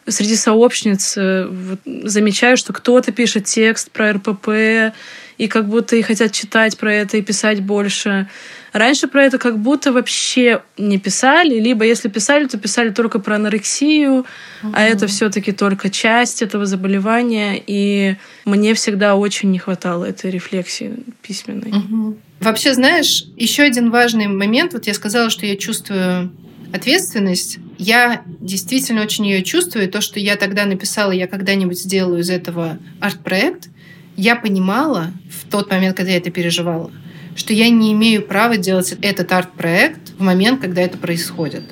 среди 0.07 0.35
сообщниц 0.35 1.17
э, 1.17 1.47
вот, 1.47 1.79
замечаю, 1.85 2.57
что 2.57 2.73
кто-то 2.73 3.11
пишет 3.11 3.45
текст 3.45 3.91
про 3.91 4.13
РПП, 4.13 4.93
и 5.37 5.47
как 5.47 5.67
будто 5.67 5.95
и 5.95 6.03
хотят 6.03 6.31
читать 6.31 6.77
про 6.77 6.93
это 6.93 7.17
и 7.17 7.21
писать 7.21 7.61
больше. 7.61 8.29
Раньше 8.73 9.07
про 9.07 9.23
это 9.23 9.39
как 9.39 9.57
будто 9.57 9.91
вообще 9.91 10.61
не 10.77 10.99
писали, 10.99 11.59
либо 11.59 11.83
если 11.83 12.09
писали, 12.09 12.45
то 12.45 12.59
писали 12.59 12.91
только 12.91 13.17
про 13.17 13.35
анорексию, 13.35 14.19
угу. 14.19 14.71
а 14.73 14.83
это 14.83 15.07
все-таки 15.07 15.51
только 15.51 15.89
часть 15.89 16.43
этого 16.43 16.67
заболевания, 16.67 17.61
и 17.65 18.17
мне 18.45 18.75
всегда 18.75 19.15
очень 19.15 19.49
не 19.49 19.57
хватало 19.57 20.05
этой 20.05 20.29
рефлексии 20.29 20.93
письменной. 21.23 21.71
Угу. 21.71 22.17
Вообще, 22.41 22.73
знаешь, 22.73 23.25
еще 23.35 23.63
один 23.63 23.89
важный 23.89 24.27
момент. 24.27 24.73
Вот 24.73 24.87
я 24.87 24.93
сказала, 24.93 25.29
что 25.29 25.45
я 25.45 25.57
чувствую 25.57 26.31
ответственность, 26.73 27.59
я 27.77 28.23
действительно 28.39 29.01
очень 29.01 29.27
ее 29.27 29.43
чувствую. 29.43 29.89
То, 29.89 30.01
что 30.01 30.19
я 30.19 30.35
тогда 30.35 30.65
написала, 30.65 31.11
я 31.11 31.27
когда-нибудь 31.27 31.79
сделаю 31.79 32.21
из 32.21 32.29
этого 32.29 32.79
арт-проект, 32.99 33.69
я 34.17 34.35
понимала 34.35 35.11
в 35.29 35.49
тот 35.49 35.69
момент, 35.71 35.97
когда 35.97 36.11
я 36.11 36.17
это 36.17 36.31
переживала, 36.31 36.91
что 37.35 37.53
я 37.53 37.69
не 37.69 37.93
имею 37.93 38.21
права 38.21 38.57
делать 38.57 38.93
этот 39.01 39.31
арт-проект 39.31 40.11
в 40.17 40.21
момент, 40.21 40.61
когда 40.61 40.81
это 40.81 40.97
происходит. 40.97 41.63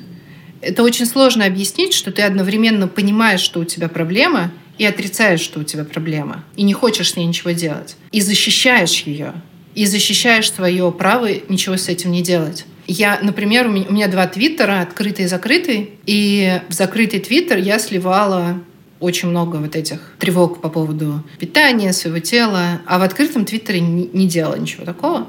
Это 0.60 0.82
очень 0.82 1.06
сложно 1.06 1.46
объяснить, 1.46 1.94
что 1.94 2.10
ты 2.12 2.22
одновременно 2.22 2.88
понимаешь, 2.88 3.40
что 3.40 3.60
у 3.60 3.64
тебя 3.64 3.88
проблема, 3.88 4.50
и 4.80 4.84
отрицаешь, 4.86 5.40
что 5.40 5.60
у 5.60 5.62
тебя 5.62 5.84
проблема, 5.84 6.42
и 6.56 6.62
не 6.62 6.72
хочешь 6.72 7.10
с 7.10 7.16
ней 7.16 7.26
ничего 7.26 7.50
делать, 7.50 7.96
и 8.12 8.22
защищаешь 8.22 9.02
ее, 9.02 9.34
и 9.74 9.84
защищаешь 9.84 10.50
свое 10.50 10.90
право 10.90 11.28
ничего 11.50 11.76
с 11.76 11.90
этим 11.90 12.12
не 12.12 12.22
делать. 12.22 12.64
Я, 12.92 13.20
например, 13.22 13.68
у 13.68 13.70
меня, 13.70 13.86
у 13.88 13.92
меня 13.92 14.08
два 14.08 14.26
твиттера, 14.26 14.80
открытый 14.80 15.26
и 15.26 15.28
закрытый. 15.28 15.90
И 16.06 16.60
в 16.68 16.72
закрытый 16.72 17.20
твиттер 17.20 17.58
я 17.58 17.78
сливала 17.78 18.60
очень 18.98 19.28
много 19.28 19.58
вот 19.58 19.76
этих 19.76 20.16
тревог 20.18 20.60
по 20.60 20.68
поводу 20.68 21.22
питания, 21.38 21.92
своего 21.92 22.18
тела. 22.18 22.80
А 22.86 22.98
в 22.98 23.02
открытом 23.02 23.44
твиттере 23.44 23.78
не, 23.78 24.10
не 24.12 24.26
делала 24.26 24.56
ничего 24.56 24.84
такого. 24.84 25.28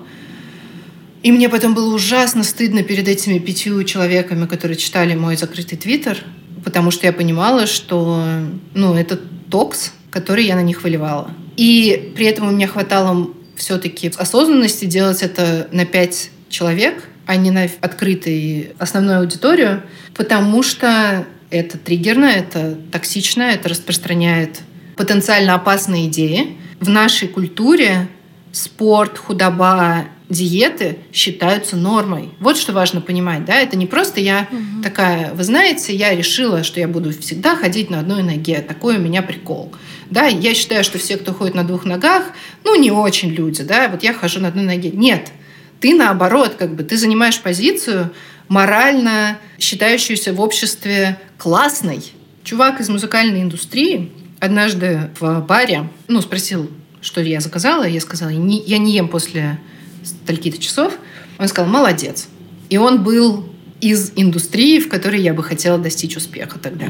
И 1.21 1.31
мне 1.31 1.49
потом 1.49 1.75
было 1.75 1.93
ужасно 1.93 2.41
стыдно 2.43 2.81
перед 2.81 3.07
этими 3.07 3.37
пятью 3.37 3.83
человеками, 3.83 4.47
которые 4.47 4.75
читали 4.75 5.13
мой 5.13 5.35
закрытый 5.35 5.77
твиттер, 5.77 6.17
потому 6.65 6.89
что 6.89 7.05
я 7.05 7.13
понимала, 7.13 7.67
что 7.67 8.25
ну, 8.73 8.95
это 8.95 9.19
токс, 9.51 9.93
который 10.09 10.45
я 10.45 10.55
на 10.55 10.63
них 10.63 10.81
выливала. 10.81 11.29
И 11.57 12.11
при 12.15 12.25
этом 12.25 12.47
у 12.47 12.51
меня 12.51 12.67
хватало 12.67 13.29
все-таки 13.55 14.11
осознанности 14.17 14.85
делать 14.85 15.21
это 15.21 15.67
на 15.71 15.85
пять 15.85 16.31
человек, 16.49 17.03
а 17.25 17.35
не 17.35 17.51
на 17.51 17.67
открытую 17.81 18.73
основную 18.79 19.19
аудиторию, 19.19 19.83
потому 20.13 20.63
что 20.63 21.25
это 21.49 21.77
триггерно, 21.77 22.25
это 22.25 22.77
токсично, 22.91 23.43
это 23.43 23.69
распространяет 23.69 24.61
потенциально 24.95 25.55
опасные 25.55 26.07
идеи. 26.07 26.57
В 26.79 26.89
нашей 26.89 27.27
культуре 27.27 28.07
спорт, 28.51 29.17
худоба, 29.17 30.05
диеты 30.31 30.97
считаются 31.13 31.75
нормой. 31.75 32.29
Вот 32.39 32.57
что 32.57 32.71
важно 32.71 33.01
понимать, 33.01 33.45
да, 33.45 33.55
это 33.55 33.77
не 33.77 33.85
просто 33.85 34.21
я 34.21 34.47
угу. 34.49 34.83
такая, 34.83 35.33
вы 35.33 35.43
знаете, 35.43 35.93
я 35.93 36.15
решила, 36.15 36.63
что 36.63 36.79
я 36.79 36.87
буду 36.87 37.11
всегда 37.11 37.55
ходить 37.55 37.89
на 37.89 37.99
одной 37.99 38.23
ноге, 38.23 38.61
такой 38.61 38.97
у 38.97 38.99
меня 38.99 39.21
прикол. 39.21 39.73
Да, 40.09 40.25
я 40.25 40.53
считаю, 40.53 40.83
что 40.83 40.97
все, 40.97 41.17
кто 41.17 41.33
ходит 41.33 41.55
на 41.55 41.63
двух 41.63 41.85
ногах, 41.85 42.23
ну, 42.63 42.79
не 42.79 42.91
очень 42.91 43.29
люди, 43.29 43.63
да, 43.63 43.87
вот 43.89 44.03
я 44.03 44.13
хожу 44.13 44.39
на 44.39 44.49
одной 44.49 44.65
ноге. 44.65 44.91
Нет, 44.91 45.31
ты 45.81 45.95
наоборот, 45.95 46.55
как 46.57 46.75
бы, 46.75 46.83
ты 46.83 46.95
занимаешь 46.95 47.41
позицию 47.41 48.13
морально 48.47 49.39
считающуюся 49.59 50.33
в 50.33 50.39
обществе 50.39 51.19
классной. 51.37 52.01
Чувак 52.43 52.79
из 52.79 52.89
музыкальной 52.89 53.41
индустрии 53.41 54.11
однажды 54.39 55.11
в 55.19 55.41
баре, 55.41 55.89
ну, 56.07 56.21
спросил, 56.21 56.69
что 57.01 57.21
я 57.21 57.39
заказала, 57.39 57.83
я 57.83 57.99
сказала, 58.01 58.29
я 58.29 58.77
не 58.77 58.93
ем 58.93 59.07
после 59.07 59.59
стольки-то 60.03 60.57
часов. 60.59 60.97
Он 61.37 61.47
сказал, 61.47 61.71
молодец. 61.71 62.27
И 62.69 62.77
он 62.77 63.03
был 63.03 63.49
из 63.79 64.11
индустрии, 64.15 64.79
в 64.79 64.89
которой 64.89 65.21
я 65.21 65.33
бы 65.33 65.43
хотела 65.43 65.77
достичь 65.77 66.15
успеха 66.15 66.59
тогда. 66.59 66.89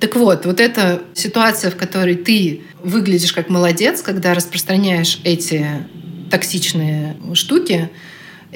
Так 0.00 0.16
вот, 0.16 0.46
вот 0.46 0.60
эта 0.60 1.02
ситуация, 1.14 1.70
в 1.70 1.76
которой 1.76 2.16
ты 2.16 2.62
выглядишь 2.82 3.32
как 3.32 3.48
молодец, 3.48 4.02
когда 4.02 4.34
распространяешь 4.34 5.20
эти 5.24 5.86
токсичные 6.30 7.16
штуки, 7.34 7.90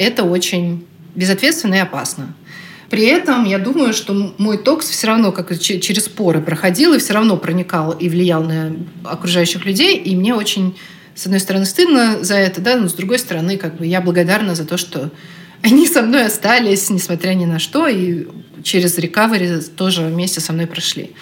это 0.00 0.24
очень 0.24 0.86
безответственно 1.14 1.74
и 1.74 1.78
опасно. 1.78 2.34
При 2.88 3.04
этом 3.04 3.44
я 3.44 3.58
думаю, 3.58 3.92
что 3.92 4.34
мой 4.38 4.58
токс 4.58 4.88
все 4.88 5.06
равно 5.06 5.30
как 5.30 5.56
через 5.60 6.06
споры 6.06 6.40
проходил 6.40 6.94
и 6.94 6.98
все 6.98 7.12
равно 7.12 7.36
проникал 7.36 7.92
и 7.92 8.08
влиял 8.08 8.42
на 8.42 8.74
окружающих 9.04 9.64
людей. 9.64 9.96
И 9.96 10.16
мне 10.16 10.34
очень, 10.34 10.76
с 11.14 11.26
одной 11.26 11.38
стороны, 11.38 11.66
стыдно 11.66 12.24
за 12.24 12.34
это, 12.34 12.60
да, 12.60 12.76
но 12.76 12.88
с 12.88 12.94
другой 12.94 13.20
стороны, 13.20 13.58
как 13.58 13.76
бы 13.76 13.86
я 13.86 14.00
благодарна 14.00 14.54
за 14.56 14.64
то, 14.64 14.76
что 14.76 15.10
они 15.62 15.86
со 15.86 16.02
мной 16.02 16.26
остались, 16.26 16.90
несмотря 16.90 17.34
ни 17.34 17.44
на 17.44 17.58
что, 17.58 17.86
и 17.86 18.26
через 18.64 18.98
рекавери 18.98 19.60
тоже 19.76 20.02
вместе 20.02 20.40
со 20.40 20.52
мной 20.52 20.66
прошли. 20.66 21.12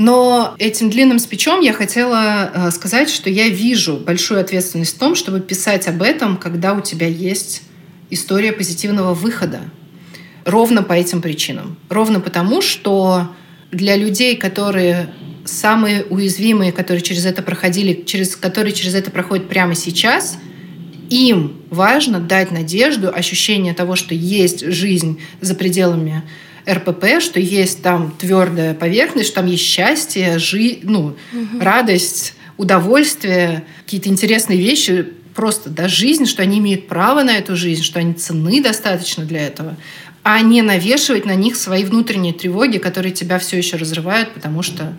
Но 0.00 0.54
этим 0.58 0.88
длинным 0.88 1.18
спичом 1.18 1.60
я 1.60 1.74
хотела 1.74 2.50
э, 2.54 2.70
сказать, 2.70 3.10
что 3.10 3.28
я 3.28 3.50
вижу 3.50 3.98
большую 3.98 4.40
ответственность 4.40 4.96
в 4.96 4.98
том, 4.98 5.14
чтобы 5.14 5.40
писать 5.40 5.88
об 5.88 6.00
этом, 6.00 6.38
когда 6.38 6.72
у 6.72 6.80
тебя 6.80 7.06
есть 7.06 7.60
история 8.08 8.52
позитивного 8.52 9.12
выхода. 9.12 9.60
Ровно 10.46 10.82
по 10.82 10.94
этим 10.94 11.20
причинам. 11.20 11.76
Ровно 11.90 12.18
потому, 12.20 12.62
что 12.62 13.28
для 13.72 13.94
людей, 13.94 14.38
которые 14.38 15.10
самые 15.44 16.04
уязвимые, 16.04 16.72
которые 16.72 17.02
через 17.02 17.26
это 17.26 17.42
проходили, 17.42 18.02
через, 18.06 18.36
которые 18.36 18.72
через 18.72 18.94
это 18.94 19.10
проходят 19.10 19.50
прямо 19.50 19.74
сейчас, 19.74 20.38
им 21.10 21.60
важно 21.68 22.20
дать 22.20 22.50
надежду, 22.50 23.14
ощущение 23.14 23.74
того, 23.74 23.96
что 23.96 24.14
есть 24.14 24.64
жизнь 24.64 25.20
за 25.42 25.54
пределами 25.54 26.22
РПП, 26.68 27.20
что 27.20 27.40
есть 27.40 27.82
там 27.82 28.14
твердая 28.18 28.74
поверхность, 28.74 29.28
что 29.28 29.36
там 29.36 29.46
есть 29.46 29.64
счастье, 29.64 30.38
жи, 30.38 30.78
ну, 30.82 31.16
угу. 31.32 31.60
радость, 31.60 32.34
удовольствие, 32.56 33.64
какие-то 33.84 34.08
интересные 34.08 34.58
вещи, 34.58 35.06
просто 35.34 35.70
да, 35.70 35.88
жизнь, 35.88 36.26
что 36.26 36.42
они 36.42 36.58
имеют 36.58 36.88
право 36.88 37.22
на 37.22 37.36
эту 37.36 37.56
жизнь, 37.56 37.82
что 37.82 37.98
они 37.98 38.14
цены 38.14 38.62
достаточно 38.62 39.24
для 39.24 39.46
этого, 39.46 39.76
а 40.22 40.40
не 40.42 40.60
навешивать 40.62 41.24
на 41.24 41.34
них 41.34 41.56
свои 41.56 41.84
внутренние 41.84 42.34
тревоги, 42.34 42.78
которые 42.78 43.12
тебя 43.12 43.38
все 43.38 43.56
еще 43.56 43.76
разрывают, 43.76 44.32
потому 44.32 44.62
что 44.62 44.92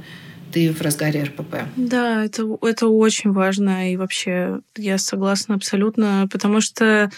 ты 0.51 0.71
в 0.71 0.81
разгаре 0.81 1.23
РПП. 1.23 1.55
Да, 1.75 2.25
это, 2.25 2.43
это 2.61 2.87
очень 2.87 3.31
важно. 3.31 3.91
И 3.93 3.97
вообще 3.97 4.59
я 4.75 4.97
согласна 4.97 5.55
абсолютно, 5.55 6.27
потому 6.31 6.61
что 6.61 7.11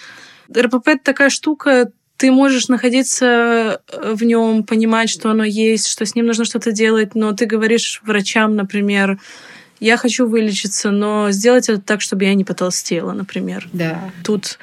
РПП 0.56 0.90
это 0.90 1.04
такая 1.04 1.30
штука, 1.30 1.92
ты 2.24 2.32
можешь 2.32 2.70
находиться 2.70 3.82
в 3.92 4.24
нем, 4.24 4.64
понимать, 4.64 5.10
что 5.10 5.30
оно 5.30 5.44
есть, 5.44 5.88
что 5.88 6.06
с 6.06 6.16
ним 6.16 6.26
нужно 6.26 6.46
что-то 6.46 6.72
делать, 6.72 7.16
но 7.16 7.34
ты 7.34 7.46
говоришь 7.46 8.02
врачам, 8.06 8.56
например, 8.56 9.20
я 9.82 9.98
хочу 9.98 10.26
вылечиться, 10.26 10.92
но 10.92 11.32
сделать 11.32 11.68
это 11.68 11.82
так, 11.82 12.00
чтобы 12.00 12.24
я 12.24 12.34
не 12.34 12.46
потолстела, 12.46 13.12
например. 13.12 13.68
Да. 13.74 14.10
Тут 14.24 14.58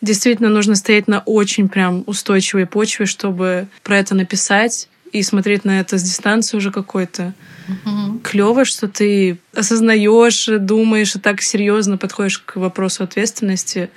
действительно 0.00 0.48
нужно 0.48 0.76
стоять 0.76 1.06
на 1.06 1.18
очень 1.26 1.68
прям 1.68 2.04
устойчивой 2.06 2.64
почве, 2.64 3.04
чтобы 3.04 3.66
про 3.82 3.98
это 3.98 4.14
написать 4.14 4.88
и 5.12 5.22
смотреть 5.22 5.66
на 5.66 5.80
это 5.80 5.98
с 5.98 6.02
дистанции 6.02 6.56
уже 6.56 6.70
какой-то. 6.70 7.34
Угу. 7.68 8.20
Клево, 8.20 8.64
что 8.64 8.88
ты 8.88 9.36
осознаешь, 9.52 10.48
думаешь 10.58 11.16
и 11.16 11.18
так 11.18 11.42
серьезно 11.42 11.98
подходишь 11.98 12.38
к 12.38 12.56
вопросу 12.56 13.04
ответственности, 13.04 13.90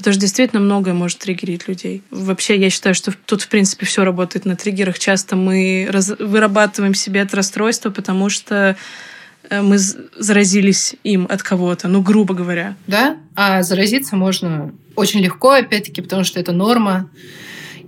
потому 0.00 0.14
что 0.14 0.20
действительно 0.20 0.60
многое 0.60 0.94
может 0.94 1.18
триггерить 1.18 1.68
людей. 1.68 2.02
Вообще, 2.10 2.56
я 2.56 2.70
считаю, 2.70 2.94
что 2.94 3.12
тут, 3.26 3.42
в 3.42 3.48
принципе, 3.48 3.86
все 3.86 4.04
работает 4.04 4.44
на 4.44 4.56
триггерах. 4.56 4.98
Часто 4.98 5.36
мы 5.36 5.88
раз... 5.90 6.12
вырабатываем 6.18 6.94
себе 6.94 7.20
это 7.20 7.36
расстройство, 7.36 7.90
потому 7.90 8.28
что 8.28 8.76
Э, 9.50 9.62
мы 9.62 9.78
заразились 9.78 10.94
им 11.02 11.26
от 11.28 11.42
кого-то, 11.42 11.88
ну, 11.88 12.00
грубо 12.02 12.34
говоря. 12.34 12.76
Да, 12.86 13.16
а 13.34 13.62
заразиться 13.62 14.16
можно 14.16 14.72
очень 14.94 15.20
легко, 15.20 15.50
опять-таки, 15.50 16.00
потому 16.00 16.24
что 16.24 16.40
это 16.40 16.52
норма. 16.52 17.10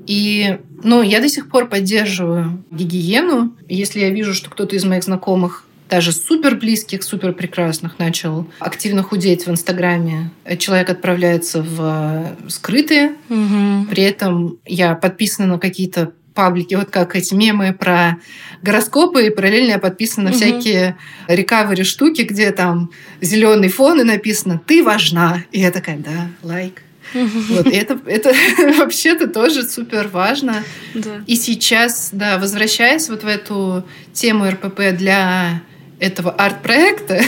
И, 0.07 0.59
ну, 0.83 1.03
я 1.03 1.21
до 1.21 1.29
сих 1.29 1.49
пор 1.49 1.69
поддерживаю 1.69 2.65
гигиену. 2.71 3.55
Если 3.69 4.01
я 4.01 4.11
вижу, 4.11 4.35
что 4.35 4.51
кто-то 4.51 4.75
из 4.75 4.85
моих 4.85 5.05
знакомых 5.05 5.65
даже 5.89 6.13
супер 6.13 6.57
близких, 6.57 7.03
супер 7.03 7.33
прекрасных 7.33 7.99
начал 7.99 8.49
активно 8.59 9.03
худеть 9.03 9.47
в 9.47 9.51
Инстаграме. 9.51 10.31
Человек 10.59 10.89
отправляется 10.91 11.63
в 11.63 12.37
скрытые. 12.49 13.15
Угу. 13.29 13.87
При 13.91 14.03
этом 14.03 14.59
я 14.65 14.95
подписана 14.95 15.47
на 15.47 15.59
какие-то 15.59 16.13
паблики, 16.35 16.75
вот 16.75 16.91
как 16.91 17.15
эти 17.15 17.35
мемы 17.35 17.73
про 17.73 18.17
гороскопы, 18.63 19.27
и 19.27 19.31
параллельно 19.31 19.73
я 19.73 19.79
подписана 19.79 20.25
на 20.25 20.31
угу. 20.31 20.39
всякие 20.39 20.97
рекавери 21.29 21.83
штуки, 21.83 22.23
где 22.23 22.51
там 22.53 22.91
зеленый 23.21 23.69
фон 23.69 24.01
и 24.01 24.05
написано 24.05 24.61
«Ты 24.67 24.83
важна». 24.83 25.45
И 25.53 25.61
я 25.61 25.71
такая 25.71 25.99
«Да, 25.99 26.31
лайк». 26.43 26.83
Вот, 27.15 27.67
и 27.67 27.77
это, 27.77 28.01
это 28.07 28.33
вообще-то 28.79 29.29
тоже 29.29 29.65
супер 29.65 30.09
важно. 30.09 30.63
Да. 30.95 31.23
И 31.27 31.37
сейчас, 31.37 32.11
да, 32.13 32.39
возвращаясь 32.39 33.09
вот 33.09 33.23
в 33.23 33.27
эту 33.27 33.85
тему 34.15 34.49
РПП 34.49 34.97
для 34.97 35.63
этого 36.03 36.33
арт-проекта, 36.33 37.21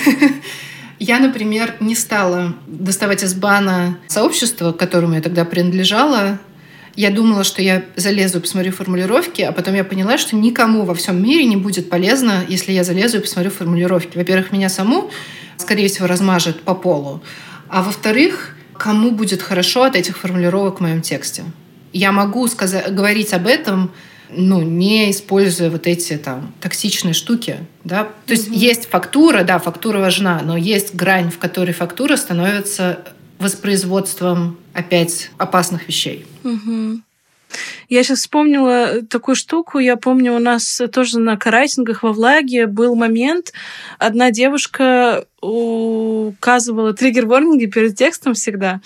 я, 0.99 1.21
например, 1.21 1.75
не 1.81 1.95
стала 1.95 2.55
доставать 2.67 3.23
из 3.23 3.35
бана 3.35 3.99
сообщества, 4.09 4.73
к 4.73 4.77
которому 4.77 5.15
я 5.15 5.21
тогда 5.21 5.45
принадлежала, 5.45 6.39
я 6.97 7.11
думала, 7.11 7.43
что 7.43 7.61
я 7.61 7.85
залезу 7.97 8.39
и 8.39 8.41
посмотрю 8.41 8.73
формулировки, 8.73 9.43
а 9.43 9.53
потом 9.53 9.75
я 9.75 9.83
поняла, 9.85 10.17
что 10.17 10.37
никому 10.37 10.85
во 10.85 10.95
всем 10.95 11.23
мире 11.23 11.45
не 11.45 11.57
будет 11.57 11.91
полезно, 11.91 12.45
если 12.49 12.73
я 12.73 12.85
залезу 12.85 13.19
и 13.19 13.21
посмотрю 13.21 13.51
формулировки. 13.51 14.17
Во-первых, 14.17 14.53
меня 14.53 14.69
саму, 14.69 15.11
скорее 15.57 15.89
всего, 15.89 16.07
размажет 16.07 16.63
по 16.63 16.75
полу. 16.75 17.21
А 17.69 17.83
во-вторых, 17.83 18.57
кому 18.79 19.11
будет 19.11 19.43
хорошо 19.43 19.83
от 19.83 19.97
этих 19.97 20.19
формулировок 20.19 20.79
в 20.79 20.83
моем 20.83 21.01
тексте. 21.01 21.43
Я 21.93 22.13
могу 22.13 22.47
сказать, 22.47 22.95
говорить 22.95 23.33
об 23.33 23.49
этом, 23.49 23.91
ну, 24.37 24.63
не 24.63 25.11
используя 25.11 25.71
вот 25.71 25.87
эти 25.87 26.17
там 26.17 26.53
токсичные 26.61 27.15
штуки, 27.15 27.59
да. 27.85 28.09
То 28.27 28.33
есть 28.33 28.49
mm-hmm. 28.49 28.57
есть 28.57 28.89
фактура, 28.89 29.45
да, 29.45 29.59
фактура 29.59 29.99
важна, 29.99 30.41
но 30.43 30.57
есть 30.57 30.95
грань, 30.95 31.31
в 31.31 31.39
которой 31.39 31.73
фактура 31.73 32.17
становится 32.17 33.01
воспроизводством 33.39 34.59
опять 34.73 35.31
опасных 35.39 35.89
вещей. 35.89 36.27
Угу. 36.45 37.01
Я 37.89 38.03
сейчас 38.03 38.21
вспомнила 38.21 39.03
такую 39.09 39.35
штуку. 39.35 39.79
Я 39.79 39.97
помню, 39.97 40.35
у 40.35 40.39
нас 40.39 40.81
тоже 40.93 41.19
на 41.19 41.37
карайтингах 41.37 42.03
во 42.03 42.13
влаге 42.13 42.67
был 42.67 42.95
момент. 42.95 43.53
Одна 43.99 44.31
девушка 44.31 45.25
указывала 45.41 46.95
триггер-ворнинги 46.95 47.67
перед 47.67 47.97
текстом 47.97 48.35
всегда. 48.35 48.81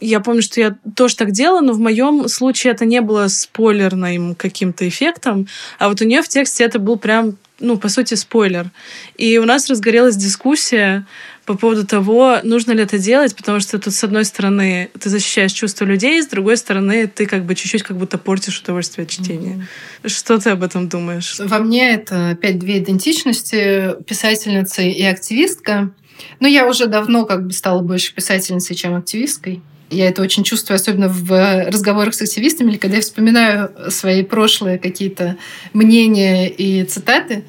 Я 0.00 0.20
помню, 0.20 0.42
что 0.42 0.60
я 0.60 0.76
тоже 0.96 1.16
так 1.16 1.30
делала, 1.30 1.60
но 1.60 1.72
в 1.72 1.78
моем 1.78 2.28
случае 2.28 2.72
это 2.72 2.84
не 2.84 3.00
было 3.00 3.28
спойлерным 3.28 4.34
каким-то 4.34 4.88
эффектом, 4.88 5.46
а 5.78 5.88
вот 5.88 6.00
у 6.00 6.04
нее 6.04 6.22
в 6.22 6.28
тексте 6.28 6.64
это 6.64 6.78
был 6.78 6.98
прям 6.98 7.36
ну, 7.60 7.76
по 7.76 7.88
сути, 7.88 8.14
спойлер. 8.14 8.70
И 9.16 9.38
у 9.38 9.44
нас 9.44 9.68
разгорелась 9.68 10.16
дискуссия 10.16 11.06
по 11.46 11.56
поводу 11.56 11.86
того, 11.86 12.38
нужно 12.42 12.72
ли 12.72 12.82
это 12.82 12.98
делать, 12.98 13.34
потому 13.34 13.60
что 13.60 13.78
тут, 13.78 13.92
с 13.92 14.04
одной 14.04 14.24
стороны, 14.24 14.90
ты 14.98 15.10
защищаешь 15.10 15.52
чувства 15.52 15.84
людей, 15.84 16.22
с 16.22 16.26
другой 16.26 16.56
стороны, 16.56 17.06
ты 17.06 17.26
как 17.26 17.44
бы 17.44 17.54
чуть-чуть 17.54 17.82
как 17.82 17.96
будто 17.96 18.18
портишь 18.18 18.60
удовольствие 18.60 19.04
от 19.04 19.10
чтения. 19.10 19.66
Mm-hmm. 20.02 20.08
Что 20.08 20.38
ты 20.38 20.50
об 20.50 20.62
этом 20.62 20.88
думаешь? 20.88 21.38
Во 21.38 21.58
мне 21.58 21.94
это 21.94 22.30
опять 22.30 22.58
две 22.58 22.78
идентичности, 22.78 23.94
писательница 24.06 24.82
и 24.82 25.02
активистка. 25.02 25.90
Но 26.38 26.46
я 26.46 26.68
уже 26.68 26.86
давно 26.86 27.24
как 27.24 27.46
бы 27.46 27.52
стала 27.52 27.82
больше 27.82 28.14
писательницей, 28.14 28.76
чем 28.76 28.94
активисткой. 28.94 29.62
Я 29.90 30.08
это 30.08 30.22
очень 30.22 30.44
чувствую, 30.44 30.76
особенно 30.76 31.08
в 31.08 31.66
разговорах 31.66 32.14
с 32.14 32.22
активистами, 32.22 32.70
или 32.70 32.76
когда 32.76 32.96
я 32.96 33.02
вспоминаю 33.02 33.72
свои 33.90 34.22
прошлые 34.22 34.78
какие-то 34.78 35.36
мнения 35.72 36.48
и 36.48 36.84
цитаты. 36.84 37.44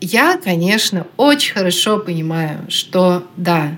Я, 0.00 0.38
конечно, 0.42 1.06
очень 1.16 1.54
хорошо 1.54 1.98
понимаю, 1.98 2.64
что 2.68 3.26
да, 3.36 3.76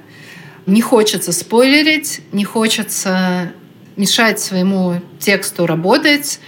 не 0.67 0.81
хочется 0.81 1.33
спойлерить, 1.33 2.21
не 2.31 2.45
хочется 2.45 3.53
мешать 3.97 4.39
своему 4.39 5.01
тексту 5.19 5.67
работать, 5.67 6.39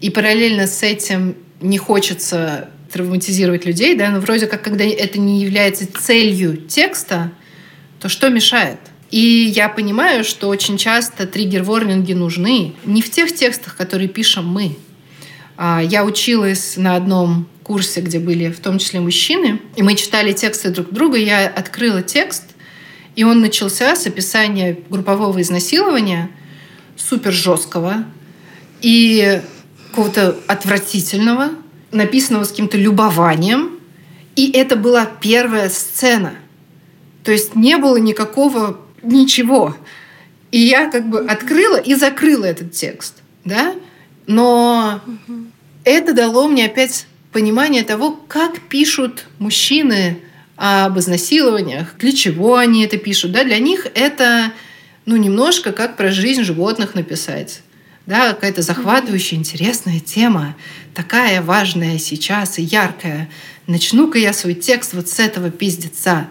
и 0.00 0.10
параллельно 0.10 0.66
с 0.66 0.82
этим 0.82 1.36
не 1.60 1.78
хочется 1.78 2.70
травматизировать 2.92 3.66
людей, 3.66 3.96
да, 3.96 4.10
но 4.10 4.20
вроде 4.20 4.46
как, 4.46 4.62
когда 4.62 4.84
это 4.84 5.18
не 5.18 5.42
является 5.42 5.86
целью 5.92 6.56
текста, 6.56 7.32
то 8.00 8.08
что 8.08 8.28
мешает? 8.28 8.78
И 9.10 9.18
я 9.54 9.68
понимаю, 9.68 10.22
что 10.22 10.48
очень 10.48 10.76
часто 10.76 11.26
триггер-ворнинги 11.26 12.12
нужны 12.12 12.74
не 12.84 13.00
в 13.00 13.10
тех 13.10 13.34
текстах, 13.34 13.76
которые 13.76 14.08
пишем 14.08 14.46
мы. 14.46 14.76
А, 15.60 15.82
я 15.82 16.04
училась 16.04 16.76
на 16.76 16.94
одном 16.94 17.48
курсе, 17.64 18.00
где 18.00 18.20
были 18.20 18.48
в 18.48 18.60
том 18.60 18.78
числе 18.78 19.00
мужчины, 19.00 19.60
и 19.74 19.82
мы 19.82 19.96
читали 19.96 20.32
тексты 20.32 20.70
друг 20.70 20.90
друга. 20.90 21.18
Я 21.18 21.48
открыла 21.48 22.00
текст, 22.00 22.44
и 23.16 23.24
он 23.24 23.40
начался 23.40 23.96
с 23.96 24.06
описания 24.06 24.78
группового 24.88 25.42
изнасилования, 25.42 26.30
супер 26.96 27.32
жесткого 27.32 28.04
и 28.82 29.42
какого-то 29.90 30.38
отвратительного, 30.46 31.50
написанного 31.90 32.44
с 32.44 32.50
каким-то 32.50 32.78
любованием. 32.78 33.80
И 34.36 34.52
это 34.52 34.76
была 34.76 35.06
первая 35.06 35.70
сцена. 35.70 36.34
То 37.24 37.32
есть 37.32 37.56
не 37.56 37.78
было 37.78 37.96
никакого 37.96 38.78
ничего. 39.02 39.76
И 40.52 40.60
я 40.60 40.88
как 40.88 41.10
бы 41.10 41.18
открыла 41.18 41.78
и 41.78 41.96
закрыла 41.96 42.44
этот 42.44 42.70
текст. 42.70 43.14
Да? 43.44 43.74
Но 44.28 45.00
угу. 45.04 45.46
это 45.82 46.14
дало 46.14 46.46
мне 46.46 46.66
опять 46.66 47.08
понимание 47.32 47.82
того, 47.82 48.12
как 48.28 48.60
пишут 48.68 49.26
мужчины 49.40 50.20
об 50.54 50.96
изнасилованиях, 50.98 51.96
для 51.98 52.12
чего 52.12 52.56
они 52.56 52.84
это 52.84 52.96
пишут. 52.98 53.32
Да? 53.32 53.42
Для 53.42 53.58
них 53.58 53.88
это 53.94 54.52
ну, 55.06 55.16
немножко 55.16 55.72
как 55.72 55.96
про 55.96 56.12
жизнь 56.12 56.44
животных 56.44 56.94
написать 56.94 57.62
да, 58.08 58.32
какая-то 58.32 58.62
захватывающая, 58.62 59.36
интересная 59.36 60.00
тема, 60.00 60.56
такая 60.94 61.42
важная 61.42 61.98
сейчас 61.98 62.58
и 62.58 62.62
яркая. 62.62 63.28
Начну-ка 63.66 64.18
я 64.18 64.32
свой 64.32 64.54
текст 64.54 64.94
вот 64.94 65.10
с 65.10 65.18
этого 65.18 65.50
пиздеца. 65.50 66.28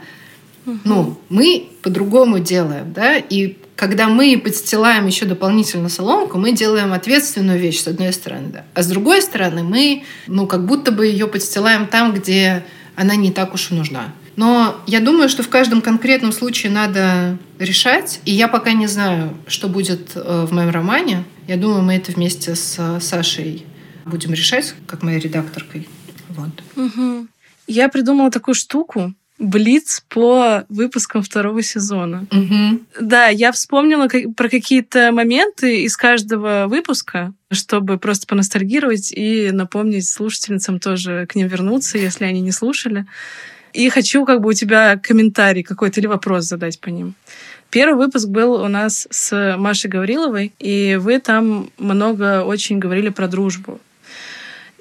Угу. 0.67 0.79
Ну, 0.83 1.17
мы 1.29 1.69
по-другому 1.81 2.39
делаем, 2.39 2.93
да, 2.93 3.17
и 3.17 3.57
когда 3.75 4.09
мы 4.09 4.39
подстилаем 4.43 5.07
еще 5.07 5.25
дополнительно 5.25 5.87
соломку, 5.87 6.37
мы 6.37 6.51
делаем 6.51 6.93
ответственную 6.93 7.59
вещь, 7.59 7.79
с 7.79 7.87
одной 7.87 8.11
стороны, 8.11 8.49
да. 8.49 8.65
А 8.73 8.83
с 8.83 8.87
другой 8.87 9.21
стороны, 9.21 9.63
мы, 9.63 10.03
ну, 10.27 10.45
как 10.45 10.65
будто 10.65 10.91
бы 10.91 11.07
ее 11.07 11.27
подстилаем 11.27 11.87
там, 11.87 12.13
где 12.13 12.65
она 12.95 13.15
не 13.15 13.31
так 13.31 13.53
уж 13.53 13.71
и 13.71 13.75
нужна. 13.75 14.13
Но 14.35 14.79
я 14.85 14.99
думаю, 14.99 15.29
что 15.29 15.41
в 15.41 15.49
каждом 15.49 15.81
конкретном 15.81 16.31
случае 16.31 16.71
надо 16.71 17.37
решать. 17.57 18.19
И 18.25 18.31
я 18.31 18.47
пока 18.47 18.73
не 18.73 18.85
знаю, 18.85 19.35
что 19.47 19.67
будет 19.67 20.11
э, 20.15 20.45
в 20.47 20.53
моем 20.53 20.69
романе. 20.69 21.23
Я 21.47 21.57
думаю, 21.57 21.81
мы 21.81 21.95
это 21.95 22.11
вместе 22.11 22.55
с 22.55 22.75
э, 22.77 22.99
Сашей 23.01 23.65
будем 24.05 24.33
решать, 24.33 24.75
как 24.85 25.01
моей 25.01 25.19
редакторкой. 25.19 25.87
Вот. 26.29 26.51
Угу. 26.75 27.27
Я 27.67 27.89
придумала 27.89 28.29
такую 28.29 28.53
штуку. 28.53 29.13
Блиц 29.39 30.03
по 30.09 30.65
выпускам 30.67 31.21
второго 31.21 31.61
сезона. 31.61 32.25
Угу. 32.31 32.79
Да, 33.01 33.27
я 33.27 33.51
вспомнила 33.51 34.07
про 34.35 34.49
какие-то 34.49 35.11
моменты 35.11 35.83
из 35.83 35.95
каждого 35.95 36.65
выпуска, 36.67 37.33
чтобы 37.51 37.99
просто 37.99 38.25
поностальгировать 38.25 39.11
и 39.11 39.51
напомнить 39.51 40.09
слушательницам 40.09 40.79
тоже 40.79 41.27
к 41.27 41.35
ним 41.35 41.47
вернуться, 41.47 41.97
если 41.97 42.25
они 42.25 42.41
не 42.41 42.51
слушали. 42.51 43.05
И 43.73 43.89
хочу 43.89 44.25
как 44.25 44.41
бы 44.41 44.49
у 44.49 44.53
тебя 44.53 44.97
комментарий 44.97 45.61
какой-то 45.61 45.99
или 45.99 46.07
вопрос 46.07 46.45
задать 46.45 46.79
по 46.79 46.89
ним. 46.89 47.13
Первый 47.69 48.05
выпуск 48.05 48.27
был 48.27 48.53
у 48.53 48.67
нас 48.67 49.07
с 49.11 49.55
Машей 49.57 49.89
Гавриловой, 49.89 50.53
и 50.57 50.97
вы 50.99 51.19
там 51.19 51.69
много 51.77 52.43
очень 52.43 52.79
говорили 52.79 53.09
про 53.09 53.27
дружбу. 53.27 53.79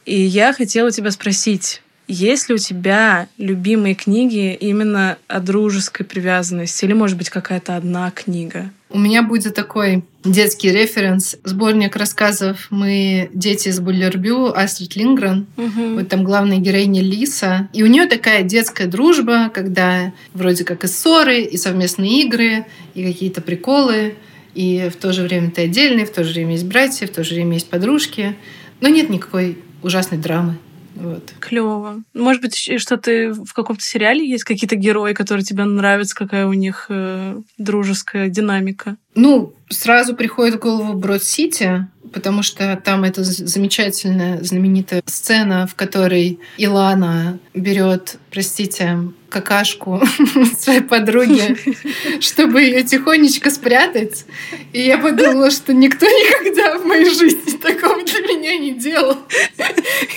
И 0.06 0.18
я 0.20 0.52
хотела 0.52 0.92
тебя 0.92 1.10
спросить, 1.10 1.82
есть 2.08 2.48
ли 2.48 2.54
у 2.54 2.58
тебя 2.58 3.28
любимые 3.36 3.94
книги 3.94 4.54
именно 4.54 5.18
о 5.26 5.40
дружеской 5.40 6.06
привязанности? 6.06 6.84
Или, 6.84 6.92
может 6.92 7.18
быть, 7.18 7.30
какая-то 7.30 7.76
одна 7.76 8.10
книга? 8.10 8.70
У 8.88 8.98
меня 8.98 9.22
будет 9.22 9.54
такой 9.54 10.04
детский 10.24 10.70
референс. 10.70 11.36
Сборник 11.42 11.96
рассказов 11.96 12.68
«Мы 12.70 13.28
дети 13.34 13.68
из 13.68 13.80
Буллербю» 13.80 14.56
Астрид 14.56 14.94
Лингрен. 14.94 15.46
Угу. 15.56 15.94
Вот 15.94 16.08
там 16.08 16.22
главная 16.22 16.58
героиня 16.58 17.02
Лиса. 17.02 17.68
И 17.72 17.82
у 17.82 17.86
нее 17.86 18.06
такая 18.06 18.42
детская 18.42 18.86
дружба, 18.86 19.50
когда 19.52 20.12
вроде 20.32 20.64
как 20.64 20.84
и 20.84 20.86
ссоры, 20.86 21.40
и 21.40 21.56
совместные 21.56 22.22
игры, 22.22 22.66
и 22.94 23.04
какие-то 23.04 23.40
приколы. 23.40 24.14
И 24.54 24.88
в 24.92 24.96
то 24.96 25.12
же 25.12 25.22
время 25.22 25.50
ты 25.50 25.62
отдельный, 25.62 26.04
в 26.04 26.12
то 26.12 26.22
же 26.22 26.32
время 26.32 26.52
есть 26.52 26.66
братья, 26.66 27.06
в 27.06 27.10
то 27.10 27.24
же 27.24 27.34
время 27.34 27.54
есть 27.54 27.68
подружки. 27.68 28.36
Но 28.80 28.88
нет 28.88 29.10
никакой 29.10 29.58
ужасной 29.82 30.18
драмы. 30.18 30.58
Вот. 30.96 31.32
Клево. 31.40 32.02
Может 32.14 32.42
быть, 32.42 32.56
что 32.80 32.96
ты 32.96 33.32
в 33.32 33.52
каком-то 33.52 33.82
сериале 33.82 34.28
есть 34.28 34.44
какие-то 34.44 34.76
герои, 34.76 35.12
которые 35.12 35.44
тебе 35.44 35.64
нравятся, 35.64 36.16
какая 36.16 36.46
у 36.46 36.52
них 36.52 36.86
э, 36.88 37.38
дружеская 37.58 38.28
динамика? 38.28 38.96
Ну, 39.14 39.54
сразу 39.70 40.14
приходит 40.16 40.56
в 40.56 40.58
голову 40.58 40.94
Брод-Сити, 40.94 41.86
потому 42.12 42.42
что 42.42 42.80
там 42.82 43.04
эта 43.04 43.22
замечательная, 43.24 44.42
знаменитая 44.42 45.02
сцена, 45.06 45.66
в 45.66 45.74
которой 45.74 46.38
Илана 46.56 47.38
берет, 47.54 48.16
простите, 48.30 48.98
какашку 49.28 50.00
своей 50.58 50.80
подруги, 50.80 51.56
чтобы 52.20 52.62
ее 52.62 52.82
тихонечко 52.82 53.50
спрятать. 53.50 54.24
И 54.72 54.80
я 54.80 54.98
подумала, 54.98 55.50
что 55.50 55.74
никто 55.74 56.06
никогда 56.06 56.78
в 56.78 56.86
моей 56.86 57.10
жизни 57.10 57.56
такого 57.56 58.02
для 58.04 58.20
меня 58.20 58.58
не 58.58 58.74
делал. 58.74 59.18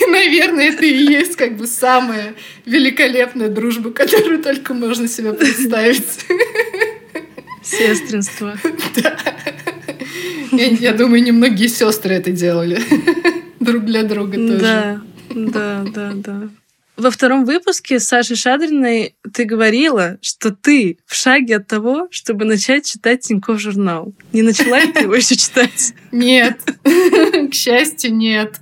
И, 0.00 0.06
наверное, 0.06 0.68
это 0.68 0.84
и 0.84 0.94
есть 0.94 1.36
как 1.36 1.56
бы 1.56 1.66
самая 1.66 2.34
великолепная 2.66 3.48
дружба, 3.48 3.90
которую 3.90 4.42
только 4.42 4.74
можно 4.74 5.08
себе 5.08 5.32
представить. 5.32 6.04
Сестринство. 7.62 8.56
Да. 8.96 9.16
Я, 10.52 10.66
я 10.66 10.92
думаю, 10.92 11.22
немногие 11.22 11.68
сестры 11.68 12.14
это 12.14 12.30
делали. 12.30 12.80
Друг 13.60 13.84
для 13.84 14.02
друга 14.02 14.36
тоже. 14.36 14.58
Да, 14.58 15.00
да, 15.34 15.84
да, 15.94 16.12
да. 16.14 16.48
Во 16.96 17.10
втором 17.10 17.46
выпуске 17.46 17.98
с 17.98 18.06
Сашей 18.08 18.36
Шадриной 18.36 19.14
ты 19.32 19.44
говорила, 19.44 20.18
что 20.20 20.50
ты 20.50 20.98
в 21.06 21.14
шаге 21.14 21.56
от 21.56 21.66
того, 21.66 22.08
чтобы 22.10 22.44
начать 22.44 22.84
читать 22.84 23.20
Тинькофф 23.20 23.58
журнал. 23.58 24.12
Не 24.32 24.42
начала 24.42 24.78
ли 24.80 24.92
ты 24.92 25.00
его 25.04 25.14
еще 25.14 25.34
читать? 25.34 25.94
Нет. 26.12 26.60
К 26.84 27.54
счастью, 27.54 28.14
нет. 28.14 28.56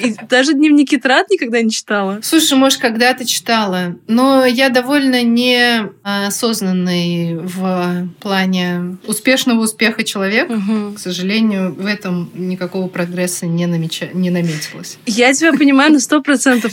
И 0.00 0.14
даже 0.28 0.54
дневники 0.54 0.96
трат 0.96 1.28
никогда 1.30 1.60
не 1.60 1.70
читала? 1.70 2.20
Слушай, 2.22 2.56
может, 2.56 2.78
когда-то 2.80 3.24
читала. 3.24 3.96
Но 4.06 4.44
я 4.44 4.68
довольно 4.68 5.24
неосознанный 5.24 7.38
в 7.38 8.08
плане 8.20 8.98
успешного 9.06 9.62
успеха 9.62 10.04
человека. 10.04 10.52
Угу. 10.52 10.92
К 10.94 10.98
сожалению, 10.98 11.74
в 11.74 11.86
этом 11.86 12.30
никакого 12.34 12.88
прогресса 12.88 13.46
не, 13.46 13.66
намеча... 13.66 14.08
не 14.12 14.30
наметилось. 14.30 14.98
Я 15.06 15.32
тебя 15.34 15.52
понимаю 15.52 15.92
на 15.92 16.00
сто 16.00 16.22
процентов. 16.22 16.72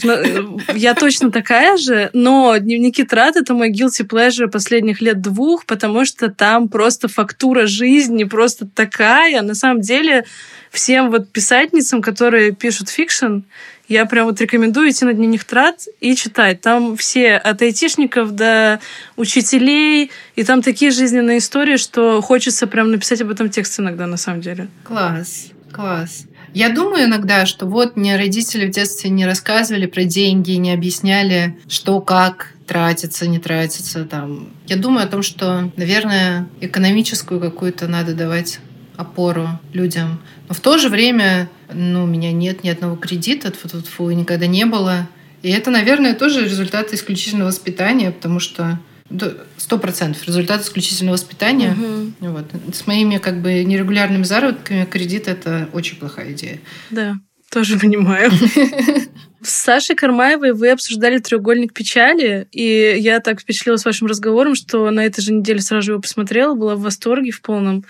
Я 0.76 0.94
точно 0.94 1.32
такая 1.32 1.78
же, 1.78 2.10
но 2.14 2.56
дневники 2.58 3.04
трат— 3.04 3.36
это 3.38 3.54
мой 3.54 3.72
guilty 3.72 4.08
pleasure 4.08 4.48
последних 4.48 5.02
лет 5.02 5.22
двух, 5.22 5.66
потому 5.66 6.06
что 6.06 6.30
там 6.30 6.70
просто 6.70 7.08
фактура 7.08 7.66
жизни 7.66 8.24
просто 8.24 8.68
такая. 8.68 9.42
На 9.42 9.56
самом 9.56 9.82
деле 9.82 10.26
всем 10.76 11.12
вот 11.12 11.30
писательницам, 11.30 12.02
которые 12.02 12.52
пишут 12.52 12.90
fiction, 12.90 13.40
я 13.88 14.06
прям 14.06 14.26
вот 14.26 14.42
рекомендую 14.42 14.90
идти 14.90 15.06
на 15.06 15.14
дневник 15.14 15.44
трат 15.44 15.86
и 16.00 16.16
читать. 16.16 16.62
Там 16.62 16.98
все 16.98 17.34
от 17.36 17.62
айтишников 17.62 18.32
до 18.32 18.80
учителей, 19.16 20.12
и 20.36 20.44
там 20.44 20.62
такие 20.62 20.92
жизненные 20.92 21.38
истории, 21.38 21.78
что 21.78 22.22
хочется 22.22 22.68
прям 22.68 22.92
написать 22.92 23.22
об 23.22 23.30
этом 23.30 23.50
текст 23.50 23.80
иногда, 23.80 24.08
на 24.08 24.18
самом 24.18 24.42
деле. 24.42 24.68
Класс, 24.84 25.48
класс. 25.72 26.26
Я 26.54 26.70
думаю 26.70 27.06
иногда, 27.06 27.46
что 27.46 27.66
вот 27.66 27.98
мне 27.98 28.16
родители 28.16 28.66
в 28.66 28.72
детстве 28.72 29.10
не 29.10 29.26
рассказывали 29.26 29.88
про 29.88 30.06
деньги, 30.06 30.52
не 30.52 30.72
объясняли, 30.72 31.58
что 31.68 32.00
как 32.00 32.54
тратится, 32.66 33.28
не 33.28 33.40
тратится. 33.40 34.06
Там. 34.06 34.50
Я 34.68 34.78
думаю 34.78 35.06
о 35.06 35.10
том, 35.10 35.22
что, 35.22 35.70
наверное, 35.76 36.48
экономическую 36.62 37.40
какую-то 37.40 37.88
надо 37.88 38.14
давать 38.14 38.60
опору 38.98 39.48
людям. 39.74 40.22
Но 40.48 40.56
в 40.56 40.60
то 40.60 40.78
же 40.78 40.90
время 40.90 41.50
ну, 41.74 42.04
у 42.04 42.08
меня 42.08 42.32
нет 42.32 42.64
ни 42.64 42.70
одного 42.70 42.96
кредита, 42.96 43.52
тьфу 43.52 43.68
-тьфу 43.68 43.84
-тьфу, 43.84 44.14
никогда 44.14 44.48
не 44.48 44.66
было. 44.66 45.08
И 45.42 45.50
это, 45.50 45.72
наверное, 45.72 46.16
тоже 46.16 46.44
результат 46.44 46.94
исключительного 46.94 47.48
воспитания, 47.48 48.12
потому 48.12 48.40
что 48.40 48.80
Сто 49.58 49.78
процентов. 49.78 50.26
Результат 50.26 50.64
исключительного 50.64 51.14
воспитания. 51.14 51.74
Угу. 51.74 52.32
Вот. 52.32 52.46
С 52.74 52.88
моими 52.88 53.18
как 53.18 53.42
бы 53.42 53.64
нерегулярными 53.64 54.24
заработками 54.24 54.86
кредит 54.86 55.28
это 55.28 55.70
очень 55.74 55.98
плохая 55.98 56.32
идея. 56.32 56.60
Да, 56.90 57.16
тоже 57.52 57.78
понимаю. 57.78 58.32
С 59.46 59.54
Сашей 59.54 59.96
Кармаевой 59.96 60.54
вы 60.54 60.72
обсуждали 60.72 61.20
треугольник 61.20 61.72
печали, 61.72 62.48
и 62.52 62.96
я 62.98 63.20
так 63.20 63.40
впечатлилась 63.40 63.86
вашим 63.86 64.08
разговором, 64.08 64.56
что 64.56 64.90
на 64.90 65.06
этой 65.06 65.22
же 65.22 65.34
неделе 65.34 65.62
сразу 65.62 65.92
его 65.92 66.02
посмотрела, 66.02 66.56
была 66.56 66.76
в 66.76 66.82
восторге 66.82 67.30
в 67.30 67.42
полном. 67.42 67.86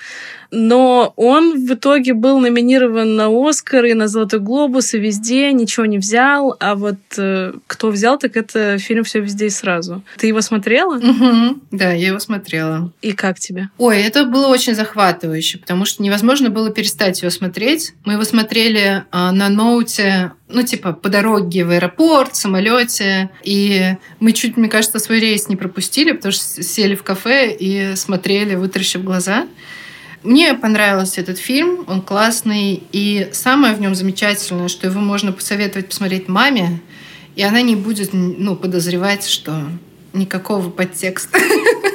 Но 0.51 1.13
он 1.15 1.65
в 1.65 1.73
итоге 1.73 2.13
был 2.13 2.39
номинирован 2.39 3.15
на 3.15 3.27
Оскар 3.29 3.85
и 3.85 3.93
на 3.93 4.09
Золотой 4.09 4.41
глобус, 4.41 4.93
и 4.93 4.99
везде 4.99 5.53
ничего 5.53 5.85
не 5.85 5.97
взял. 5.97 6.57
А 6.59 6.75
вот 6.75 6.97
э, 7.17 7.53
кто 7.67 7.89
взял, 7.89 8.19
так 8.19 8.35
это 8.35 8.77
фильм 8.77 9.05
Все 9.05 9.21
везде 9.21 9.47
и 9.47 9.49
сразу. 9.49 10.03
Ты 10.17 10.27
его 10.27 10.41
смотрела? 10.41 10.97
Угу. 10.97 11.61
Да, 11.71 11.91
я 11.93 12.07
его 12.07 12.19
смотрела. 12.19 12.91
И 13.01 13.13
как 13.13 13.39
тебе? 13.39 13.69
Ой, 13.77 14.01
это 14.01 14.25
было 14.25 14.47
очень 14.47 14.75
захватывающе, 14.75 15.59
потому 15.59 15.85
что 15.85 16.03
невозможно 16.03 16.49
было 16.49 16.69
перестать 16.69 17.21
его 17.21 17.31
смотреть. 17.31 17.93
Мы 18.03 18.13
его 18.13 18.23
смотрели 18.25 19.05
э, 19.09 19.31
на 19.31 19.47
ноуте 19.47 20.31
ну, 20.47 20.61
типа, 20.63 20.93
по 20.93 21.09
дороге 21.09 21.65
в 21.65 21.71
аэропорт, 21.71 22.33
в 22.33 22.37
самолете. 22.37 23.31
И 23.43 23.95
мы 24.19 24.31
чуть, 24.31 24.57
мне 24.57 24.69
кажется, 24.69 24.99
свой 24.99 25.19
рейс 25.19 25.49
не 25.49 25.55
пропустили, 25.55 26.11
потому 26.11 26.31
что 26.31 26.61
сели 26.61 26.95
в 26.95 27.03
кафе 27.03 27.55
и 27.59 27.95
смотрели, 27.95 28.55
вытаращив 28.55 29.03
глаза. 29.03 29.47
Мне 30.23 30.53
понравился 30.53 31.21
этот 31.21 31.37
фильм, 31.37 31.83
он 31.87 32.01
классный. 32.01 32.83
И 32.91 33.29
самое 33.31 33.75
в 33.75 33.81
нем 33.81 33.95
замечательное, 33.95 34.67
что 34.67 34.87
его 34.87 34.99
можно 34.99 35.31
посоветовать 35.31 35.89
посмотреть 35.89 36.27
маме, 36.27 36.81
и 37.35 37.43
она 37.43 37.61
не 37.61 37.75
будет 37.75 38.09
ну, 38.13 38.55
подозревать, 38.55 39.27
что 39.27 39.67
никакого 40.13 40.69
подтекста. 40.69 41.39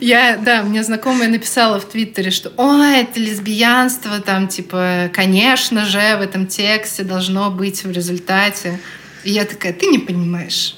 Я, 0.00 0.36
да, 0.38 0.62
мне 0.62 0.82
знакомая 0.82 1.28
написала 1.28 1.78
в 1.78 1.84
Твиттере, 1.84 2.30
что 2.30 2.52
«Ой, 2.56 3.00
это 3.00 3.20
лесбиянство, 3.20 4.20
там, 4.20 4.48
типа, 4.48 5.10
конечно 5.12 5.84
же, 5.84 6.16
в 6.18 6.22
этом 6.22 6.46
тексте 6.46 7.02
должно 7.02 7.50
быть 7.50 7.84
в 7.84 7.90
результате». 7.90 8.80
И 9.24 9.30
я 9.30 9.44
такая, 9.44 9.72
ты 9.72 9.86
не 9.86 9.98
понимаешь. 9.98 10.76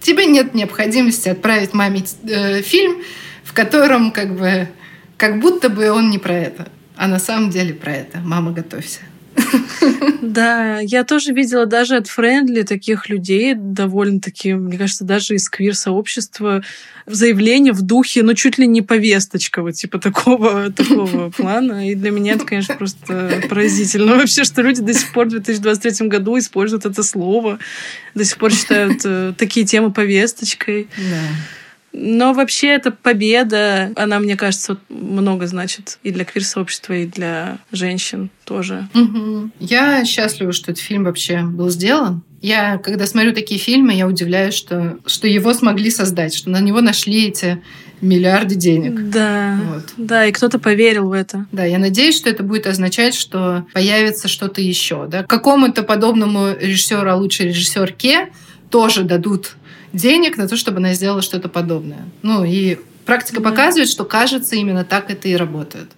Тебе 0.00 0.26
нет 0.26 0.54
необходимости 0.54 1.28
отправить 1.28 1.74
маме 1.74 2.04
э, 2.28 2.62
фильм, 2.62 3.02
в 3.44 3.52
котором 3.52 4.12
как 4.12 4.36
бы 4.36 4.68
как 5.16 5.38
будто 5.38 5.68
бы 5.68 5.90
он 5.90 6.10
не 6.10 6.18
про 6.18 6.34
это, 6.34 6.68
а 6.96 7.06
на 7.06 7.20
самом 7.20 7.50
деле 7.50 7.74
про 7.74 7.92
это. 7.92 8.18
Мама, 8.18 8.50
готовься. 8.50 9.00
Да, 10.22 10.78
я 10.80 11.04
тоже 11.04 11.32
видела 11.32 11.66
даже 11.66 11.96
от 11.96 12.06
Френдли 12.06 12.62
таких 12.62 13.08
людей, 13.08 13.54
довольно-таки, 13.54 14.54
мне 14.54 14.78
кажется, 14.78 15.04
даже 15.04 15.34
из 15.34 15.48
квир-сообщества, 15.48 16.62
заявление 17.06 17.72
в 17.72 17.82
духе, 17.82 18.22
ну, 18.22 18.34
чуть 18.34 18.58
ли 18.58 18.66
не 18.66 18.82
повесточка, 18.82 19.62
вот 19.62 19.72
типа 19.72 19.98
такого, 19.98 20.70
такого 20.72 21.30
плана. 21.30 21.90
И 21.90 21.94
для 21.94 22.10
меня 22.10 22.34
это, 22.34 22.44
конечно, 22.44 22.74
просто 22.74 23.42
поразительно 23.48 24.16
вообще, 24.16 24.44
что 24.44 24.62
люди 24.62 24.82
до 24.82 24.94
сих 24.94 25.12
пор 25.12 25.26
в 25.26 25.30
2023 25.30 26.08
году 26.08 26.38
используют 26.38 26.86
это 26.86 27.02
слово, 27.02 27.58
до 28.14 28.24
сих 28.24 28.38
пор 28.38 28.52
считают 28.52 29.00
э, 29.04 29.34
такие 29.36 29.66
темы 29.66 29.92
повесточкой. 29.92 30.88
Да. 30.96 31.61
Но 31.92 32.32
вообще 32.32 32.68
эта 32.68 32.90
победа, 32.90 33.92
она, 33.96 34.18
мне 34.18 34.36
кажется, 34.36 34.78
много 34.88 35.46
значит 35.46 35.98
и 36.02 36.10
для 36.10 36.24
квир-сообщества, 36.24 36.94
и 36.94 37.06
для 37.06 37.58
женщин 37.70 38.30
тоже. 38.44 38.88
Угу. 38.94 39.50
Я 39.60 40.04
счастлива, 40.04 40.52
что 40.52 40.70
этот 40.72 40.82
фильм 40.82 41.04
вообще 41.04 41.42
был 41.42 41.68
сделан. 41.68 42.22
Я, 42.40 42.78
когда 42.78 43.06
смотрю 43.06 43.32
такие 43.32 43.60
фильмы, 43.60 43.92
я 43.92 44.06
удивляюсь, 44.08 44.54
что, 44.54 44.98
что 45.06 45.28
его 45.28 45.52
смогли 45.54 45.90
создать, 45.90 46.34
что 46.34 46.50
на 46.50 46.60
него 46.60 46.80
нашли 46.80 47.28
эти 47.28 47.62
миллиарды 48.00 48.56
денег. 48.56 49.10
Да, 49.10 49.60
вот. 49.72 49.84
да, 49.96 50.26
и 50.26 50.32
кто-то 50.32 50.58
поверил 50.58 51.08
в 51.08 51.12
это. 51.12 51.46
Да, 51.52 51.64
я 51.64 51.78
надеюсь, 51.78 52.16
что 52.16 52.28
это 52.28 52.42
будет 52.42 52.66
означать, 52.66 53.14
что 53.14 53.64
появится 53.72 54.26
что-то 54.26 54.60
еще. 54.60 55.06
Да? 55.08 55.22
Какому-то 55.22 55.84
подобному 55.84 56.48
режиссеру, 56.58 57.08
а 57.08 57.14
лучше 57.14 57.44
режиссерке, 57.44 58.32
тоже 58.70 59.04
дадут 59.04 59.56
денег 59.92 60.36
на 60.36 60.48
то, 60.48 60.56
чтобы 60.56 60.78
она 60.78 60.94
сделала 60.94 61.22
что-то 61.22 61.48
подобное. 61.48 62.04
Ну 62.22 62.44
и 62.44 62.78
практика 63.04 63.40
да. 63.40 63.50
показывает, 63.50 63.88
что 63.88 64.04
кажется 64.04 64.56
именно 64.56 64.84
так 64.84 65.10
это 65.10 65.28
и 65.28 65.36
работает. 65.36 65.90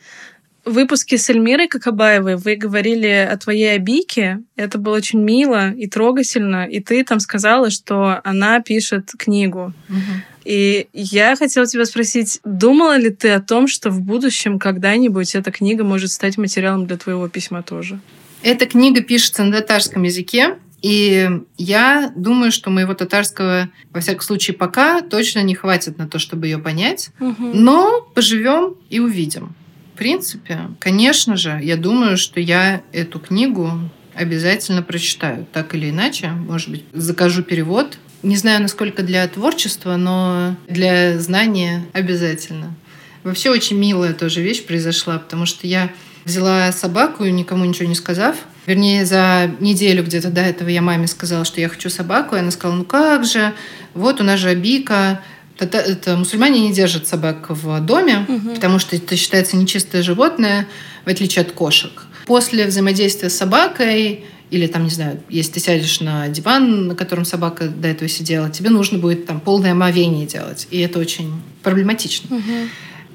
В 0.65 0.73
выпуске 0.73 1.19
с 1.19 1.29
Эльмирой 1.29 1.69
Кокобаевой 1.69 2.37
вы 2.37 2.57
говорили 2.57 3.29
о 3.31 3.37
твоей 3.37 3.75
обике. 3.75 4.41
Это 4.57 4.79
было 4.79 4.97
очень 4.97 5.21
мило 5.21 5.73
и 5.73 5.87
трогательно. 5.87 6.67
И 6.67 6.81
ты 6.81 7.05
там 7.05 7.21
сказала, 7.21 7.69
что 7.69 8.21
она 8.25 8.61
пишет 8.61 9.11
книгу. 9.19 9.75
Угу. 9.91 10.47
И 10.47 10.89
я 10.95 11.37
хотела 11.37 11.67
тебя 11.67 11.85
спросить, 11.85 12.41
думала 12.45 12.97
ли 12.97 13.11
ты 13.11 13.31
о 13.31 13.41
том, 13.41 13.69
что 13.69 13.91
в 13.91 14.01
будущем 14.01 14.59
когда-нибудь 14.59 15.35
эта 15.35 15.53
книга 15.53 15.85
может 15.85 16.13
стать 16.13 16.39
материалом 16.39 16.87
для 16.87 16.97
твоего 16.97 17.29
письма 17.29 17.63
тоже? 17.63 18.01
Эта 18.43 18.65
книга 18.65 19.03
пишется 19.03 19.45
на 19.45 19.61
татарском 19.61 20.03
языке. 20.03 20.57
И 20.85 21.31
я 21.57 22.13
думаю, 22.15 22.53
что 22.53 22.69
моего 22.69 22.93
татарского, 22.93 23.71
во 23.91 24.01
всяком 24.01 24.21
случае, 24.21 24.55
пока 24.55 25.01
точно 25.01 25.43
не 25.43 25.55
хватит 25.55 25.97
на 25.97 26.07
то, 26.07 26.19
чтобы 26.19 26.47
ее 26.47 26.59
понять. 26.59 27.09
Угу. 27.21 27.53
Но 27.55 28.03
поживем 28.15 28.75
и 28.91 29.01
увидим. 29.01 29.55
В 29.95 29.97
принципе, 29.97 30.69
конечно 30.81 31.39
же, 31.39 31.59
я 31.63 31.79
думаю, 31.79 32.19
что 32.19 32.39
я 32.39 32.83
эту 32.93 33.19
книгу 33.19 33.71
обязательно 34.13 34.83
прочитаю, 34.83 35.47
так 35.51 35.75
или 35.75 35.89
иначе. 35.89 36.29
Может 36.33 36.69
быть, 36.69 36.85
закажу 36.93 37.43
перевод. 37.43 37.97
Не 38.23 38.37
знаю, 38.37 38.61
насколько 38.61 39.03
для 39.03 39.27
творчества, 39.27 39.97
но 39.97 40.55
для 40.69 41.19
знания 41.19 41.87
обязательно. 41.95 42.75
Вообще 43.23 43.49
очень 43.49 43.79
милая 43.79 44.13
тоже 44.13 44.43
вещь 44.43 44.63
произошла, 44.67 45.19
потому 45.19 45.47
что 45.47 45.67
я 45.67 45.91
взяла 46.25 46.73
собаку, 46.73 47.25
никому 47.25 47.65
ничего 47.65 47.89
не 47.89 47.95
сказав, 47.95 48.37
Вернее, 48.67 49.05
за 49.05 49.51
неделю 49.61 50.05
где-то 50.05 50.31
до 50.31 50.41
этого 50.41 50.69
я 50.69 50.81
маме 50.81 51.07
сказала, 51.07 51.45
что 51.45 51.61
я 51.61 51.69
хочу 51.69 51.91
собаку, 51.91 52.35
и 52.35 52.39
она 52.39 52.51
сказала, 52.51 52.79
ну 52.79 52.85
как 52.85 53.25
же, 53.25 53.53
вот 53.93 54.21
у 54.21 54.25
нас 54.25 54.41
же 54.41 54.49
Абика, 54.49 55.21
это, 55.59 55.79
это 55.79 56.17
мусульмане 56.17 56.61
не 56.61 56.73
держат 56.73 57.07
собак 57.07 57.47
в 57.51 57.81
доме, 57.81 58.25
угу. 58.27 58.55
потому 58.55 58.79
что 58.79 58.97
это 58.97 59.17
считается 59.17 59.57
нечистое 59.57 60.03
животное, 60.03 60.67
в 61.05 61.09
отличие 61.09 61.43
от 61.43 61.53
кошек. 61.53 62.07
После 62.27 62.67
взаимодействия 62.67 63.29
с 63.29 63.37
собакой 63.37 64.25
или 64.51 64.67
там, 64.67 64.85
не 64.85 64.91
знаю, 64.91 65.21
если 65.29 65.53
ты 65.53 65.61
сядешь 65.61 66.01
на 66.01 66.29
диван, 66.29 66.89
на 66.89 66.95
котором 66.95 67.25
собака 67.25 67.67
до 67.67 67.89
этого 67.89 68.09
сидела, 68.09 68.51
тебе 68.51 68.71
нужно 68.71 68.99
будет 68.99 69.27
там 69.27 69.41
полное 69.41 69.73
омовение 69.73 70.27
делать. 70.27 70.69
И 70.71 70.81
это 70.81 70.99
очень 70.99 71.43
проблематично. 71.63 72.37
Угу. 72.37 72.53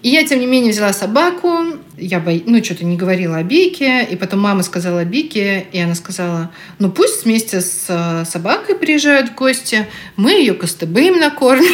И 0.01 0.09
я, 0.09 0.25
тем 0.25 0.39
не 0.39 0.45
менее, 0.45 0.71
взяла 0.71 0.93
собаку. 0.93 1.77
Я, 1.97 2.19
бо... 2.19 2.31
ну, 2.45 2.63
что-то 2.63 2.85
не 2.85 2.95
говорила 2.95 3.37
о 3.37 3.43
Бике. 3.43 4.05
И 4.05 4.15
потом 4.15 4.39
мама 4.39 4.63
сказала 4.63 5.01
о 5.01 5.05
Бике. 5.05 5.67
И 5.71 5.79
она 5.79 5.95
сказала, 5.95 6.51
ну, 6.79 6.91
пусть 6.91 7.25
вместе 7.25 7.61
с 7.61 7.85
э, 7.89 8.25
собакой 8.25 8.75
приезжают 8.75 9.31
в 9.31 9.35
гости. 9.35 9.87
Мы 10.15 10.31
ее 10.31 10.53
костыбым 10.53 11.19
накормим. 11.19 11.65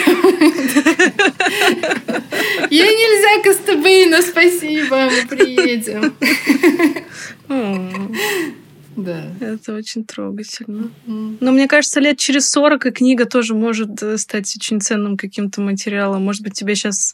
Я 2.72 2.86
нельзя 2.86 3.44
костыбы, 3.44 4.06
но 4.10 4.22
спасибо, 4.22 5.10
мы 5.10 5.28
приедем. 5.28 6.14
Да. 8.96 9.26
Это 9.42 9.74
очень 9.76 10.06
трогательно. 10.06 10.90
Но 11.06 11.52
мне 11.52 11.68
кажется, 11.68 12.00
лет 12.00 12.18
через 12.18 12.50
40 12.50 12.86
и 12.86 12.92
книга 12.92 13.26
тоже 13.26 13.54
может 13.54 14.02
э, 14.02 14.18
стать 14.18 14.54
очень 14.56 14.80
ценным 14.80 15.18
каким-то 15.18 15.60
материалом. 15.62 16.24
Может 16.24 16.44
быть, 16.44 16.54
тебе 16.54 16.76
сейчас 16.76 17.14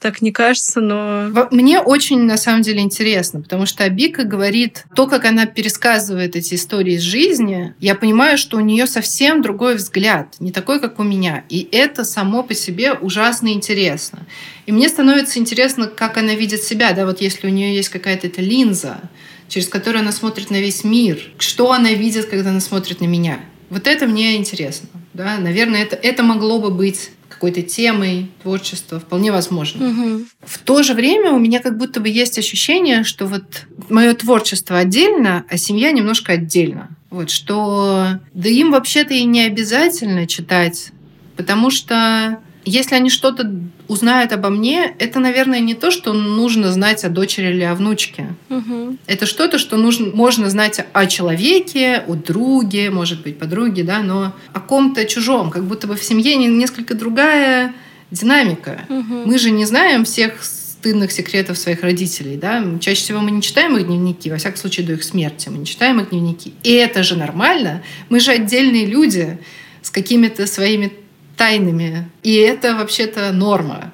так 0.00 0.22
не 0.22 0.32
кажется, 0.32 0.80
но... 0.80 1.48
Мне 1.50 1.78
очень, 1.78 2.22
на 2.22 2.38
самом 2.38 2.62
деле, 2.62 2.80
интересно, 2.80 3.42
потому 3.42 3.66
что 3.66 3.84
Абика 3.84 4.24
говорит, 4.24 4.84
то, 4.96 5.06
как 5.06 5.26
она 5.26 5.44
пересказывает 5.44 6.36
эти 6.36 6.54
истории 6.54 6.94
из 6.94 7.02
жизни, 7.02 7.74
я 7.78 7.94
понимаю, 7.94 8.38
что 8.38 8.56
у 8.56 8.60
нее 8.60 8.86
совсем 8.86 9.42
другой 9.42 9.76
взгляд, 9.76 10.36
не 10.40 10.52
такой, 10.52 10.80
как 10.80 10.98
у 10.98 11.02
меня. 11.02 11.44
И 11.50 11.68
это 11.70 12.04
само 12.04 12.42
по 12.42 12.54
себе 12.54 12.94
ужасно 12.94 13.48
интересно. 13.48 14.26
И 14.64 14.72
мне 14.72 14.88
становится 14.88 15.38
интересно, 15.38 15.86
как 15.86 16.16
она 16.16 16.34
видит 16.34 16.62
себя, 16.62 16.92
да, 16.92 17.04
вот 17.04 17.20
если 17.20 17.46
у 17.46 17.50
нее 17.50 17.76
есть 17.76 17.90
какая-то 17.90 18.26
эта 18.26 18.40
линза, 18.40 19.02
через 19.48 19.68
которую 19.68 20.00
она 20.00 20.12
смотрит 20.12 20.50
на 20.50 20.60
весь 20.60 20.82
мир, 20.82 21.18
что 21.36 21.72
она 21.72 21.92
видит, 21.92 22.26
когда 22.26 22.50
она 22.50 22.60
смотрит 22.60 23.00
на 23.00 23.06
меня. 23.06 23.40
Вот 23.68 23.86
это 23.86 24.06
мне 24.06 24.36
интересно. 24.36 24.88
Да? 25.12 25.36
Наверное, 25.38 25.82
это, 25.82 25.96
это 25.96 26.22
могло 26.22 26.58
бы 26.58 26.70
быть 26.70 27.10
какой-то 27.40 27.62
темой 27.62 28.30
творчества, 28.42 29.00
вполне 29.00 29.32
возможно. 29.32 29.88
Угу. 29.88 30.24
В 30.42 30.58
то 30.58 30.82
же 30.82 30.92
время 30.92 31.32
у 31.32 31.38
меня 31.38 31.60
как 31.60 31.78
будто 31.78 31.98
бы 31.98 32.10
есть 32.10 32.38
ощущение, 32.38 33.02
что 33.02 33.24
вот 33.24 33.64
мое 33.88 34.12
творчество 34.12 34.76
отдельно, 34.76 35.46
а 35.48 35.56
семья 35.56 35.90
немножко 35.90 36.32
отдельно. 36.32 36.90
Вот 37.08 37.30
что 37.30 38.20
да 38.34 38.48
им 38.50 38.72
вообще-то 38.72 39.14
и 39.14 39.24
не 39.24 39.40
обязательно 39.46 40.26
читать, 40.26 40.92
потому 41.34 41.70
что 41.70 42.38
Если 42.64 42.94
они 42.94 43.10
что-то 43.10 43.50
узнают 43.90 44.32
обо 44.32 44.50
мне, 44.50 44.94
это, 45.00 45.18
наверное, 45.18 45.58
не 45.58 45.74
то, 45.74 45.90
что 45.90 46.12
нужно 46.12 46.70
знать 46.70 47.04
о 47.04 47.08
дочери 47.08 47.48
или 47.48 47.64
о 47.64 47.74
внучке. 47.74 48.28
Угу. 48.48 48.98
Это 49.06 49.26
что-то, 49.26 49.58
что 49.58 49.76
нужно, 49.76 50.14
можно 50.14 50.48
знать 50.48 50.80
о 50.92 51.06
человеке, 51.06 52.04
о 52.06 52.14
друге, 52.14 52.90
может 52.90 53.22
быть, 53.22 53.36
подруге, 53.36 53.82
да, 53.82 53.98
но 53.98 54.32
о 54.52 54.60
ком-то 54.60 55.04
чужом, 55.06 55.50
как 55.50 55.64
будто 55.64 55.88
бы 55.88 55.96
в 55.96 56.04
семье 56.04 56.36
несколько 56.36 56.94
другая 56.94 57.74
динамика. 58.12 58.82
Угу. 58.88 59.22
Мы 59.26 59.38
же 59.38 59.50
не 59.50 59.64
знаем 59.64 60.04
всех 60.04 60.44
стыдных 60.44 61.10
секретов 61.10 61.58
своих 61.58 61.82
родителей. 61.82 62.36
Да? 62.36 62.64
Чаще 62.80 63.02
всего 63.02 63.20
мы 63.20 63.32
не 63.32 63.42
читаем 63.42 63.76
их 63.76 63.86
дневники, 63.86 64.30
во 64.30 64.36
всяком 64.36 64.56
случае 64.56 64.86
до 64.86 64.92
их 64.92 65.02
смерти. 65.02 65.48
Мы 65.48 65.58
не 65.58 65.66
читаем 65.66 66.00
их 66.00 66.10
дневники. 66.10 66.54
И 66.62 66.72
это 66.72 67.02
же 67.02 67.16
нормально. 67.16 67.82
Мы 68.08 68.20
же 68.20 68.30
отдельные 68.30 68.86
люди 68.86 69.38
с 69.82 69.90
какими-то 69.90 70.46
своими 70.46 70.92
тайнами. 71.40 72.06
И 72.22 72.34
это 72.34 72.76
вообще-то 72.76 73.32
норма. 73.32 73.92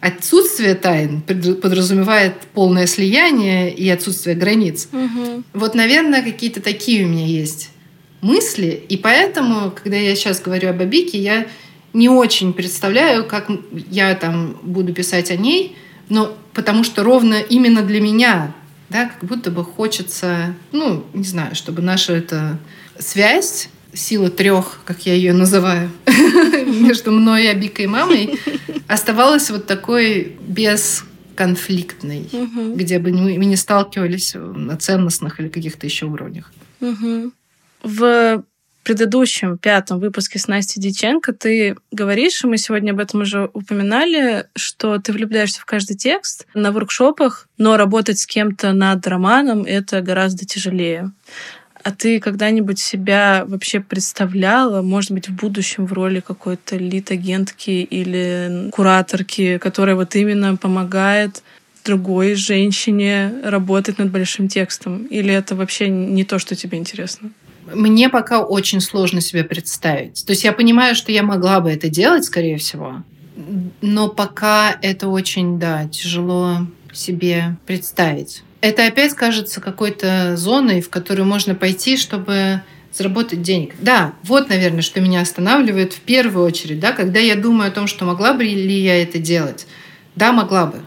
Отсутствие 0.00 0.74
тайн 0.74 1.22
подразумевает 1.22 2.34
полное 2.52 2.88
слияние 2.88 3.72
и 3.72 3.88
отсутствие 3.88 4.34
границ. 4.34 4.88
Угу. 4.92 5.44
Вот, 5.52 5.76
наверное, 5.76 6.20
какие-то 6.20 6.60
такие 6.60 7.04
у 7.04 7.08
меня 7.08 7.26
есть 7.26 7.70
мысли. 8.22 8.82
И 8.88 8.96
поэтому, 8.96 9.70
когда 9.70 9.96
я 9.96 10.16
сейчас 10.16 10.40
говорю 10.40 10.70
об 10.70 10.80
Абике, 10.80 11.18
я 11.18 11.46
не 11.92 12.08
очень 12.08 12.52
представляю, 12.52 13.24
как 13.24 13.48
я 13.88 14.16
там 14.16 14.58
буду 14.62 14.92
писать 14.92 15.30
о 15.30 15.36
ней, 15.36 15.76
но 16.08 16.36
потому 16.54 16.82
что 16.82 17.04
ровно 17.04 17.36
именно 17.40 17.82
для 17.82 18.00
меня, 18.00 18.52
да, 18.88 19.04
как 19.04 19.28
будто 19.28 19.52
бы 19.52 19.62
хочется, 19.62 20.56
ну, 20.72 21.04
не 21.14 21.24
знаю, 21.24 21.54
чтобы 21.54 21.82
наша 21.82 22.14
эта 22.14 22.58
связь 22.98 23.68
сила 23.92 24.30
трех, 24.30 24.80
как 24.84 25.06
я 25.06 25.14
ее 25.14 25.32
называю, 25.32 25.90
между 26.66 27.12
мной, 27.12 27.50
Абикой 27.50 27.84
и 27.84 27.88
мамой, 27.88 28.38
оставалась 28.86 29.50
вот 29.50 29.66
такой 29.66 30.36
бесконфликтной, 30.40 32.28
где 32.74 32.98
бы 32.98 33.12
мы 33.12 33.44
не 33.44 33.56
сталкивались 33.56 34.34
на 34.34 34.76
ценностных 34.76 35.40
или 35.40 35.48
каких-то 35.48 35.86
еще 35.86 36.06
уровнях. 36.06 36.52
В 37.82 38.44
предыдущем 38.82 39.58
пятом 39.58 40.00
выпуске 40.00 40.38
с 40.38 40.48
Настей 40.48 40.80
Диченко 40.80 41.32
ты 41.32 41.76
говоришь, 41.92 42.42
и 42.42 42.46
мы 42.46 42.56
сегодня 42.56 42.92
об 42.92 43.00
этом 43.00 43.20
уже 43.20 43.50
упоминали, 43.52 44.46
что 44.56 44.98
ты 44.98 45.12
влюбляешься 45.12 45.60
в 45.60 45.64
каждый 45.64 45.96
текст 45.96 46.46
на 46.54 46.72
воркшопах, 46.72 47.48
но 47.58 47.76
работать 47.76 48.18
с 48.18 48.26
кем-то 48.26 48.72
над 48.72 49.06
романом— 49.06 49.64
это 49.66 50.00
гораздо 50.00 50.46
тяжелее. 50.46 51.12
А 51.82 51.92
ты 51.92 52.20
когда-нибудь 52.20 52.78
себя 52.78 53.44
вообще 53.46 53.80
представляла, 53.80 54.82
может 54.82 55.12
быть, 55.12 55.28
в 55.28 55.34
будущем 55.34 55.86
в 55.86 55.92
роли 55.92 56.20
какой-то 56.20 56.76
лид-агентки 56.76 57.70
или 57.70 58.68
кураторки, 58.70 59.58
которая 59.58 59.96
вот 59.96 60.14
именно 60.14 60.56
помогает 60.56 61.42
другой 61.84 62.34
женщине 62.34 63.32
работать 63.42 63.98
над 63.98 64.10
большим 64.10 64.48
текстом? 64.48 65.06
Или 65.06 65.32
это 65.32 65.54
вообще 65.56 65.88
не 65.88 66.24
то, 66.24 66.38
что 66.38 66.54
тебе 66.54 66.76
интересно? 66.76 67.30
Мне 67.72 68.08
пока 68.08 68.42
очень 68.42 68.80
сложно 68.80 69.20
себе 69.20 69.44
представить. 69.44 70.24
То 70.26 70.32
есть 70.32 70.44
я 70.44 70.52
понимаю, 70.52 70.94
что 70.94 71.12
я 71.12 71.22
могла 71.22 71.60
бы 71.60 71.70
это 71.70 71.88
делать, 71.88 72.24
скорее 72.24 72.58
всего, 72.58 73.02
но 73.80 74.08
пока 74.08 74.76
это 74.82 75.08
очень, 75.08 75.58
да, 75.58 75.88
тяжело 75.88 76.66
себе 76.92 77.56
представить 77.66 78.42
это 78.60 78.86
опять 78.86 79.14
кажется 79.14 79.60
какой-то 79.60 80.36
зоной, 80.36 80.80
в 80.80 80.90
которую 80.90 81.26
можно 81.26 81.54
пойти, 81.54 81.96
чтобы 81.96 82.62
заработать 82.92 83.42
денег. 83.42 83.74
Да, 83.80 84.14
вот, 84.22 84.48
наверное, 84.48 84.82
что 84.82 85.00
меня 85.00 85.20
останавливает 85.20 85.92
в 85.92 86.00
первую 86.00 86.44
очередь, 86.44 86.80
да, 86.80 86.92
когда 86.92 87.20
я 87.20 87.36
думаю 87.36 87.68
о 87.68 87.72
том, 87.72 87.86
что 87.86 88.04
могла 88.04 88.34
бы 88.34 88.44
ли 88.44 88.80
я 88.80 89.00
это 89.02 89.18
делать. 89.18 89.66
Да, 90.16 90.32
могла 90.32 90.66
бы. 90.66 90.80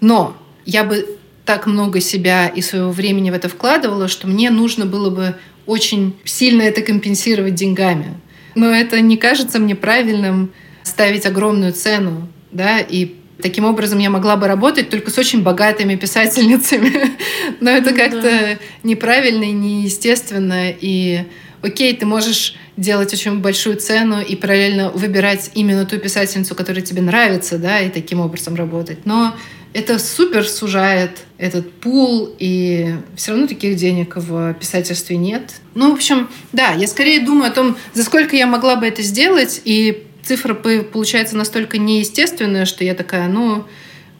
Но 0.00 0.36
я 0.64 0.84
бы 0.84 1.18
так 1.44 1.66
много 1.66 2.00
себя 2.00 2.46
и 2.46 2.60
своего 2.62 2.90
времени 2.90 3.30
в 3.30 3.34
это 3.34 3.48
вкладывала, 3.48 4.06
что 4.08 4.28
мне 4.28 4.50
нужно 4.50 4.86
было 4.86 5.10
бы 5.10 5.34
очень 5.66 6.16
сильно 6.24 6.62
это 6.62 6.82
компенсировать 6.82 7.54
деньгами. 7.54 8.14
Но 8.54 8.70
это 8.70 9.00
не 9.00 9.16
кажется 9.16 9.58
мне 9.58 9.74
правильным 9.74 10.52
ставить 10.84 11.26
огромную 11.26 11.72
цену 11.72 12.28
да, 12.52 12.80
и 12.80 13.16
Таким 13.42 13.64
образом, 13.64 13.98
я 13.98 14.10
могла 14.10 14.36
бы 14.36 14.46
работать 14.46 14.90
только 14.90 15.10
с 15.10 15.18
очень 15.18 15.42
богатыми 15.42 15.96
писательницами. 15.96 16.92
Но 17.60 17.70
это 17.70 17.92
как-то 17.92 18.58
неправильно 18.82 19.44
и 19.44 19.52
неестественно. 19.52 20.70
И 20.70 21.24
окей, 21.62 21.96
ты 21.96 22.06
можешь 22.06 22.56
делать 22.76 23.12
очень 23.12 23.40
большую 23.40 23.76
цену 23.76 24.20
и 24.20 24.36
параллельно 24.36 24.90
выбирать 24.90 25.50
именно 25.54 25.84
ту 25.84 25.98
писательницу, 25.98 26.54
которая 26.54 26.82
тебе 26.82 27.02
нравится, 27.02 27.58
да, 27.58 27.80
и 27.80 27.90
таким 27.90 28.20
образом 28.20 28.54
работать. 28.54 29.04
Но 29.04 29.34
это 29.72 29.98
супер 29.98 30.46
сужает 30.48 31.20
этот 31.38 31.72
пул, 31.72 32.34
и 32.38 32.94
все 33.14 33.32
равно 33.32 33.46
таких 33.46 33.76
денег 33.76 34.16
в 34.16 34.54
писательстве 34.54 35.16
нет. 35.16 35.60
Ну, 35.74 35.90
в 35.90 35.94
общем, 35.94 36.28
да, 36.52 36.72
я 36.72 36.86
скорее 36.88 37.20
думаю 37.20 37.50
о 37.50 37.54
том, 37.54 37.76
за 37.94 38.02
сколько 38.02 38.34
я 38.34 38.46
могла 38.46 38.76
бы 38.76 38.86
это 38.86 39.02
сделать, 39.02 39.60
и 39.64 40.06
цифра 40.30 40.54
получается 40.54 41.36
настолько 41.36 41.76
неестественная, 41.76 42.64
что 42.64 42.84
я 42.84 42.94
такая, 42.94 43.26
ну, 43.26 43.64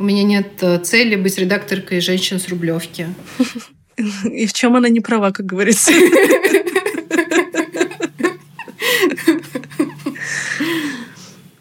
у 0.01 0.03
меня 0.03 0.25
нет 0.25 0.61
э, 0.61 0.81
цели 0.81 1.15
быть 1.15 1.39
редакторкой 1.39 2.01
женщин 2.01 2.41
с 2.41 2.49
Рублевки. 2.49 3.07
И 4.25 4.47
в 4.47 4.53
чем 4.53 4.75
она 4.75 4.89
не 4.89 4.99
права, 4.99 5.31
как 5.31 5.47
говорится. 5.47 5.93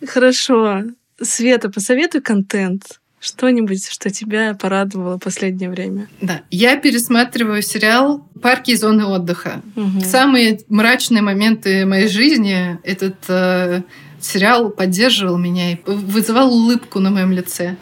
Хорошо. 0.08 0.86
Света, 1.22 1.70
посоветуй 1.70 2.22
контент. 2.22 3.00
Что-нибудь, 3.20 3.88
что 3.88 4.10
тебя 4.10 4.56
порадовало 4.56 5.18
в 5.18 5.20
последнее 5.20 5.70
время? 5.70 6.08
Да, 6.22 6.42
я 6.50 6.76
пересматриваю 6.78 7.62
сериал 7.62 8.28
«Парки 8.42 8.72
и 8.72 8.76
зоны 8.76 9.06
отдыха». 9.06 9.62
Угу. 9.76 10.02
Самые 10.06 10.62
мрачные 10.70 11.22
моменты 11.22 11.86
моей 11.86 12.08
жизни 12.08 12.80
этот 12.84 13.18
э, 13.28 13.84
сериал 14.22 14.70
поддерживал 14.70 15.38
меня 15.38 15.74
и 15.74 15.78
вызывал 15.86 16.54
улыбку 16.54 17.00
на 17.00 17.10
моем 17.10 17.32
лице. 17.32 17.78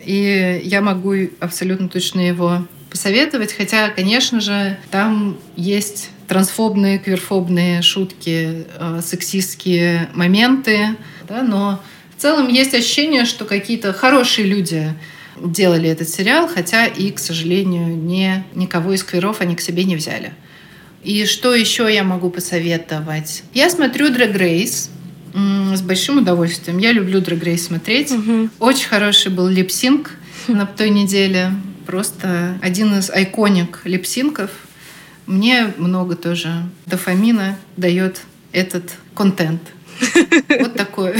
И 0.00 0.60
я 0.64 0.80
могу 0.80 1.14
абсолютно 1.40 1.88
точно 1.88 2.20
его 2.20 2.66
посоветовать, 2.90 3.52
хотя, 3.52 3.90
конечно 3.90 4.40
же, 4.40 4.78
там 4.90 5.38
есть 5.56 6.10
трансфобные, 6.26 6.98
квирфобные 6.98 7.82
шутки, 7.82 8.66
э, 8.78 9.00
сексистские 9.04 10.08
моменты, 10.14 10.96
да, 11.28 11.42
но 11.42 11.82
в 12.16 12.20
целом 12.20 12.48
есть 12.48 12.74
ощущение, 12.74 13.24
что 13.24 13.44
какие-то 13.44 13.92
хорошие 13.92 14.46
люди 14.46 14.94
делали 15.42 15.88
этот 15.88 16.08
сериал, 16.08 16.48
хотя 16.48 16.86
и, 16.86 17.10
к 17.10 17.18
сожалению, 17.18 17.96
не, 17.96 18.44
никого 18.54 18.92
из 18.92 19.02
квиров 19.04 19.40
они 19.40 19.54
к 19.54 19.60
себе 19.60 19.84
не 19.84 19.96
взяли. 19.96 20.32
И 21.04 21.24
что 21.26 21.54
еще 21.54 21.92
я 21.92 22.02
могу 22.02 22.28
посоветовать? 22.28 23.44
Я 23.54 23.70
смотрю 23.70 24.08
Drag 24.08 24.36
Race, 24.36 24.90
с 25.74 25.82
большим 25.82 26.18
удовольствием. 26.18 26.78
Я 26.78 26.92
люблю 26.92 27.20
Drag 27.20 27.40
Race 27.40 27.58
смотреть. 27.58 28.10
Угу. 28.10 28.50
Очень 28.58 28.88
хороший 28.88 29.30
был 29.30 29.48
липсинг 29.48 30.12
на 30.46 30.66
той 30.66 30.90
неделе. 30.90 31.52
Просто 31.86 32.58
один 32.62 32.98
из 32.98 33.10
айконик 33.10 33.80
липсинков. 33.84 34.50
Мне 35.26 35.72
много 35.76 36.16
тоже 36.16 36.64
дофамина 36.86 37.58
дает 37.76 38.20
этот 38.52 38.94
контент. 39.14 39.62
Вот 40.60 40.74
такое. 40.74 41.16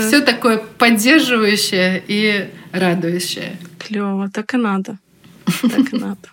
Все 0.00 0.20
такое 0.20 0.58
поддерживающее 0.58 2.02
и 2.06 2.50
радующее. 2.72 3.56
Клево, 3.78 4.30
так 4.30 4.54
и 4.54 4.56
надо. 4.56 4.98
Так 5.44 5.92
и 5.92 5.96
надо. 5.96 6.28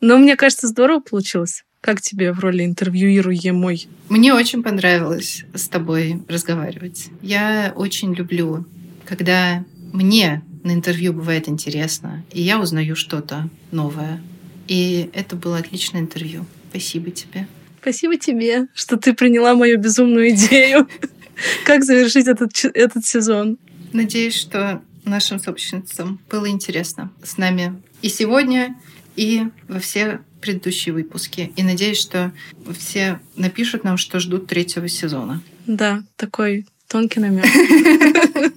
Но 0.00 0.18
мне 0.18 0.36
кажется, 0.36 0.68
здорово 0.68 1.00
получилось. 1.00 1.64
Как 1.84 2.00
тебе 2.00 2.32
в 2.32 2.40
роли 2.40 2.64
интервьюируемой? 2.64 3.88
Мне 4.08 4.32
очень 4.32 4.62
понравилось 4.62 5.44
с 5.52 5.68
тобой 5.68 6.22
разговаривать. 6.28 7.10
Я 7.20 7.74
очень 7.76 8.14
люблю, 8.14 8.64
когда 9.04 9.62
мне 9.92 10.42
на 10.62 10.72
интервью 10.72 11.12
бывает 11.12 11.46
интересно, 11.46 12.24
и 12.32 12.40
я 12.40 12.58
узнаю 12.58 12.96
что-то 12.96 13.50
новое. 13.70 14.22
И 14.66 15.10
это 15.12 15.36
было 15.36 15.58
отличное 15.58 16.00
интервью. 16.00 16.46
Спасибо 16.70 17.10
тебе. 17.10 17.46
Спасибо 17.82 18.16
тебе, 18.16 18.66
что 18.72 18.96
ты 18.96 19.12
приняла 19.12 19.54
мою 19.54 19.78
безумную 19.78 20.30
идею. 20.30 20.88
Как 21.66 21.84
завершить 21.84 22.28
этот, 22.28 22.52
этот 22.72 23.04
сезон? 23.04 23.58
Надеюсь, 23.92 24.36
что 24.36 24.80
нашим 25.04 25.38
сообщницам 25.38 26.18
было 26.30 26.48
интересно 26.48 27.12
с 27.22 27.36
нами 27.36 27.74
и 28.00 28.08
сегодня, 28.08 28.74
и 29.16 29.48
во 29.68 29.80
все 29.80 30.22
предыдущие 30.44 30.92
выпуски. 30.92 31.52
И 31.56 31.62
надеюсь, 31.62 31.98
что 31.98 32.30
все 32.78 33.18
напишут 33.34 33.82
нам, 33.82 33.96
что 33.96 34.20
ждут 34.20 34.46
третьего 34.46 34.88
сезона. 34.88 35.40
Да, 35.66 36.02
такой 36.16 36.66
тонкий 36.86 37.20
намек. 37.20 37.46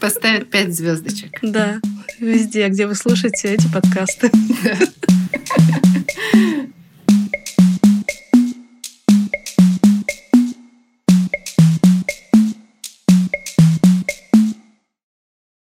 Поставят 0.00 0.48
пять 0.50 0.72
звездочек. 0.72 1.40
Да, 1.42 1.80
везде, 2.20 2.68
где 2.68 2.86
вы 2.86 2.94
слушаете 2.94 3.54
эти 3.54 3.66
подкасты. 3.72 4.30